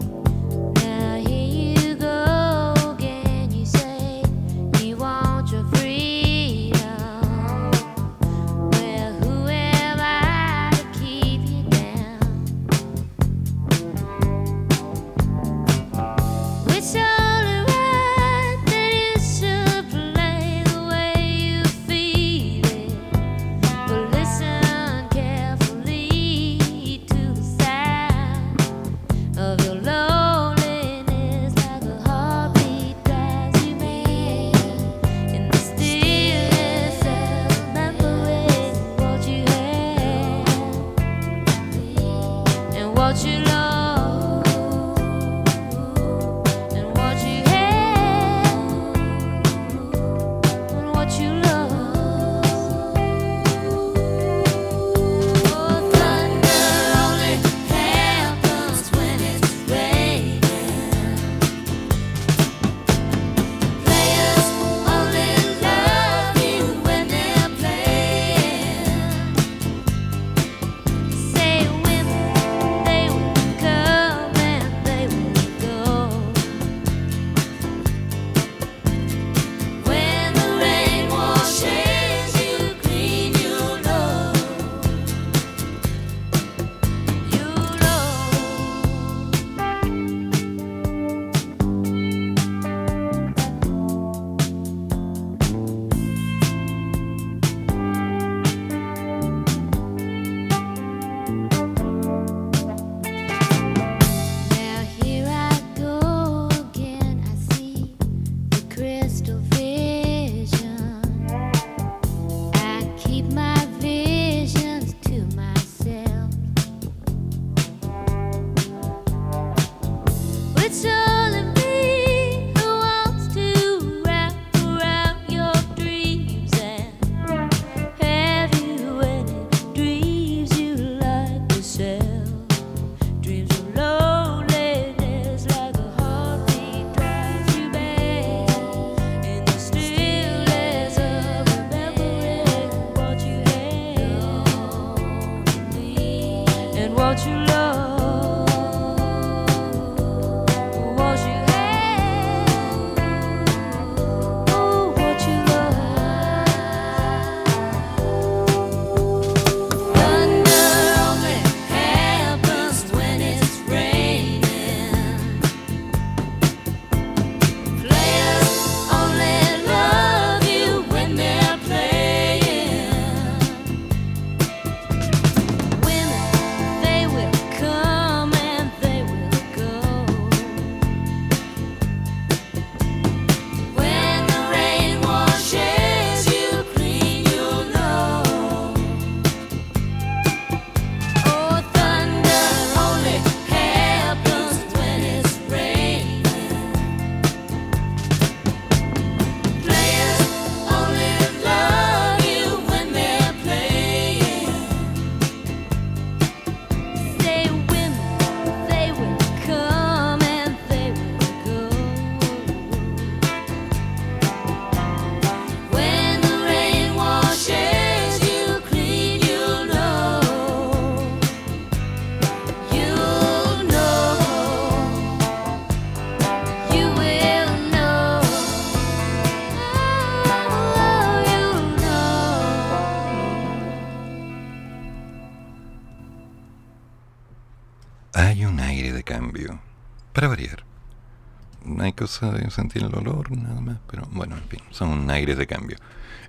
de 242.06 242.50
sentir 242.50 242.84
el 242.84 242.94
olor, 242.94 243.30
nada 243.32 243.60
más, 243.60 243.78
pero 243.90 244.06
bueno, 244.12 244.36
en 244.36 244.44
fin, 244.44 244.60
son 244.70 245.10
aires 245.10 245.36
de 245.36 245.46
cambio. 245.46 245.76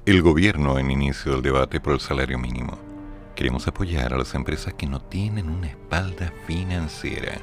El 0.06 0.22
gobierno 0.22 0.80
en 0.80 0.90
inicio 0.90 1.34
del 1.34 1.44
debate 1.44 1.80
por 1.80 1.94
el 1.94 2.00
salario 2.00 2.40
mínimo. 2.40 2.80
Queremos 3.36 3.68
apoyar 3.68 4.14
a 4.14 4.18
las 4.18 4.34
empresas 4.34 4.74
que 4.74 4.88
no 4.88 5.00
tienen 5.00 5.50
una 5.50 5.68
espalda 5.68 6.34
financiera. 6.48 7.38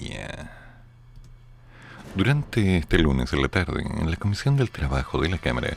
Ya. 0.00 0.72
Durante 2.14 2.78
este 2.78 2.98
lunes 2.98 3.32
en 3.34 3.42
la 3.42 3.48
tarde, 3.48 3.82
en 3.82 4.10
la 4.10 4.16
Comisión 4.16 4.56
del 4.56 4.70
Trabajo 4.70 5.20
de 5.20 5.28
la 5.28 5.38
Cámara, 5.38 5.76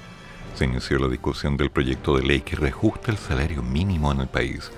se 0.55 0.65
inició 0.65 0.97
la 0.99 1.09
discusión 1.09 1.57
del 1.57 1.71
proyecto 1.71 2.15
de 2.15 2.23
ley 2.23 2.41
que 2.41 2.55
reajusta 2.55 3.11
el 3.11 3.17
salario 3.17 3.61
mínimo 3.61 4.11
en 4.13 4.21
el 4.21 4.27
país, 4.27 4.71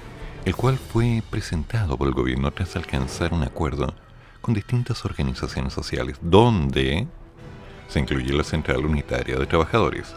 el 0.46 0.56
cual 0.56 0.80
fue 0.80 1.22
presentado 1.30 1.98
por 1.98 2.08
el 2.08 2.16
gobierno 2.16 2.50
tras 2.52 2.76
alcanzar 2.76 3.34
un 3.34 3.44
acuerdo 3.44 3.94
con 4.42 4.54
distintas 4.54 5.04
organizaciones 5.06 5.74
sociales, 5.74 6.18
donde 6.22 7.08
se 7.88 8.00
incluye 8.00 8.34
la 8.34 8.44
Central 8.44 8.86
Unitaria 8.86 9.38
de 9.38 9.46
Trabajadores. 9.46 10.14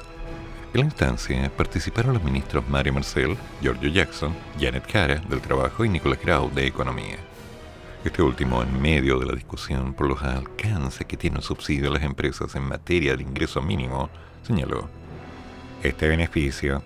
En 0.74 0.80
la 0.80 0.86
instancia 0.86 1.50
participaron 1.56 2.14
los 2.14 2.22
ministros 2.22 2.66
Mario 2.68 2.94
Marcel, 2.94 3.36
Giorgio 3.60 3.90
Jackson, 3.90 4.34
Janet 4.58 4.90
Cara 4.90 5.16
del 5.28 5.40
Trabajo 5.40 5.84
y 5.84 5.88
Nicolás 5.88 6.20
Grau 6.22 6.50
de 6.50 6.66
Economía. 6.66 7.16
Este 8.04 8.22
último 8.22 8.62
en 8.62 8.80
medio 8.80 9.18
de 9.18 9.26
la 9.26 9.34
discusión 9.34 9.94
por 9.94 10.08
los 10.08 10.22
alcances 10.22 11.06
que 11.06 11.16
tiene 11.16 11.36
el 11.36 11.42
subsidio 11.42 11.90
a 11.90 11.94
las 11.94 12.02
empresas 12.02 12.54
en 12.54 12.64
materia 12.64 13.16
de 13.16 13.22
ingreso 13.22 13.62
mínimo, 13.62 14.10
señaló, 14.42 14.88
este 15.82 16.08
beneficio 16.08 16.82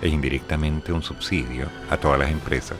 es 0.00 0.12
indirectamente 0.12 0.92
un 0.92 1.02
subsidio 1.02 1.68
a 1.90 1.96
todas 1.96 2.18
las 2.18 2.30
empresas 2.30 2.78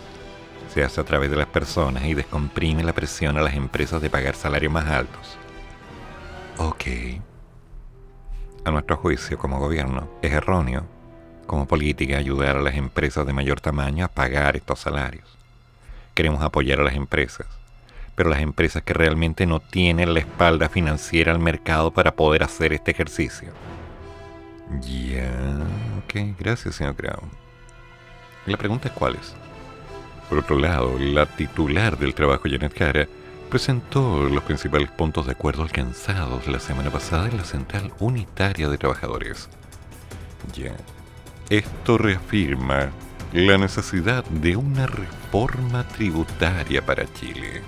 se 0.73 0.83
hace 0.83 1.03
a 1.03 1.05
través 1.05 1.31
de 1.31 1.37
las 1.37 1.49
personas 1.49 2.05
y 2.05 2.15
descomprime 2.15 2.83
la 2.83 2.95
presión 2.95 3.37
a 3.37 3.43
las 3.43 3.55
empresas 3.55 4.01
de 4.01 4.09
pagar 4.09 4.35
salarios 4.35 4.73
más 4.73 4.87
altos. 4.89 5.37
Ok. 6.57 6.85
A 8.65 8.71
nuestro 8.71 8.97
juicio 8.97 9.37
como 9.37 9.59
gobierno 9.59 10.09
es 10.23 10.33
erróneo 10.33 10.87
como 11.47 11.67
política 11.67 12.17
ayudar 12.17 12.57
a 12.57 12.63
las 12.63 12.77
empresas 12.77 13.27
de 13.27 13.35
mayor 13.35 13.61
tamaño 13.61 14.07
a 14.07 14.09
pagar 14.09 14.57
estos 14.57 14.79
salarios. 14.79 15.37
Queremos 16.15 16.43
apoyar 16.43 16.81
a 16.81 16.85
las 16.85 16.95
empresas, 16.95 17.47
pero 18.15 18.31
las 18.31 18.41
empresas 18.41 18.83
que 18.83 18.95
realmente 18.95 19.45
no 19.45 19.61
tienen 19.61 20.15
la 20.15 20.21
espalda 20.21 20.71
financiera 20.71 21.33
al 21.33 21.39
mercado 21.39 21.91
para 21.91 22.13
poder 22.13 22.45
hacer 22.45 22.73
este 22.73 22.93
ejercicio. 22.93 23.53
Ya, 24.81 25.31
ok, 26.05 26.39
gracias 26.39 26.77
señor 26.77 26.95
Grau. 26.95 27.21
La 28.47 28.57
pregunta 28.57 28.89
es 28.89 28.95
cuál 28.95 29.17
es. 29.17 29.35
Por 30.33 30.39
otro 30.39 30.59
lado, 30.59 30.99
la 30.99 31.27
titular 31.27 31.99
del 31.99 32.15
trabajo, 32.15 32.45
Janet 32.45 32.73
Cara, 32.73 33.07
presentó 33.51 34.31
los 34.31 34.43
principales 34.43 34.91
puntos 34.91 35.27
de 35.27 35.33
acuerdo 35.33 35.63
alcanzados 35.63 36.49
la 36.49 36.59
semana 36.59 36.91
pasada 36.91 37.29
en 37.29 37.37
la 37.37 37.45
Central 37.45 37.93
Unitaria 37.99 38.71
de 38.71 38.79
Trabajadores. 38.79 39.51
Ya. 40.55 40.75
Esto 41.51 41.99
reafirma 41.99 42.89
la 43.35 43.59
necesidad 43.59 44.25
de 44.25 44.57
una 44.57 44.87
reforma 44.87 45.87
tributaria 45.87 46.81
para 46.81 47.05
Chile, 47.13 47.61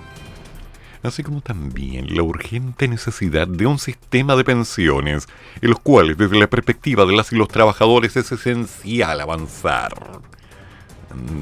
así 1.03 1.21
como 1.21 1.41
también 1.41 2.15
la 2.15 2.23
urgente 2.23 2.87
necesidad 2.87 3.47
de 3.47 3.67
un 3.67 3.77
sistema 3.77 4.35
de 4.35 4.43
pensiones 4.43 5.27
en 5.61 5.69
los 5.69 5.79
cuales 5.81 6.17
desde 6.17 6.39
la 6.39 6.47
perspectiva 6.47 7.05
de 7.05 7.15
las 7.15 7.31
y 7.31 7.35
los 7.35 7.47
trabajadores 7.47 8.17
es 8.17 8.31
esencial 8.31 9.21
avanzar 9.21 9.93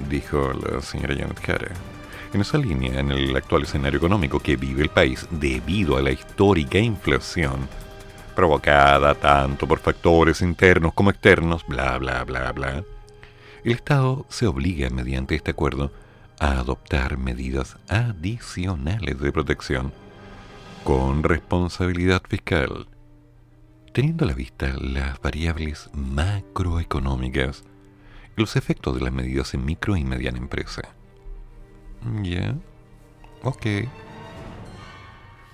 dijo 0.10 0.54
la 0.54 0.82
señora 0.82 1.16
Janet 1.16 1.40
Cara. 1.40 1.72
En 2.34 2.42
esa 2.42 2.58
línea, 2.58 3.00
en 3.00 3.12
el 3.12 3.36
actual 3.36 3.64
escenario 3.64 3.98
económico 3.98 4.40
que 4.40 4.56
vive 4.56 4.82
el 4.82 4.90
país 4.90 5.28
debido 5.30 5.98
a 5.98 6.02
la 6.02 6.12
histórica 6.12 6.80
inflación, 6.80 7.68
provocada 8.36 9.14
tanto 9.14 9.68
por 9.68 9.80
factores 9.80 10.42
internos 10.42 10.94
como 10.94 11.12
externos, 11.12 11.64
bla, 11.68 11.98
bla, 12.00 12.24
bla, 12.24 12.52
bla, 12.52 12.84
el 13.64 13.72
Estado 13.72 14.26
se 14.30 14.48
obliga 14.48 14.90
mediante 14.90 15.36
este 15.36 15.52
acuerdo 15.52 15.92
a 16.40 16.60
adoptar 16.60 17.18
medidas 17.18 17.78
adicionales 17.88 19.20
de 19.20 19.32
protección 19.32 19.94
con 20.84 21.24
responsabilidad 21.24 22.22
fiscal, 22.28 22.88
teniendo 23.94 24.26
a 24.26 24.28
la 24.28 24.34
vista 24.34 24.74
las 24.82 25.22
variables 25.22 25.90
macroeconómicas 25.94 27.64
los 28.36 28.56
efectos 28.56 28.96
de 28.96 29.02
las 29.02 29.14
medidas 29.14 29.54
en 29.54 29.66
micro 29.66 29.96
y 29.96 30.04
mediana 30.04 30.38
empresa. 30.38 30.82
Ya. 32.22 32.56
Ok. 33.44 33.66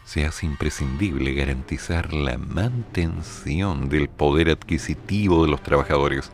Se 0.06 0.26
hace 0.26 0.46
imprescindible 0.46 1.34
garantizar 1.34 2.14
la 2.14 2.38
mantención 2.38 3.90
del 3.90 4.10
poder 4.10 4.50
adquisitivo 4.50 5.46
de 5.46 5.52
los 5.52 5.62
trabajadores, 5.62 6.32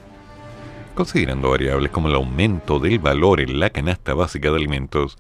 considerando 0.93 1.50
variables 1.50 1.91
como 1.91 2.08
el 2.08 2.16
aumento 2.16 2.80
del 2.80 3.00
valor 3.00 3.41
en 3.41 3.60
la 3.60 3.70
canasta 3.70 4.14
básica 4.14 4.50
de 4.50 4.56
alimentos 4.56 5.18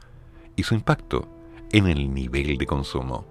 y 0.55 0.63
su 0.63 0.73
impacto 0.73 1.27
en 1.71 1.87
el 1.87 2.13
nivel 2.13 2.57
de 2.57 2.65
consumo. 2.65 3.25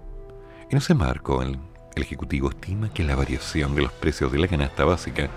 En 0.69 0.77
ese 0.77 0.93
marco, 0.93 1.41
el 1.41 1.59
Ejecutivo 1.95 2.49
estima 2.49 2.89
que 2.93 3.05
la 3.05 3.15
variación 3.15 3.73
de 3.73 3.83
los 3.83 3.91
precios 3.93 4.29
de 4.31 4.37
la 4.37 4.49
canasta 4.49 4.83
básica 4.83 5.29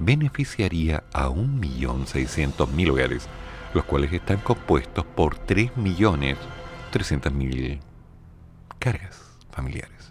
beneficiaría 0.00 1.04
a 1.12 1.28
1.600.000 1.28 2.90
hogares, 2.90 3.28
los 3.72 3.84
cuales 3.84 4.12
están 4.12 4.38
compuestos 4.38 5.04
por 5.04 5.36
3.300.000 5.46 7.78
cargas 8.78 9.38
familiares. 9.52 10.10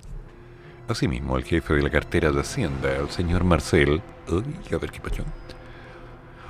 Asimismo, 0.87 1.35
el 1.37 1.43
jefe 1.43 1.73
de 1.73 1.83
la 1.83 1.89
cartera 1.89 2.31
de 2.31 2.39
Hacienda, 2.41 2.95
el 2.95 3.09
señor 3.09 3.43
Marcel, 3.43 4.01
a 4.27 4.77
ver 4.77 4.91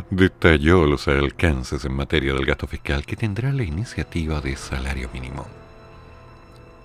detalló 0.10 0.86
los 0.86 1.08
alcances 1.08 1.86
en 1.86 1.94
materia 1.94 2.34
del 2.34 2.46
gasto 2.46 2.68
fiscal 2.68 3.06
que 3.06 3.16
tendrá 3.16 3.52
la 3.52 3.64
iniciativa 3.64 4.42
de 4.42 4.56
salario 4.56 5.10
mínimo. 5.14 5.46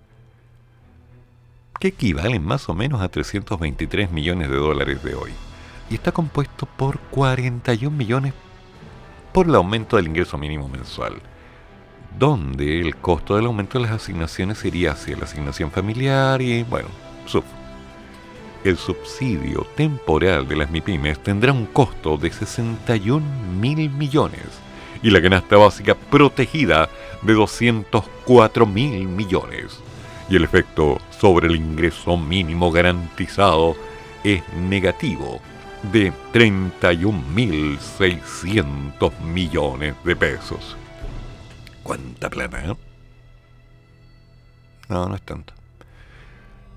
que 1.79 1.87
equivalen 1.87 2.45
más 2.45 2.69
o 2.69 2.75
menos 2.75 3.01
a 3.01 3.09
323 3.09 4.11
millones 4.11 4.49
de 4.49 4.57
dólares 4.57 5.03
de 5.03 5.15
hoy, 5.15 5.31
y 5.89 5.95
está 5.95 6.11
compuesto 6.11 6.67
por 6.67 6.99
41 6.99 7.97
millones 7.97 8.35
por 9.33 9.47
el 9.47 9.55
aumento 9.55 9.97
del 9.97 10.05
ingreso 10.07 10.37
mínimo 10.37 10.69
mensual, 10.69 11.15
donde 12.19 12.79
el 12.79 12.95
costo 12.97 13.37
del 13.37 13.47
aumento 13.47 13.79
de 13.79 13.85
las 13.85 13.93
asignaciones 13.93 14.63
iría 14.65 14.91
hacia 14.91 15.17
la 15.17 15.23
asignación 15.23 15.71
familiar 15.71 16.43
y, 16.43 16.61
bueno, 16.61 16.89
su 17.25 17.41
el 18.65 18.77
subsidio 18.77 19.65
temporal 19.75 20.47
de 20.47 20.55
las 20.55 20.71
MIPIMES 20.71 21.19
tendrá 21.19 21.53
un 21.53 21.67
costo 21.67 22.17
de 22.17 22.31
61 22.31 23.23
mil 23.59 23.91
millones 23.91 24.47
y 25.03 25.11
la 25.11 25.21
canasta 25.21 25.55
básica 25.55 25.93
protegida 25.93 26.89
de 27.21 27.33
204 27.33 28.65
mil 28.65 29.07
millones. 29.07 29.79
Y 30.29 30.35
el 30.35 30.43
efecto 30.43 30.99
sobre 31.11 31.47
el 31.47 31.55
ingreso 31.55 32.17
mínimo 32.17 32.71
garantizado 32.71 33.77
es 34.23 34.41
negativo 34.53 35.39
de 35.91 36.11
31.600 36.33 39.19
millones 39.19 39.93
de 40.03 40.15
pesos. 40.15 40.75
¿Cuánta 41.83 42.31
plata? 42.31 42.65
Eh? 42.65 42.75
No, 44.89 45.07
no 45.07 45.15
es 45.15 45.21
tanto. 45.21 45.53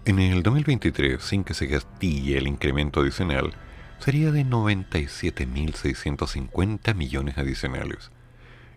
En 0.08 0.18
el 0.20 0.42
2023, 0.42 1.22
sin 1.22 1.44
que 1.44 1.52
se 1.52 1.66
gastille 1.66 2.38
el 2.38 2.48
incremento 2.48 3.00
adicional, 3.00 3.52
sería 3.98 4.32
de 4.32 4.46
97.650 4.46 6.94
millones 6.94 7.36
adicionales. 7.36 8.10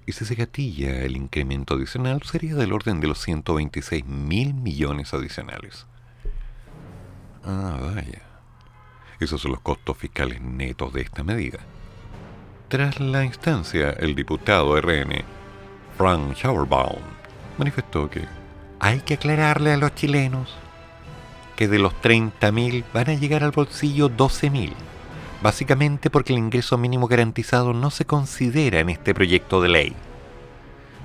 Y 0.06 0.12
si 0.12 0.26
se 0.26 0.36
gatilla 0.36 1.04
el 1.04 1.16
incremento 1.16 1.76
adicional, 1.76 2.22
sería 2.24 2.56
del 2.56 2.74
orden 2.74 3.00
de 3.00 3.08
los 3.08 3.26
126.000 3.26 4.54
millones 4.54 5.14
adicionales. 5.14 5.88
Ah, 7.46 7.78
vaya. 7.80 8.24
Esos 9.22 9.40
son 9.40 9.52
los 9.52 9.62
costos 9.62 9.98
fiscales 9.98 10.42
netos 10.42 10.92
de 10.92 11.00
esta 11.00 11.24
medida. 11.24 11.60
Tras 12.68 13.00
la 13.00 13.24
instancia, 13.24 13.92
el 13.92 14.16
diputado 14.16 14.76
RN, 14.82 15.24
Frank 15.98 16.36
Schauerbaum, 16.36 17.00
manifestó 17.58 18.10
que 18.10 18.26
hay 18.82 19.00
que 19.00 19.14
aclararle 19.14 19.72
a 19.72 19.78
los 19.78 19.96
chilenos 19.96 20.58
de 21.68 21.80
los 21.80 21.94
30.000 22.02 22.84
van 22.94 23.10
a 23.10 23.14
llegar 23.14 23.44
al 23.44 23.52
bolsillo 23.52 24.10
12.000, 24.10 24.72
básicamente 25.42 26.10
porque 26.10 26.34
el 26.34 26.40
ingreso 26.40 26.78
mínimo 26.78 27.08
garantizado 27.08 27.74
no 27.74 27.92
se 27.92 28.06
considera 28.06 28.80
en 28.80 28.90
este 28.90 29.14
proyecto 29.14 29.62
de 29.62 29.70
ley. 29.70 29.96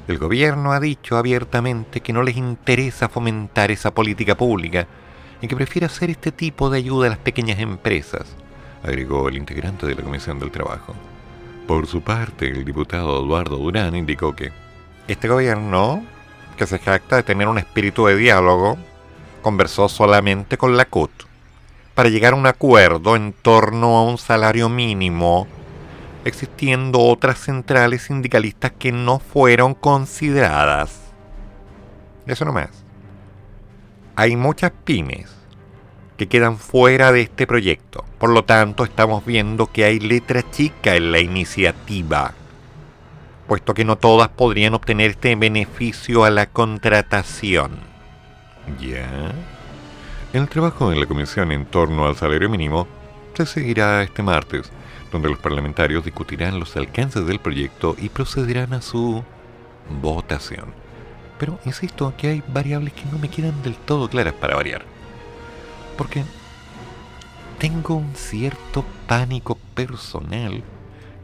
El 0.08 0.18
gobierno 0.18 0.72
ha 0.72 0.80
dicho 0.80 1.16
abiertamente 1.16 2.00
que 2.00 2.12
no 2.12 2.22
les 2.22 2.36
interesa 2.36 3.08
fomentar 3.08 3.70
esa 3.70 3.92
política 3.92 4.36
pública 4.36 4.86
y 5.42 5.48
que 5.48 5.56
prefiere 5.56 5.86
hacer 5.86 6.10
este 6.10 6.32
tipo 6.32 6.70
de 6.70 6.78
ayuda 6.78 7.08
a 7.08 7.10
las 7.10 7.18
pequeñas 7.18 7.58
empresas, 7.58 8.36
agregó 8.82 9.28
el 9.28 9.36
integrante 9.36 9.86
de 9.86 9.94
la 9.96 10.02
Comisión 10.02 10.38
del 10.38 10.50
Trabajo. 10.50 10.94
Por 11.66 11.86
su 11.88 12.02
parte, 12.02 12.46
el 12.48 12.64
diputado 12.64 13.24
Eduardo 13.24 13.56
Durán 13.56 13.96
indicó 13.96 14.36
que 14.36 14.52
este 15.08 15.26
gobierno, 15.26 16.04
que 16.56 16.66
se 16.66 16.78
jacta 16.78 17.16
de 17.16 17.22
tener 17.24 17.48
un 17.48 17.58
espíritu 17.58 18.06
de 18.06 18.16
diálogo, 18.16 18.78
conversó 19.42 19.88
solamente 19.88 20.58
con 20.58 20.76
la 20.76 20.84
CUT 20.84 21.10
para 21.96 22.10
llegar 22.10 22.34
a 22.34 22.36
un 22.36 22.46
acuerdo 22.46 23.16
en 23.16 23.32
torno 23.32 23.96
a 23.96 24.04
un 24.04 24.18
salario 24.18 24.68
mínimo, 24.68 25.46
existiendo 26.26 27.00
otras 27.00 27.38
centrales 27.38 28.02
sindicalistas 28.02 28.72
que 28.78 28.92
no 28.92 29.18
fueron 29.18 29.72
consideradas. 29.72 31.00
Eso 32.26 32.44
nomás. 32.44 32.84
Hay 34.14 34.36
muchas 34.36 34.72
pymes 34.84 35.34
que 36.18 36.28
quedan 36.28 36.58
fuera 36.58 37.12
de 37.12 37.22
este 37.22 37.46
proyecto. 37.46 38.04
Por 38.18 38.28
lo 38.28 38.44
tanto, 38.44 38.84
estamos 38.84 39.24
viendo 39.24 39.72
que 39.72 39.84
hay 39.84 39.98
letra 39.98 40.42
chica 40.50 40.96
en 40.96 41.12
la 41.12 41.20
iniciativa, 41.20 42.34
puesto 43.46 43.72
que 43.72 43.86
no 43.86 43.96
todas 43.96 44.28
podrían 44.28 44.74
obtener 44.74 45.12
este 45.12 45.34
beneficio 45.34 46.24
a 46.24 46.30
la 46.30 46.44
contratación. 46.44 47.95
¿Ya? 48.80 49.32
El 50.32 50.48
trabajo 50.48 50.92
en 50.92 51.00
la 51.00 51.06
comisión 51.06 51.52
en 51.52 51.66
torno 51.66 52.06
al 52.06 52.16
salario 52.16 52.50
mínimo 52.50 52.86
se 53.34 53.46
seguirá 53.46 54.02
este 54.02 54.22
martes, 54.22 54.70
donde 55.12 55.28
los 55.28 55.38
parlamentarios 55.38 56.04
discutirán 56.04 56.58
los 56.58 56.76
alcances 56.76 57.26
del 57.26 57.38
proyecto 57.38 57.94
y 57.98 58.08
procederán 58.08 58.72
a 58.72 58.82
su 58.82 59.22
votación. 60.02 60.74
Pero 61.38 61.58
insisto 61.64 62.14
que 62.16 62.28
hay 62.28 62.42
variables 62.48 62.92
que 62.92 63.04
no 63.12 63.18
me 63.18 63.28
quedan 63.28 63.62
del 63.62 63.76
todo 63.76 64.08
claras 64.08 64.34
para 64.34 64.56
variar. 64.56 64.82
Porque 65.96 66.24
tengo 67.58 67.94
un 67.94 68.14
cierto 68.14 68.84
pánico 69.06 69.56
personal 69.74 70.62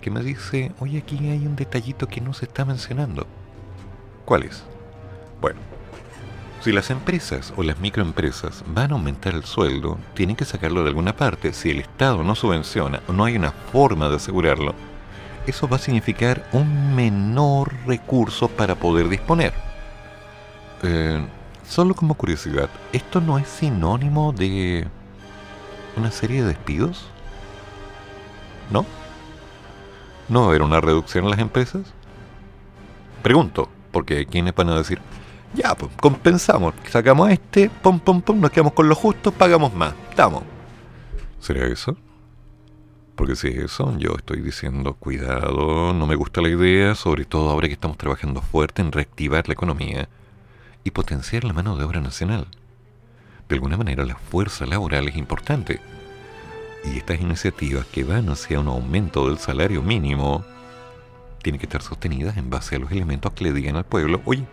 que 0.01 0.11
me 0.11 0.23
dice, 0.23 0.73
oye, 0.81 0.99
aquí 0.99 1.17
hay 1.29 1.47
un 1.47 1.57
detallito 1.57 2.09
que 2.09 2.21
no 2.21 2.35
se 2.35 2.47
está 2.47 2.65
mencionando. 2.65 3.27
¿Cuál 4.25 4.45
es? 4.45 4.65
Bueno, 5.41 5.61
si 6.63 6.73
las 6.73 6.91
empresas 6.91 7.53
o 7.57 7.63
las 7.63 7.79
microempresas 7.79 8.65
van 8.67 8.93
a 8.93 8.95
aumentar 8.95 9.35
el 9.35 9.45
sueldo, 9.45 9.99
tienen 10.15 10.37
que 10.37 10.45
sacarlo 10.45 10.83
de 10.83 10.89
alguna 10.89 11.17
parte. 11.17 11.53
Si 11.53 11.71
el 11.71 11.81
Estado 11.81 12.23
no 12.23 12.35
subvenciona 12.35 13.03
o 13.09 13.13
no 13.13 13.25
hay 13.25 13.37
una 13.37 13.51
forma 13.51 14.09
de 14.09 14.17
asegurarlo, 14.17 14.75
eso 15.47 15.69
va 15.69 15.77
a 15.77 15.81
significar 15.81 16.49
un 16.53 16.95
menor 16.95 17.73
recurso 17.87 18.49
para 18.49 18.77
poder 18.77 19.09
disponer. 19.09 19.53
Eh, 20.83 21.27
Solo 21.73 21.95
como 21.95 22.15
curiosidad, 22.17 22.69
¿esto 22.93 23.23
no 23.23 23.39
es 23.39 23.49
sinónimo 23.49 24.33
de 24.33 24.87
una 25.97 26.11
serie 26.11 26.43
de 26.43 26.49
despidos? 26.49 27.07
¿No? 28.71 28.85
¿No 30.29 30.41
va 30.41 30.47
a 30.47 30.49
haber 30.51 30.61
una 30.61 30.83
reducción 30.83 31.25
en 31.25 31.31
las 31.31 31.41
empresas? 31.41 31.95
Pregunto, 33.23 33.71
porque 33.91 34.19
hay 34.19 34.27
quienes 34.27 34.55
van 34.55 34.69
a 34.69 34.77
decir, 34.77 35.01
ya, 35.55 35.75
pues 35.75 35.91
compensamos, 36.01 36.75
sacamos 36.89 37.31
este, 37.31 37.71
pum, 37.71 37.99
pum, 38.01 38.21
pum, 38.23 38.41
nos 38.41 38.51
quedamos 38.51 38.73
con 38.73 38.89
lo 38.89 38.95
justo, 38.95 39.33
pagamos 39.33 39.75
más, 39.75 39.95
estamos. 40.11 40.43
¿Será 41.41 41.67
eso? 41.67 41.97
Porque 43.15 43.37
si 43.37 43.49
es 43.49 43.57
eso, 43.57 43.97
yo 43.99 44.15
estoy 44.17 44.41
diciendo, 44.41 44.95
cuidado, 44.95 45.93
no 45.93 46.07
me 46.07 46.15
gusta 46.15 46.41
la 46.41 46.49
idea, 46.49 46.95
sobre 46.95 47.25
todo 47.25 47.51
ahora 47.51 47.69
que 47.69 47.75
estamos 47.75 47.99
trabajando 47.99 48.41
fuerte 48.41 48.81
en 48.81 48.93
reactivar 48.93 49.47
la 49.47 49.55
economía 49.55 50.09
y 50.85 50.91
potenciar 50.91 51.45
la 51.45 51.53
mano 51.53 51.77
de 51.77 51.85
obra 51.85 52.01
nacional. 52.01 52.47
De 53.49 53.55
alguna 53.55 53.77
manera 53.77 54.05
la 54.05 54.17
fuerza 54.17 54.65
laboral 54.67 55.09
es 55.09 55.17
importante. 55.17 55.81
Y 56.85 56.97
estas 56.97 57.21
iniciativas 57.21 57.87
que 57.87 58.03
van 58.03 58.29
hacia 58.31 58.59
un 58.59 58.69
aumento 58.69 59.29
del 59.29 59.39
salario 59.39 59.83
mínimo 59.83 60.45
tienen 61.43 61.59
que 61.59 61.67
estar 61.67 61.83
sostenidas 61.83 62.37
en 62.37 62.51
base 62.51 62.77
a 62.77 62.79
los 62.79 62.91
elementos 62.93 63.33
que 63.35 63.45
le 63.45 63.53
digan 63.53 63.77
al 63.77 63.85
pueblo, 63.85 64.23
oye, 64.25 64.47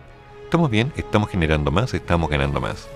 estamos 0.50 0.68
bien, 0.68 0.92
estamos 0.96 1.28
generando 1.30 1.70
más, 1.70 1.94
estamos 1.94 2.28
ganando 2.28 2.60
más. 2.60 2.88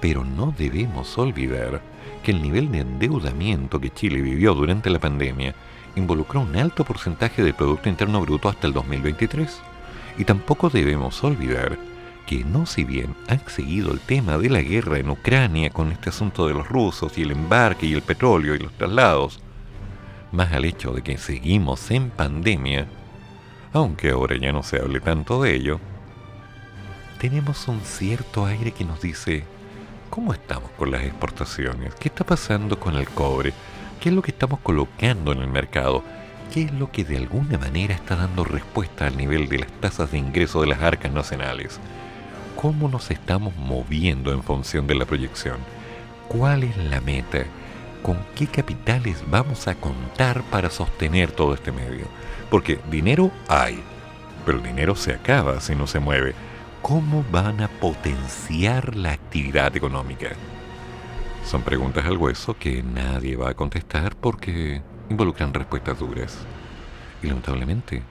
Pero 0.00 0.24
no 0.24 0.52
debemos 0.58 1.16
olvidar 1.16 1.80
que 2.24 2.32
el 2.32 2.42
nivel 2.42 2.72
de 2.72 2.80
endeudamiento 2.80 3.78
que 3.78 3.90
Chile 3.90 4.20
vivió 4.20 4.52
durante 4.52 4.90
la 4.90 4.98
pandemia 4.98 5.54
involucró 5.94 6.40
un 6.40 6.56
alto 6.56 6.84
porcentaje 6.84 7.44
del 7.44 7.54
Producto 7.54 7.88
Interno 7.88 8.20
Bruto 8.22 8.48
hasta 8.48 8.66
el 8.66 8.72
2023. 8.72 9.60
Y 10.18 10.24
tampoco 10.24 10.68
debemos 10.68 11.22
olvidar 11.22 11.78
que 12.26 12.42
no 12.42 12.66
si 12.66 12.82
bien 12.82 13.14
han 13.28 13.48
seguido 13.48 13.92
el 13.92 14.00
tema 14.00 14.36
de 14.36 14.50
la 14.50 14.62
guerra 14.62 14.98
en 14.98 15.10
Ucrania 15.10 15.70
con 15.70 15.92
este 15.92 16.08
asunto 16.08 16.48
de 16.48 16.54
los 16.54 16.68
rusos 16.68 17.16
y 17.18 17.22
el 17.22 17.30
embarque 17.30 17.86
y 17.86 17.92
el 17.92 18.02
petróleo 18.02 18.56
y 18.56 18.58
los 18.58 18.72
traslados, 18.72 19.38
más 20.32 20.52
al 20.52 20.64
hecho 20.64 20.90
de 20.90 21.02
que 21.02 21.18
seguimos 21.18 21.88
en 21.92 22.10
pandemia, 22.10 22.88
aunque 23.72 24.10
ahora 24.10 24.36
ya 24.36 24.50
no 24.50 24.64
se 24.64 24.80
hable 24.80 24.98
tanto 24.98 25.40
de 25.40 25.54
ello, 25.54 25.80
tenemos 27.22 27.68
un 27.68 27.80
cierto 27.82 28.46
aire 28.46 28.72
que 28.72 28.84
nos 28.84 29.00
dice, 29.00 29.44
¿cómo 30.10 30.32
estamos 30.32 30.72
con 30.72 30.90
las 30.90 31.04
exportaciones? 31.04 31.94
¿Qué 31.94 32.08
está 32.08 32.24
pasando 32.24 32.80
con 32.80 32.96
el 32.96 33.08
cobre? 33.08 33.52
¿Qué 34.00 34.08
es 34.08 34.14
lo 34.16 34.22
que 34.22 34.32
estamos 34.32 34.58
colocando 34.58 35.30
en 35.30 35.38
el 35.38 35.46
mercado? 35.46 36.02
¿Qué 36.52 36.62
es 36.64 36.72
lo 36.72 36.90
que 36.90 37.04
de 37.04 37.18
alguna 37.18 37.58
manera 37.58 37.94
está 37.94 38.16
dando 38.16 38.42
respuesta 38.42 39.06
al 39.06 39.16
nivel 39.16 39.48
de 39.48 39.60
las 39.60 39.70
tasas 39.80 40.10
de 40.10 40.18
ingreso 40.18 40.62
de 40.62 40.66
las 40.66 40.82
arcas 40.82 41.12
nacionales? 41.12 41.78
cómo 42.56 42.88
nos 42.88 43.10
estamos 43.10 43.56
moviendo 43.56 44.32
en 44.32 44.42
función 44.42 44.88
de 44.88 44.94
la 44.94 45.04
proyección. 45.04 45.56
¿Cuál 46.28 46.64
es 46.64 46.76
la 46.76 47.00
meta? 47.00 47.44
¿Con 48.02 48.18
qué 48.34 48.46
capitales 48.46 49.22
vamos 49.30 49.68
a 49.68 49.76
contar 49.76 50.42
para 50.44 50.70
sostener 50.70 51.30
todo 51.30 51.54
este 51.54 51.72
medio? 51.72 52.06
Porque 52.50 52.78
dinero 52.90 53.30
hay, 53.48 53.80
pero 54.44 54.58
el 54.58 54.64
dinero 54.64 54.96
se 54.96 55.12
acaba 55.12 55.60
si 55.60 55.74
no 55.74 55.86
se 55.86 56.00
mueve. 56.00 56.34
¿Cómo 56.82 57.24
van 57.30 57.60
a 57.60 57.68
potenciar 57.68 58.96
la 58.96 59.12
actividad 59.12 59.76
económica? 59.76 60.30
Son 61.44 61.62
preguntas 61.62 62.04
al 62.04 62.16
hueso 62.16 62.58
que 62.58 62.82
nadie 62.82 63.36
va 63.36 63.50
a 63.50 63.54
contestar 63.54 64.16
porque 64.16 64.82
involucran 65.08 65.54
respuestas 65.54 66.00
duras. 66.00 66.36
Y 67.22 67.28
lamentablemente 67.28 68.02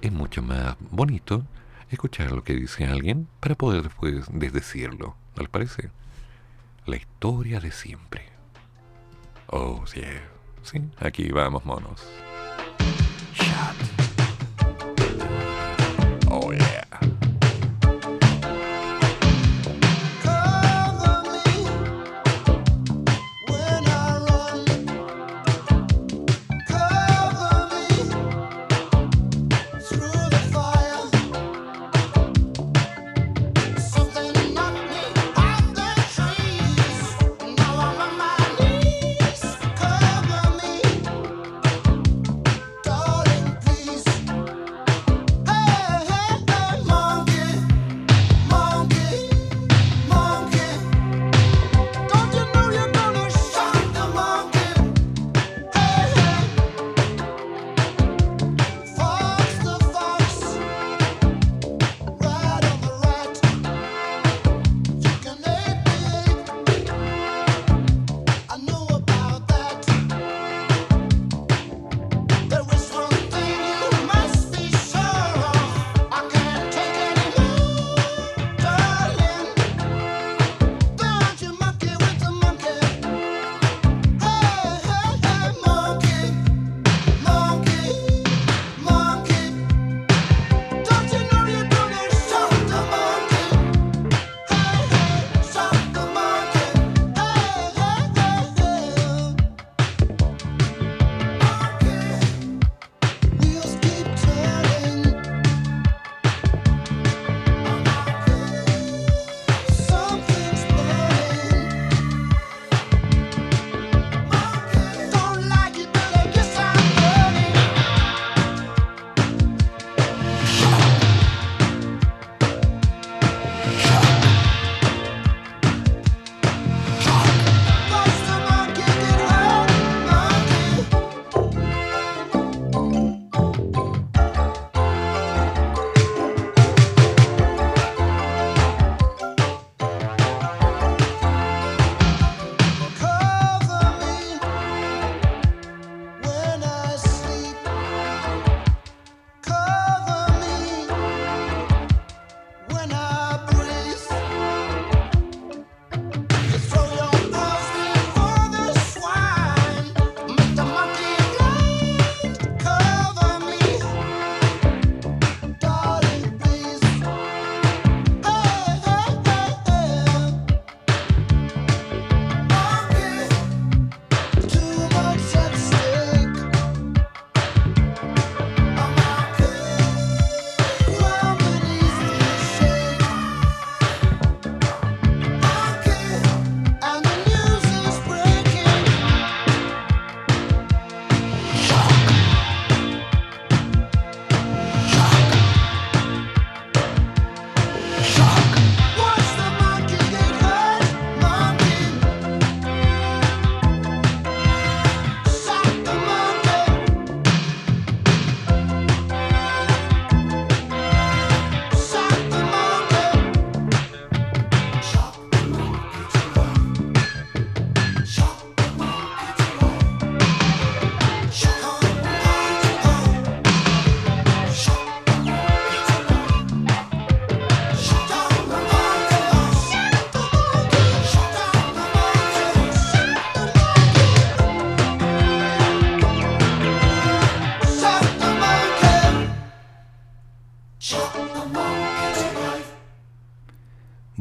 es 0.00 0.12
mucho 0.12 0.42
más 0.42 0.76
bonito 0.78 1.44
escuchar 1.90 2.30
lo 2.30 2.44
que 2.44 2.54
dice 2.54 2.86
alguien 2.86 3.26
para 3.40 3.56
poder 3.56 3.82
después 3.82 4.26
desdecirlo, 4.30 5.16
¿no 5.34 5.42
les 5.42 5.50
parece? 5.50 5.90
La 6.86 6.94
historia 6.94 7.58
de 7.58 7.72
siempre. 7.72 8.22
Oh, 9.48 9.84
sí, 9.86 10.02
sí, 10.62 10.80
aquí 11.00 11.30
vamos, 11.32 11.64
monos. 11.64 12.00
Oh, 16.30 16.52
yeah. 16.52 17.03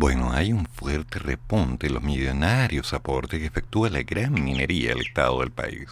Bueno, 0.03 0.33
hay 0.33 0.51
un 0.51 0.65
fuerte 0.65 1.17
repunte 1.17 1.87
en 1.87 1.93
los 1.93 2.03
millonarios 2.03 2.93
aportes 2.93 3.39
que 3.39 3.45
efectúa 3.45 3.89
la 3.89 4.03
gran 4.03 4.33
minería 4.33 4.91
al 4.91 4.99
estado 4.99 5.39
del 5.39 5.51
país. 5.51 5.87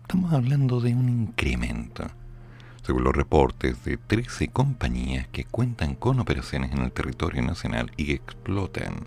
Estamos 0.00 0.32
hablando 0.32 0.80
de 0.80 0.92
un 0.92 1.08
incremento. 1.08 2.04
Según 2.82 3.04
los 3.04 3.14
reportes 3.14 3.84
de 3.84 3.96
13 3.96 4.48
compañías 4.48 5.28
que 5.28 5.44
cuentan 5.44 5.94
con 5.94 6.18
operaciones 6.18 6.72
en 6.72 6.82
el 6.82 6.90
territorio 6.90 7.42
nacional 7.42 7.92
y 7.96 8.10
explotan 8.10 9.06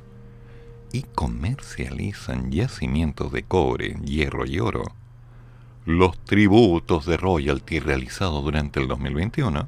y 0.94 1.02
comercializan 1.02 2.54
yacimientos 2.54 3.34
de 3.34 3.44
cobre, 3.44 3.98
hierro 4.06 4.46
y 4.46 4.62
oro, 4.62 4.86
los 5.86 6.18
tributos 6.20 7.06
de 7.06 7.18
royalty 7.18 7.80
realizados 7.80 8.42
durante 8.46 8.80
el 8.80 8.88
2021 8.88 9.68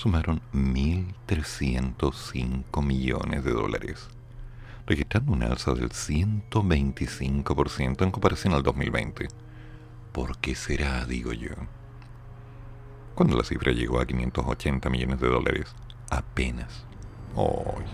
sumaron 0.00 0.40
1.305 0.54 2.82
millones 2.82 3.44
de 3.44 3.52
dólares, 3.52 4.08
registrando 4.86 5.32
un 5.32 5.42
alza 5.42 5.74
del 5.74 5.90
125% 5.90 8.02
en 8.02 8.10
comparación 8.10 8.54
al 8.54 8.62
2020. 8.62 9.28
¿Por 10.12 10.38
qué 10.38 10.54
será, 10.54 11.04
digo 11.04 11.34
yo? 11.34 11.50
Cuando 13.14 13.36
la 13.36 13.44
cifra 13.44 13.72
llegó 13.72 14.00
a 14.00 14.06
580 14.06 14.88
millones 14.88 15.20
de 15.20 15.28
dólares, 15.28 15.74
apenas. 16.08 16.86
Hoy. 17.34 17.84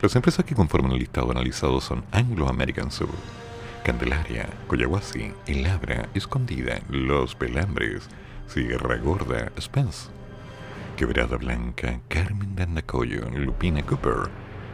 Las 0.00 0.16
empresas 0.16 0.46
que 0.46 0.54
conforman 0.54 0.92
el 0.92 1.00
listado 1.00 1.32
analizado 1.32 1.82
son 1.82 2.02
Anglo 2.12 2.48
American 2.48 2.90
Sur, 2.90 3.10
Candelaria, 3.84 4.48
Coyahuasi, 4.68 5.34
El 5.46 5.66
Abra, 5.66 6.08
Escondida, 6.14 6.80
Los 6.88 7.34
Pelambres, 7.34 8.08
Sierra 8.46 8.96
Gorda, 8.96 9.52
Spence, 9.60 10.15
Quebrada 10.96 11.36
Blanca, 11.36 12.00
Carmen 12.08 12.56
Dandacoyo, 12.56 13.28
Lupina 13.30 13.82
Cooper, 13.82 14.30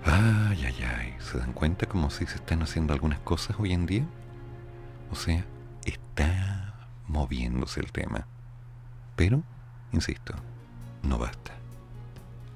Ay, 0.05 0.65
ay, 0.65 0.85
ay, 0.85 1.15
¿se 1.19 1.39
dan 1.39 1.53
cuenta 1.53 1.87
como 1.87 2.11
si 2.11 2.27
se 2.27 2.37
están 2.37 2.63
haciendo 2.63 2.93
algunas 2.93 3.19
cosas 3.21 3.57
hoy 3.59 3.73
en 3.73 3.87
día? 3.87 4.05
O 5.11 5.15
sea, 5.15 5.45
está 5.85 6.89
moviéndose 7.09 7.81
el 7.81 7.91
tema. 7.91 8.27
Pero, 9.17 9.43
insisto, 9.93 10.35
no 11.03 11.19
basta. 11.19 11.53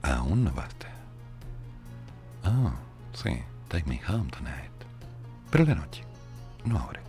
Aún 0.02 0.44
no 0.44 0.52
basta. 0.52 0.88
Ah, 2.44 2.72
sí, 3.12 3.42
take 3.68 3.88
me 3.88 4.00
home 4.08 4.30
tonight. 4.30 4.77
Pero 5.50 5.64
la 5.64 5.74
noche, 5.74 6.04
no 6.64 6.78
ahora. 6.78 7.07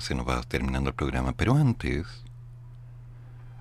Se 0.00 0.14
nos 0.14 0.28
va 0.28 0.42
terminando 0.42 0.90
el 0.90 0.96
programa. 0.96 1.32
Pero 1.32 1.56
antes, 1.56 2.06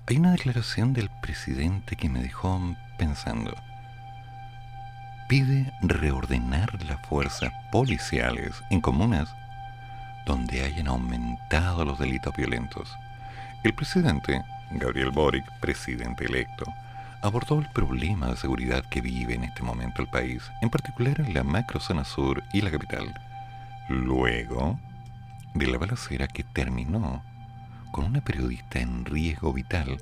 hay 0.07 0.17
una 0.17 0.31
declaración 0.31 0.93
del 0.93 1.09
presidente 1.21 1.95
que 1.95 2.09
me 2.09 2.21
dejó 2.21 2.59
pensando. 2.97 3.53
Pide 5.29 5.73
reordenar 5.81 6.83
las 6.83 7.05
fuerzas 7.07 7.51
policiales 7.71 8.51
en 8.69 8.81
comunas 8.81 9.33
donde 10.25 10.63
hayan 10.63 10.87
aumentado 10.87 11.85
los 11.85 11.99
delitos 11.99 12.35
violentos. 12.35 12.95
El 13.63 13.73
presidente, 13.73 14.43
Gabriel 14.71 15.11
Boric, 15.11 15.45
presidente 15.59 16.25
electo, 16.25 16.65
abordó 17.21 17.59
el 17.59 17.69
problema 17.69 18.27
de 18.27 18.35
seguridad 18.35 18.83
que 18.89 19.01
vive 19.01 19.35
en 19.35 19.45
este 19.45 19.63
momento 19.63 20.01
el 20.01 20.09
país, 20.09 20.43
en 20.61 20.69
particular 20.69 21.21
en 21.21 21.33
la 21.33 21.43
macrozona 21.43 22.03
sur 22.03 22.43
y 22.51 22.61
la 22.61 22.71
capital, 22.71 23.13
luego 23.87 24.77
de 25.53 25.67
la 25.67 25.77
balacera 25.77 26.27
que 26.27 26.43
terminó 26.43 27.23
con 27.91 28.05
una 28.05 28.21
periodista 28.21 28.79
en 28.79 29.05
riesgo 29.05 29.53
vital 29.53 29.97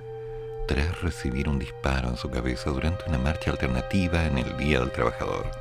tras 0.68 1.02
recibir 1.02 1.50
un 1.50 1.60
disparo 1.60 2.10
en 2.10 2.18
su 2.18 2.30
cabeza 2.30 2.70
durante 2.70 3.04
una 3.08 3.18
marcha 3.18 3.52
alternativa 3.52 4.26
en 4.26 4.38
el 4.38 4.58
Día 4.58 4.80
del 4.80 4.92
Trabajador. 4.92 5.52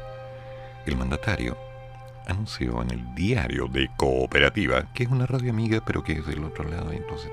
El 0.86 0.96
mandatario 0.96 1.56
anunció 2.26 2.80
en 2.82 2.90
el 2.90 3.14
diario 3.14 3.66
de 3.66 3.90
Cooperativa, 3.96 4.86
que 4.94 5.04
es 5.04 5.10
una 5.10 5.26
radio 5.26 5.50
amiga 5.50 5.82
pero 5.84 6.04
que 6.04 6.12
es 6.12 6.26
del 6.26 6.44
otro 6.44 6.64
lado, 6.64 6.92
entonces 6.92 7.30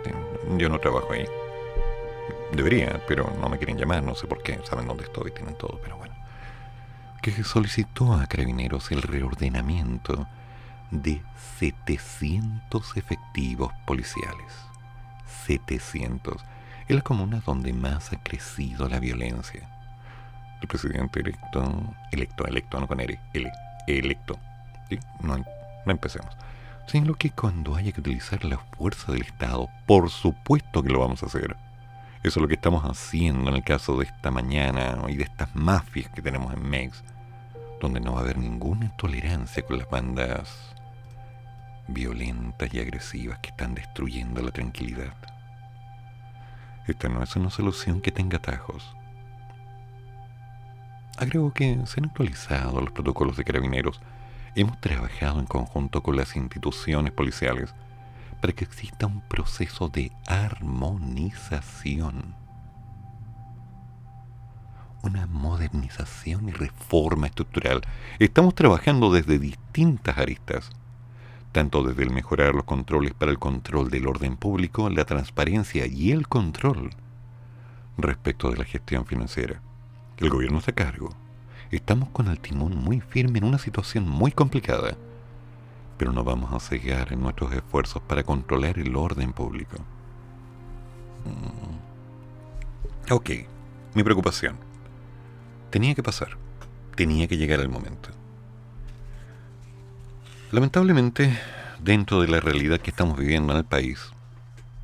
yo 0.58 0.70
no 0.70 0.80
trabajo 0.80 1.14
ahí 1.14 1.26
Debería, 2.52 3.02
pero 3.08 3.32
no 3.42 3.50
me 3.50 3.58
quieren 3.58 3.78
llamar, 3.78 4.04
no 4.04 4.16
sé 4.16 4.26
por 4.26 4.42
qué, 4.42 4.60
saben 4.64 4.88
dónde 4.88 5.04
estoy, 5.04 5.32
tienen 5.32 5.56
todo, 5.56 5.80
pero 5.84 5.98
bueno. 5.98 6.16
Que 7.22 7.32
solicitó 7.44 8.14
a 8.14 8.26
Carabineros 8.26 8.92
el 8.92 9.02
reordenamiento 9.02 10.28
de 10.92 11.22
700 11.60 12.98
efectivos 12.98 13.74
policiales. 13.86 14.54
700. 15.46 16.44
En 16.88 16.96
las 16.96 17.04
comunas 17.04 17.44
donde 17.46 17.74
más 17.74 18.14
ha 18.14 18.22
crecido 18.22 18.88
la 18.88 19.00
violencia. 19.00 19.68
El 20.62 20.68
presidente 20.68 21.20
electo, 21.20 21.96
electo, 22.12 22.46
electo, 22.46 22.80
no 22.80 22.88
con 22.88 23.00
R, 23.00 23.20
electo. 23.88 24.40
¿sí? 24.90 25.00
No, 25.22 25.38
no 25.38 25.92
empecemos. 25.92 26.36
Sino 26.88 27.16
que 27.16 27.32
cuando 27.32 27.76
haya 27.76 27.92
que 27.92 28.00
utilizar 28.00 28.44
la 28.46 28.58
fuerza 28.58 29.12
del 29.12 29.24
Estado, 29.24 29.70
por 29.86 30.10
supuesto 30.10 30.82
que 30.82 30.90
lo 30.90 31.00
vamos 31.00 31.22
a 31.24 31.26
hacer 31.26 31.56
eso 32.24 32.40
es 32.40 32.42
lo 32.42 32.48
que 32.48 32.56
estamos 32.56 32.84
haciendo 32.84 33.50
en 33.50 33.56
el 33.56 33.64
caso 33.64 33.98
de 33.98 34.06
esta 34.06 34.32
mañana 34.32 34.98
y 35.08 35.16
de 35.16 35.24
estas 35.24 35.56
mafias 35.56 36.10
que 36.10 36.22
tenemos 36.22 36.54
en 36.54 36.68
Mex, 36.68 37.04
donde 37.80 38.02
no 38.02 38.14
va 38.14 38.20
a 38.20 38.24
haber 38.24 38.38
ninguna 38.38 38.90
tolerancia 38.98 39.64
con 39.64 39.78
las 39.78 39.90
bandas 39.90 40.67
violentas 41.88 42.74
y 42.74 42.80
agresivas 42.80 43.40
que 43.40 43.50
están 43.50 43.76
destruyendo 43.76 44.42
la 44.42 44.52
tranquilidad. 44.52 45.14
Esta 46.88 47.10
no 47.10 47.22
es 47.22 47.36
una 47.36 47.50
solución 47.50 48.02
que 48.02 48.12
tenga 48.12 48.38
atajos. 48.38 48.96
Agrego 51.18 51.52
que 51.52 51.80
se 51.86 52.00
han 52.00 52.06
actualizado 52.06 52.80
los 52.80 52.92
protocolos 52.92 53.38
de 53.38 53.44
carabineros. 53.44 54.00
Hemos 54.56 54.80
trabajado 54.80 55.40
en 55.40 55.48
conjunto 55.48 56.04
con 56.04 56.16
las 56.16 56.36
instituciones 56.36 57.12
policiales 57.12 57.74
para 58.40 58.54
que 58.54 58.64
exista 58.64 59.08
un 59.08 59.22
proceso 59.22 59.90
de 59.90 60.12
armonización, 60.28 62.36
una 65.02 65.26
modernización 65.28 66.50
y 66.50 66.52
reforma 66.52 67.28
estructural. 67.28 67.82
Estamos 68.20 68.56
trabajando 68.56 69.12
desde 69.12 69.40
distintas 69.40 70.18
aristas, 70.18 70.70
tanto 71.58 71.82
desde 71.82 72.04
el 72.04 72.12
mejorar 72.12 72.54
los 72.54 72.66
controles 72.66 73.16
para 73.16 73.32
el 73.32 73.40
control 73.40 73.90
del 73.90 74.06
orden 74.06 74.38
público, 74.38 74.92
la 74.92 75.06
transparencia 75.06 75.88
y 75.88 76.12
el 76.12 76.28
control 76.28 76.92
respecto 77.98 78.52
de 78.52 78.58
la 78.58 78.64
gestión 78.64 79.08
financiera. 79.08 79.60
El 80.18 80.30
gobierno 80.30 80.60
está 80.60 80.72
cargo. 80.74 81.10
Estamos 81.72 82.10
con 82.10 82.28
el 82.28 82.40
timón 82.40 82.76
muy 82.76 83.02
firme 83.02 83.40
en 83.40 83.46
una 83.46 83.58
situación 83.58 84.08
muy 84.08 84.32
complicada 84.32 84.96
pero 85.98 86.14
no 86.14 86.24
vamos 86.24 86.54
a 86.54 86.60
cegar 86.60 87.12
en 87.12 87.22
nuestros 87.22 87.52
esfuerzos 87.54 88.04
para 88.04 88.22
controlar 88.22 88.78
el 88.78 88.96
orden 88.96 89.34
público. 89.34 89.78
Mm. 91.26 93.12
Ok, 93.12 93.32
mi 93.96 94.04
preocupación. 94.04 94.58
Tenía 95.72 95.96
que 95.96 96.04
pasar, 96.04 96.38
tenía 96.96 97.28
que 97.28 97.36
llegar 97.36 97.60
el 97.62 97.70
momento. 97.70 98.12
Lamentablemente, 100.50 101.38
dentro 101.82 102.22
de 102.22 102.30
la 102.30 102.40
realidad 102.40 102.80
que 102.80 102.92
estamos 102.92 103.18
viviendo 103.18 103.52
en 103.52 103.60
el 103.60 103.66
país, 103.66 104.14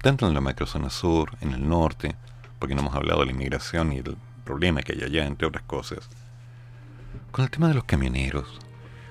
tanto 0.02 0.28
en 0.28 0.34
la 0.34 0.42
macrozona 0.42 0.90
sur, 0.90 1.38
en 1.40 1.54
el 1.54 1.66
norte, 1.66 2.18
porque 2.60 2.76
no 2.76 2.82
hemos 2.82 2.94
hablado 2.94 3.22
de 3.22 3.28
la 3.28 3.32
inmigración 3.32 3.94
y 3.94 4.00
el 4.00 4.18
problema 4.44 4.82
que 4.82 4.92
hay 4.92 5.04
allá, 5.04 5.26
entre 5.26 5.48
otras 5.48 5.64
cosas, 5.64 6.10
con 7.32 7.46
el 7.46 7.50
tema 7.50 7.70
de 7.70 7.76
los 7.76 7.86
camioneros, 7.86 8.60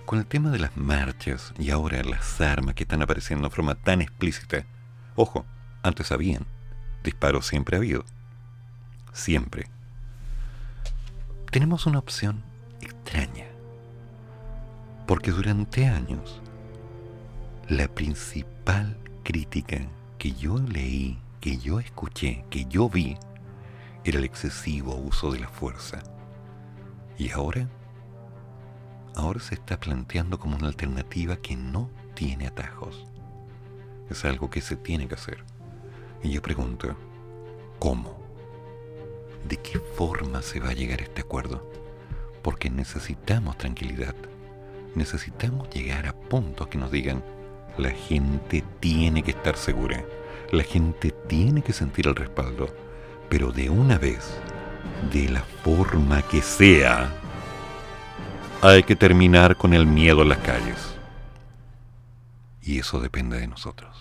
con 0.04 0.18
el 0.18 0.26
tema 0.26 0.50
de 0.50 0.58
las 0.58 0.76
marchas 0.76 1.54
y 1.58 1.70
ahora 1.70 2.04
las 2.04 2.38
armas 2.42 2.74
que 2.74 2.82
están 2.82 3.00
apareciendo 3.00 3.48
de 3.48 3.54
forma 3.54 3.74
tan 3.74 4.02
explícita, 4.02 4.66
ojo, 5.16 5.46
antes 5.82 6.12
habían, 6.12 6.44
disparos 7.02 7.46
siempre 7.46 7.76
ha 7.76 7.80
habido, 7.80 8.04
siempre. 9.14 9.70
Tenemos 11.50 11.86
una 11.86 11.98
opción 11.98 12.42
extraña, 12.82 13.46
porque 15.06 15.30
durante 15.30 15.86
años 15.86 16.41
la 17.72 17.88
principal 17.88 18.98
crítica 19.22 19.78
que 20.18 20.32
yo 20.32 20.58
leí, 20.58 21.18
que 21.40 21.56
yo 21.56 21.80
escuché, 21.80 22.44
que 22.50 22.66
yo 22.66 22.90
vi, 22.90 23.16
era 24.04 24.18
el 24.18 24.24
excesivo 24.24 24.94
uso 24.94 25.32
de 25.32 25.40
la 25.40 25.48
fuerza. 25.48 26.02
Y 27.16 27.30
ahora 27.30 27.66
ahora 29.14 29.40
se 29.40 29.54
está 29.54 29.80
planteando 29.80 30.38
como 30.38 30.56
una 30.56 30.66
alternativa 30.66 31.38
que 31.38 31.56
no 31.56 31.88
tiene 32.12 32.46
atajos. 32.46 33.06
Es 34.10 34.26
algo 34.26 34.50
que 34.50 34.60
se 34.60 34.76
tiene 34.76 35.08
que 35.08 35.14
hacer. 35.14 35.42
Y 36.22 36.28
yo 36.28 36.42
pregunto, 36.42 36.94
¿cómo? 37.78 38.22
¿De 39.48 39.56
qué 39.56 39.78
forma 39.78 40.42
se 40.42 40.60
va 40.60 40.68
a 40.68 40.74
llegar 40.74 41.00
a 41.00 41.04
este 41.04 41.22
acuerdo? 41.22 41.66
Porque 42.42 42.68
necesitamos 42.68 43.56
tranquilidad. 43.56 44.14
Necesitamos 44.94 45.70
llegar 45.70 46.06
a 46.06 46.12
puntos 46.12 46.68
que 46.68 46.76
nos 46.76 46.90
digan, 46.90 47.22
la 47.78 47.90
gente 47.90 48.62
tiene 48.80 49.22
que 49.22 49.30
estar 49.30 49.56
segura. 49.56 50.04
La 50.50 50.62
gente 50.62 51.10
tiene 51.28 51.62
que 51.62 51.72
sentir 51.72 52.06
el 52.06 52.14
respaldo. 52.14 52.74
Pero 53.28 53.50
de 53.52 53.70
una 53.70 53.98
vez, 53.98 54.38
de 55.12 55.28
la 55.28 55.42
forma 55.64 56.22
que 56.22 56.42
sea, 56.42 57.10
hay 58.60 58.82
que 58.82 58.94
terminar 58.94 59.56
con 59.56 59.72
el 59.72 59.86
miedo 59.86 60.22
en 60.22 60.28
las 60.28 60.38
calles. 60.38 60.94
Y 62.62 62.78
eso 62.78 63.00
depende 63.00 63.38
de 63.38 63.48
nosotros. 63.48 63.91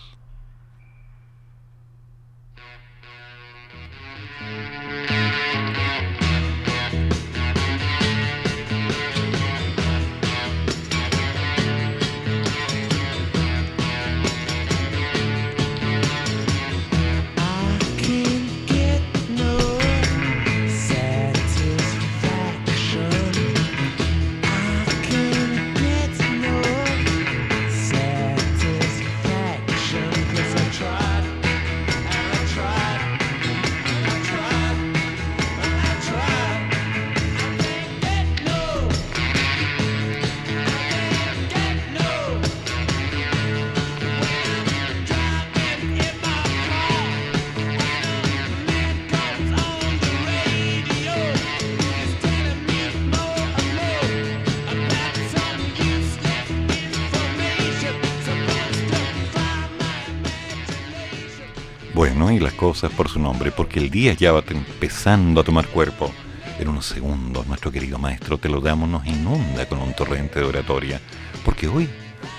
Y 62.04 62.40
las 62.40 62.54
cosas 62.54 62.90
por 62.90 63.08
su 63.08 63.20
nombre, 63.20 63.52
porque 63.52 63.78
el 63.78 63.88
día 63.88 64.12
ya 64.14 64.32
va 64.32 64.42
empezando 64.48 65.40
a 65.40 65.44
tomar 65.44 65.68
cuerpo. 65.68 66.10
En 66.58 66.66
unos 66.66 66.86
segundos, 66.86 67.46
nuestro 67.46 67.70
querido 67.70 67.96
maestro 67.96 68.38
te 68.38 68.48
lo 68.48 68.60
damos, 68.60 68.88
nos 68.88 69.06
inunda 69.06 69.68
con 69.68 69.78
un 69.78 69.94
torrente 69.94 70.40
de 70.40 70.46
oratoria, 70.46 71.00
porque 71.44 71.68
hoy 71.68 71.88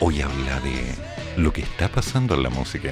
hoy 0.02 0.22
habla 0.22 0.60
de 0.60 0.95
lo 1.38 1.53
que 1.53 1.61
está 1.61 1.88
pasando 1.88 2.35
en 2.35 2.44
la 2.44 2.49
música 2.49 2.91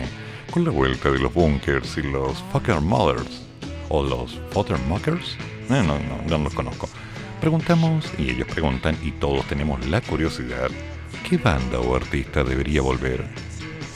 con 0.49 0.63
la 0.63 0.71
vuelta 0.71 1.11
de 1.11 1.19
los 1.19 1.33
bunkers 1.33 1.97
y 1.97 2.03
los 2.03 2.41
fucker 2.53 2.79
mothers 2.79 3.41
o 3.89 4.01
los 4.01 4.39
fucker 4.51 4.79
muckers. 4.87 5.35
No, 5.67 5.83
no, 5.83 5.99
no, 5.99 6.21
no 6.25 6.37
los 6.37 6.53
conozco. 6.53 6.87
Preguntamos 7.41 8.05
y 8.17 8.29
ellos 8.29 8.47
preguntan 8.47 8.97
y 9.03 9.11
todos 9.11 9.45
tenemos 9.47 9.85
la 9.87 9.99
curiosidad 9.99 10.69
¿qué 11.29 11.37
banda 11.37 11.79
o 11.81 11.97
artista 11.97 12.45
debería 12.45 12.81
volver? 12.81 13.50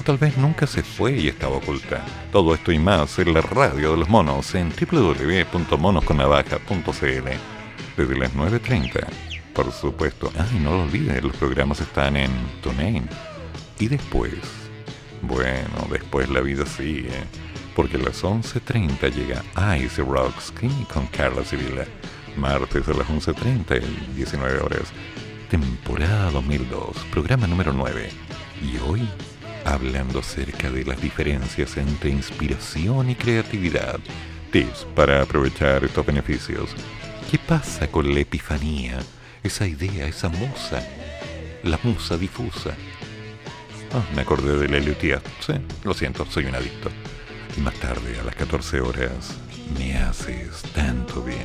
Tal 0.05 0.17
vez 0.19 0.37
nunca 0.37 0.67
se 0.67 0.83
fue 0.83 1.13
y 1.13 1.29
estaba 1.29 1.57
oculta. 1.57 2.05
Todo 2.31 2.53
esto 2.53 2.71
y 2.71 2.77
más 2.77 3.17
en 3.17 3.33
la 3.33 3.41
radio 3.41 3.93
de 3.93 3.97
los 3.97 4.07
monos 4.07 4.53
en 4.53 4.69
www.monosconavaja.cl 4.69 7.29
desde 7.97 8.15
las 8.15 8.35
9.30. 8.35 9.03
Por 9.55 9.71
supuesto, 9.71 10.31
ay, 10.37 10.59
no 10.59 10.77
lo 10.77 10.83
olvides, 10.83 11.23
los 11.23 11.35
programas 11.37 11.81
están 11.81 12.17
en 12.17 12.29
TuneIn. 12.61 13.09
Y 13.79 13.87
después, 13.87 14.35
bueno, 15.23 15.87
después 15.89 16.29
la 16.29 16.41
vida 16.41 16.67
sigue, 16.67 17.09
porque 17.75 17.97
a 17.97 18.01
las 18.01 18.23
11.30 18.23 19.11
llega 19.11 19.43
Ice 19.79 20.03
Rock 20.03 20.39
Ski 20.39 20.69
con 20.93 21.07
Carla 21.07 21.43
Civila. 21.43 21.85
Martes 22.37 22.87
a 22.87 22.93
las 22.93 23.07
11.30 23.07 23.81
y 23.81 24.13
19 24.17 24.59
horas 24.59 24.93
temporada 25.49 26.29
2002, 26.31 26.95
programa 27.11 27.47
número 27.47 27.73
9. 27.73 28.09
Y 28.61 28.77
hoy, 28.87 29.07
hablando 29.65 30.19
acerca 30.19 30.69
de 30.69 30.85
las 30.85 31.01
diferencias 31.01 31.75
entre 31.77 32.11
inspiración 32.11 33.09
y 33.09 33.15
creatividad, 33.15 33.99
tips 34.51 34.87
para 34.95 35.21
aprovechar 35.21 35.83
estos 35.83 36.05
beneficios. 36.05 36.69
¿Qué 37.29 37.37
pasa 37.39 37.87
con 37.87 38.13
la 38.13 38.21
epifanía? 38.21 38.99
Esa 39.43 39.67
idea, 39.67 40.07
esa 40.07 40.29
musa, 40.29 40.81
la 41.63 41.79
musa 41.83 42.17
difusa. 42.17 42.75
Ah, 43.93 44.03
me 44.15 44.21
acordé 44.21 44.57
de 44.57 44.67
la 44.67 44.77
Eleutia. 44.77 45.21
Sí, 45.45 45.53
lo 45.83 45.93
siento, 45.93 46.25
soy 46.25 46.45
un 46.45 46.55
adicto. 46.55 46.89
Y 47.57 47.61
más 47.61 47.75
tarde, 47.75 48.19
a 48.19 48.23
las 48.23 48.35
14 48.35 48.81
horas, 48.81 49.35
me 49.77 49.97
haces 49.97 50.61
tanto 50.73 51.21
bien. 51.21 51.37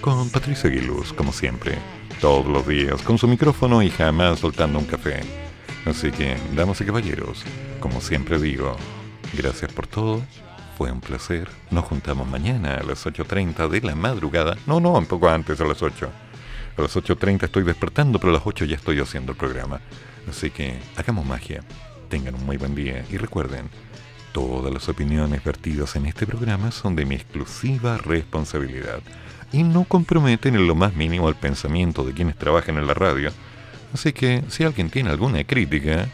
Con 0.00 0.30
Patricia 0.30 0.70
Aguiluz, 0.70 1.12
como 1.12 1.32
siempre 1.32 1.78
todos 2.20 2.46
los 2.46 2.66
días 2.66 3.00
con 3.02 3.16
su 3.16 3.28
micrófono 3.28 3.82
y 3.82 3.90
jamás 3.90 4.40
soltando 4.40 4.78
un 4.78 4.86
café. 4.86 5.47
Así 5.88 6.10
que, 6.10 6.36
damas 6.54 6.80
y 6.82 6.84
caballeros, 6.84 7.44
como 7.80 8.02
siempre 8.02 8.38
digo, 8.38 8.76
gracias 9.32 9.72
por 9.72 9.86
todo, 9.86 10.22
fue 10.76 10.92
un 10.92 11.00
placer. 11.00 11.48
Nos 11.70 11.86
juntamos 11.86 12.28
mañana 12.28 12.74
a 12.74 12.82
las 12.82 13.06
8.30 13.06 13.68
de 13.68 13.80
la 13.80 13.94
madrugada. 13.94 14.58
No, 14.66 14.80
no, 14.80 14.92
un 14.92 15.06
poco 15.06 15.30
antes, 15.30 15.58
a 15.62 15.64
las 15.64 15.82
8. 15.82 16.10
A 16.76 16.82
las 16.82 16.94
8.30 16.94 17.44
estoy 17.44 17.62
despertando, 17.64 18.18
pero 18.18 18.30
a 18.30 18.34
las 18.34 18.46
8 18.46 18.66
ya 18.66 18.76
estoy 18.76 19.00
haciendo 19.00 19.32
el 19.32 19.38
programa. 19.38 19.80
Así 20.28 20.50
que, 20.50 20.78
hagamos 20.96 21.24
magia. 21.24 21.62
Tengan 22.10 22.34
un 22.34 22.44
muy 22.44 22.58
buen 22.58 22.74
día 22.74 23.04
y 23.10 23.16
recuerden, 23.16 23.70
todas 24.32 24.72
las 24.72 24.90
opiniones 24.90 25.42
vertidas 25.42 25.96
en 25.96 26.04
este 26.04 26.26
programa 26.26 26.70
son 26.70 26.96
de 26.96 27.06
mi 27.06 27.14
exclusiva 27.14 27.96
responsabilidad 27.96 29.00
y 29.52 29.62
no 29.62 29.84
comprometen 29.84 30.54
en 30.54 30.66
lo 30.66 30.74
más 30.74 30.94
mínimo 30.94 31.30
el 31.30 31.34
pensamiento 31.34 32.04
de 32.04 32.12
quienes 32.12 32.36
trabajan 32.36 32.76
en 32.76 32.86
la 32.86 32.94
radio. 32.94 33.32
Así 33.92 34.12
que 34.12 34.42
si 34.48 34.64
alguien 34.64 34.90
tiene 34.90 35.10
alguna 35.10 35.44
crítica, 35.44 36.08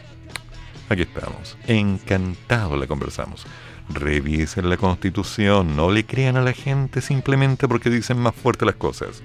aquí 0.89 1.01
estamos. 1.03 1.57
Encantado 1.67 2.77
la 2.77 2.87
conversamos. 2.87 3.45
Revisen 3.89 4.69
la 4.69 4.77
constitución, 4.77 5.75
no 5.75 5.91
le 5.91 6.05
crean 6.05 6.37
a 6.37 6.41
la 6.41 6.53
gente 6.53 7.01
simplemente 7.01 7.67
porque 7.67 7.89
dicen 7.89 8.17
más 8.17 8.33
fuerte 8.35 8.65
las 8.65 8.75
cosas. 8.75 9.21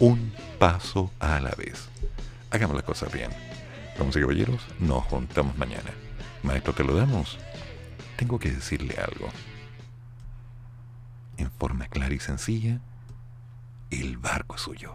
Un 0.00 0.32
paso 0.58 1.10
a 1.20 1.40
la 1.40 1.50
vez. 1.50 1.88
Hagamos 2.50 2.74
las 2.74 2.84
cosas 2.84 3.12
bien. 3.12 3.30
Vamos 3.98 4.16
caballeros, 4.16 4.60
nos 4.78 5.04
juntamos 5.04 5.56
mañana. 5.58 5.90
Maestro, 6.42 6.72
¿te 6.72 6.84
lo 6.84 6.94
damos? 6.96 7.38
Tengo 8.16 8.38
que 8.38 8.50
decirle 8.50 8.96
algo. 8.96 9.28
En 11.36 11.50
forma 11.50 11.86
clara 11.86 12.14
y 12.14 12.18
sencilla, 12.18 12.80
el 13.90 14.16
barco 14.16 14.56
es 14.56 14.62
suyo. 14.62 14.94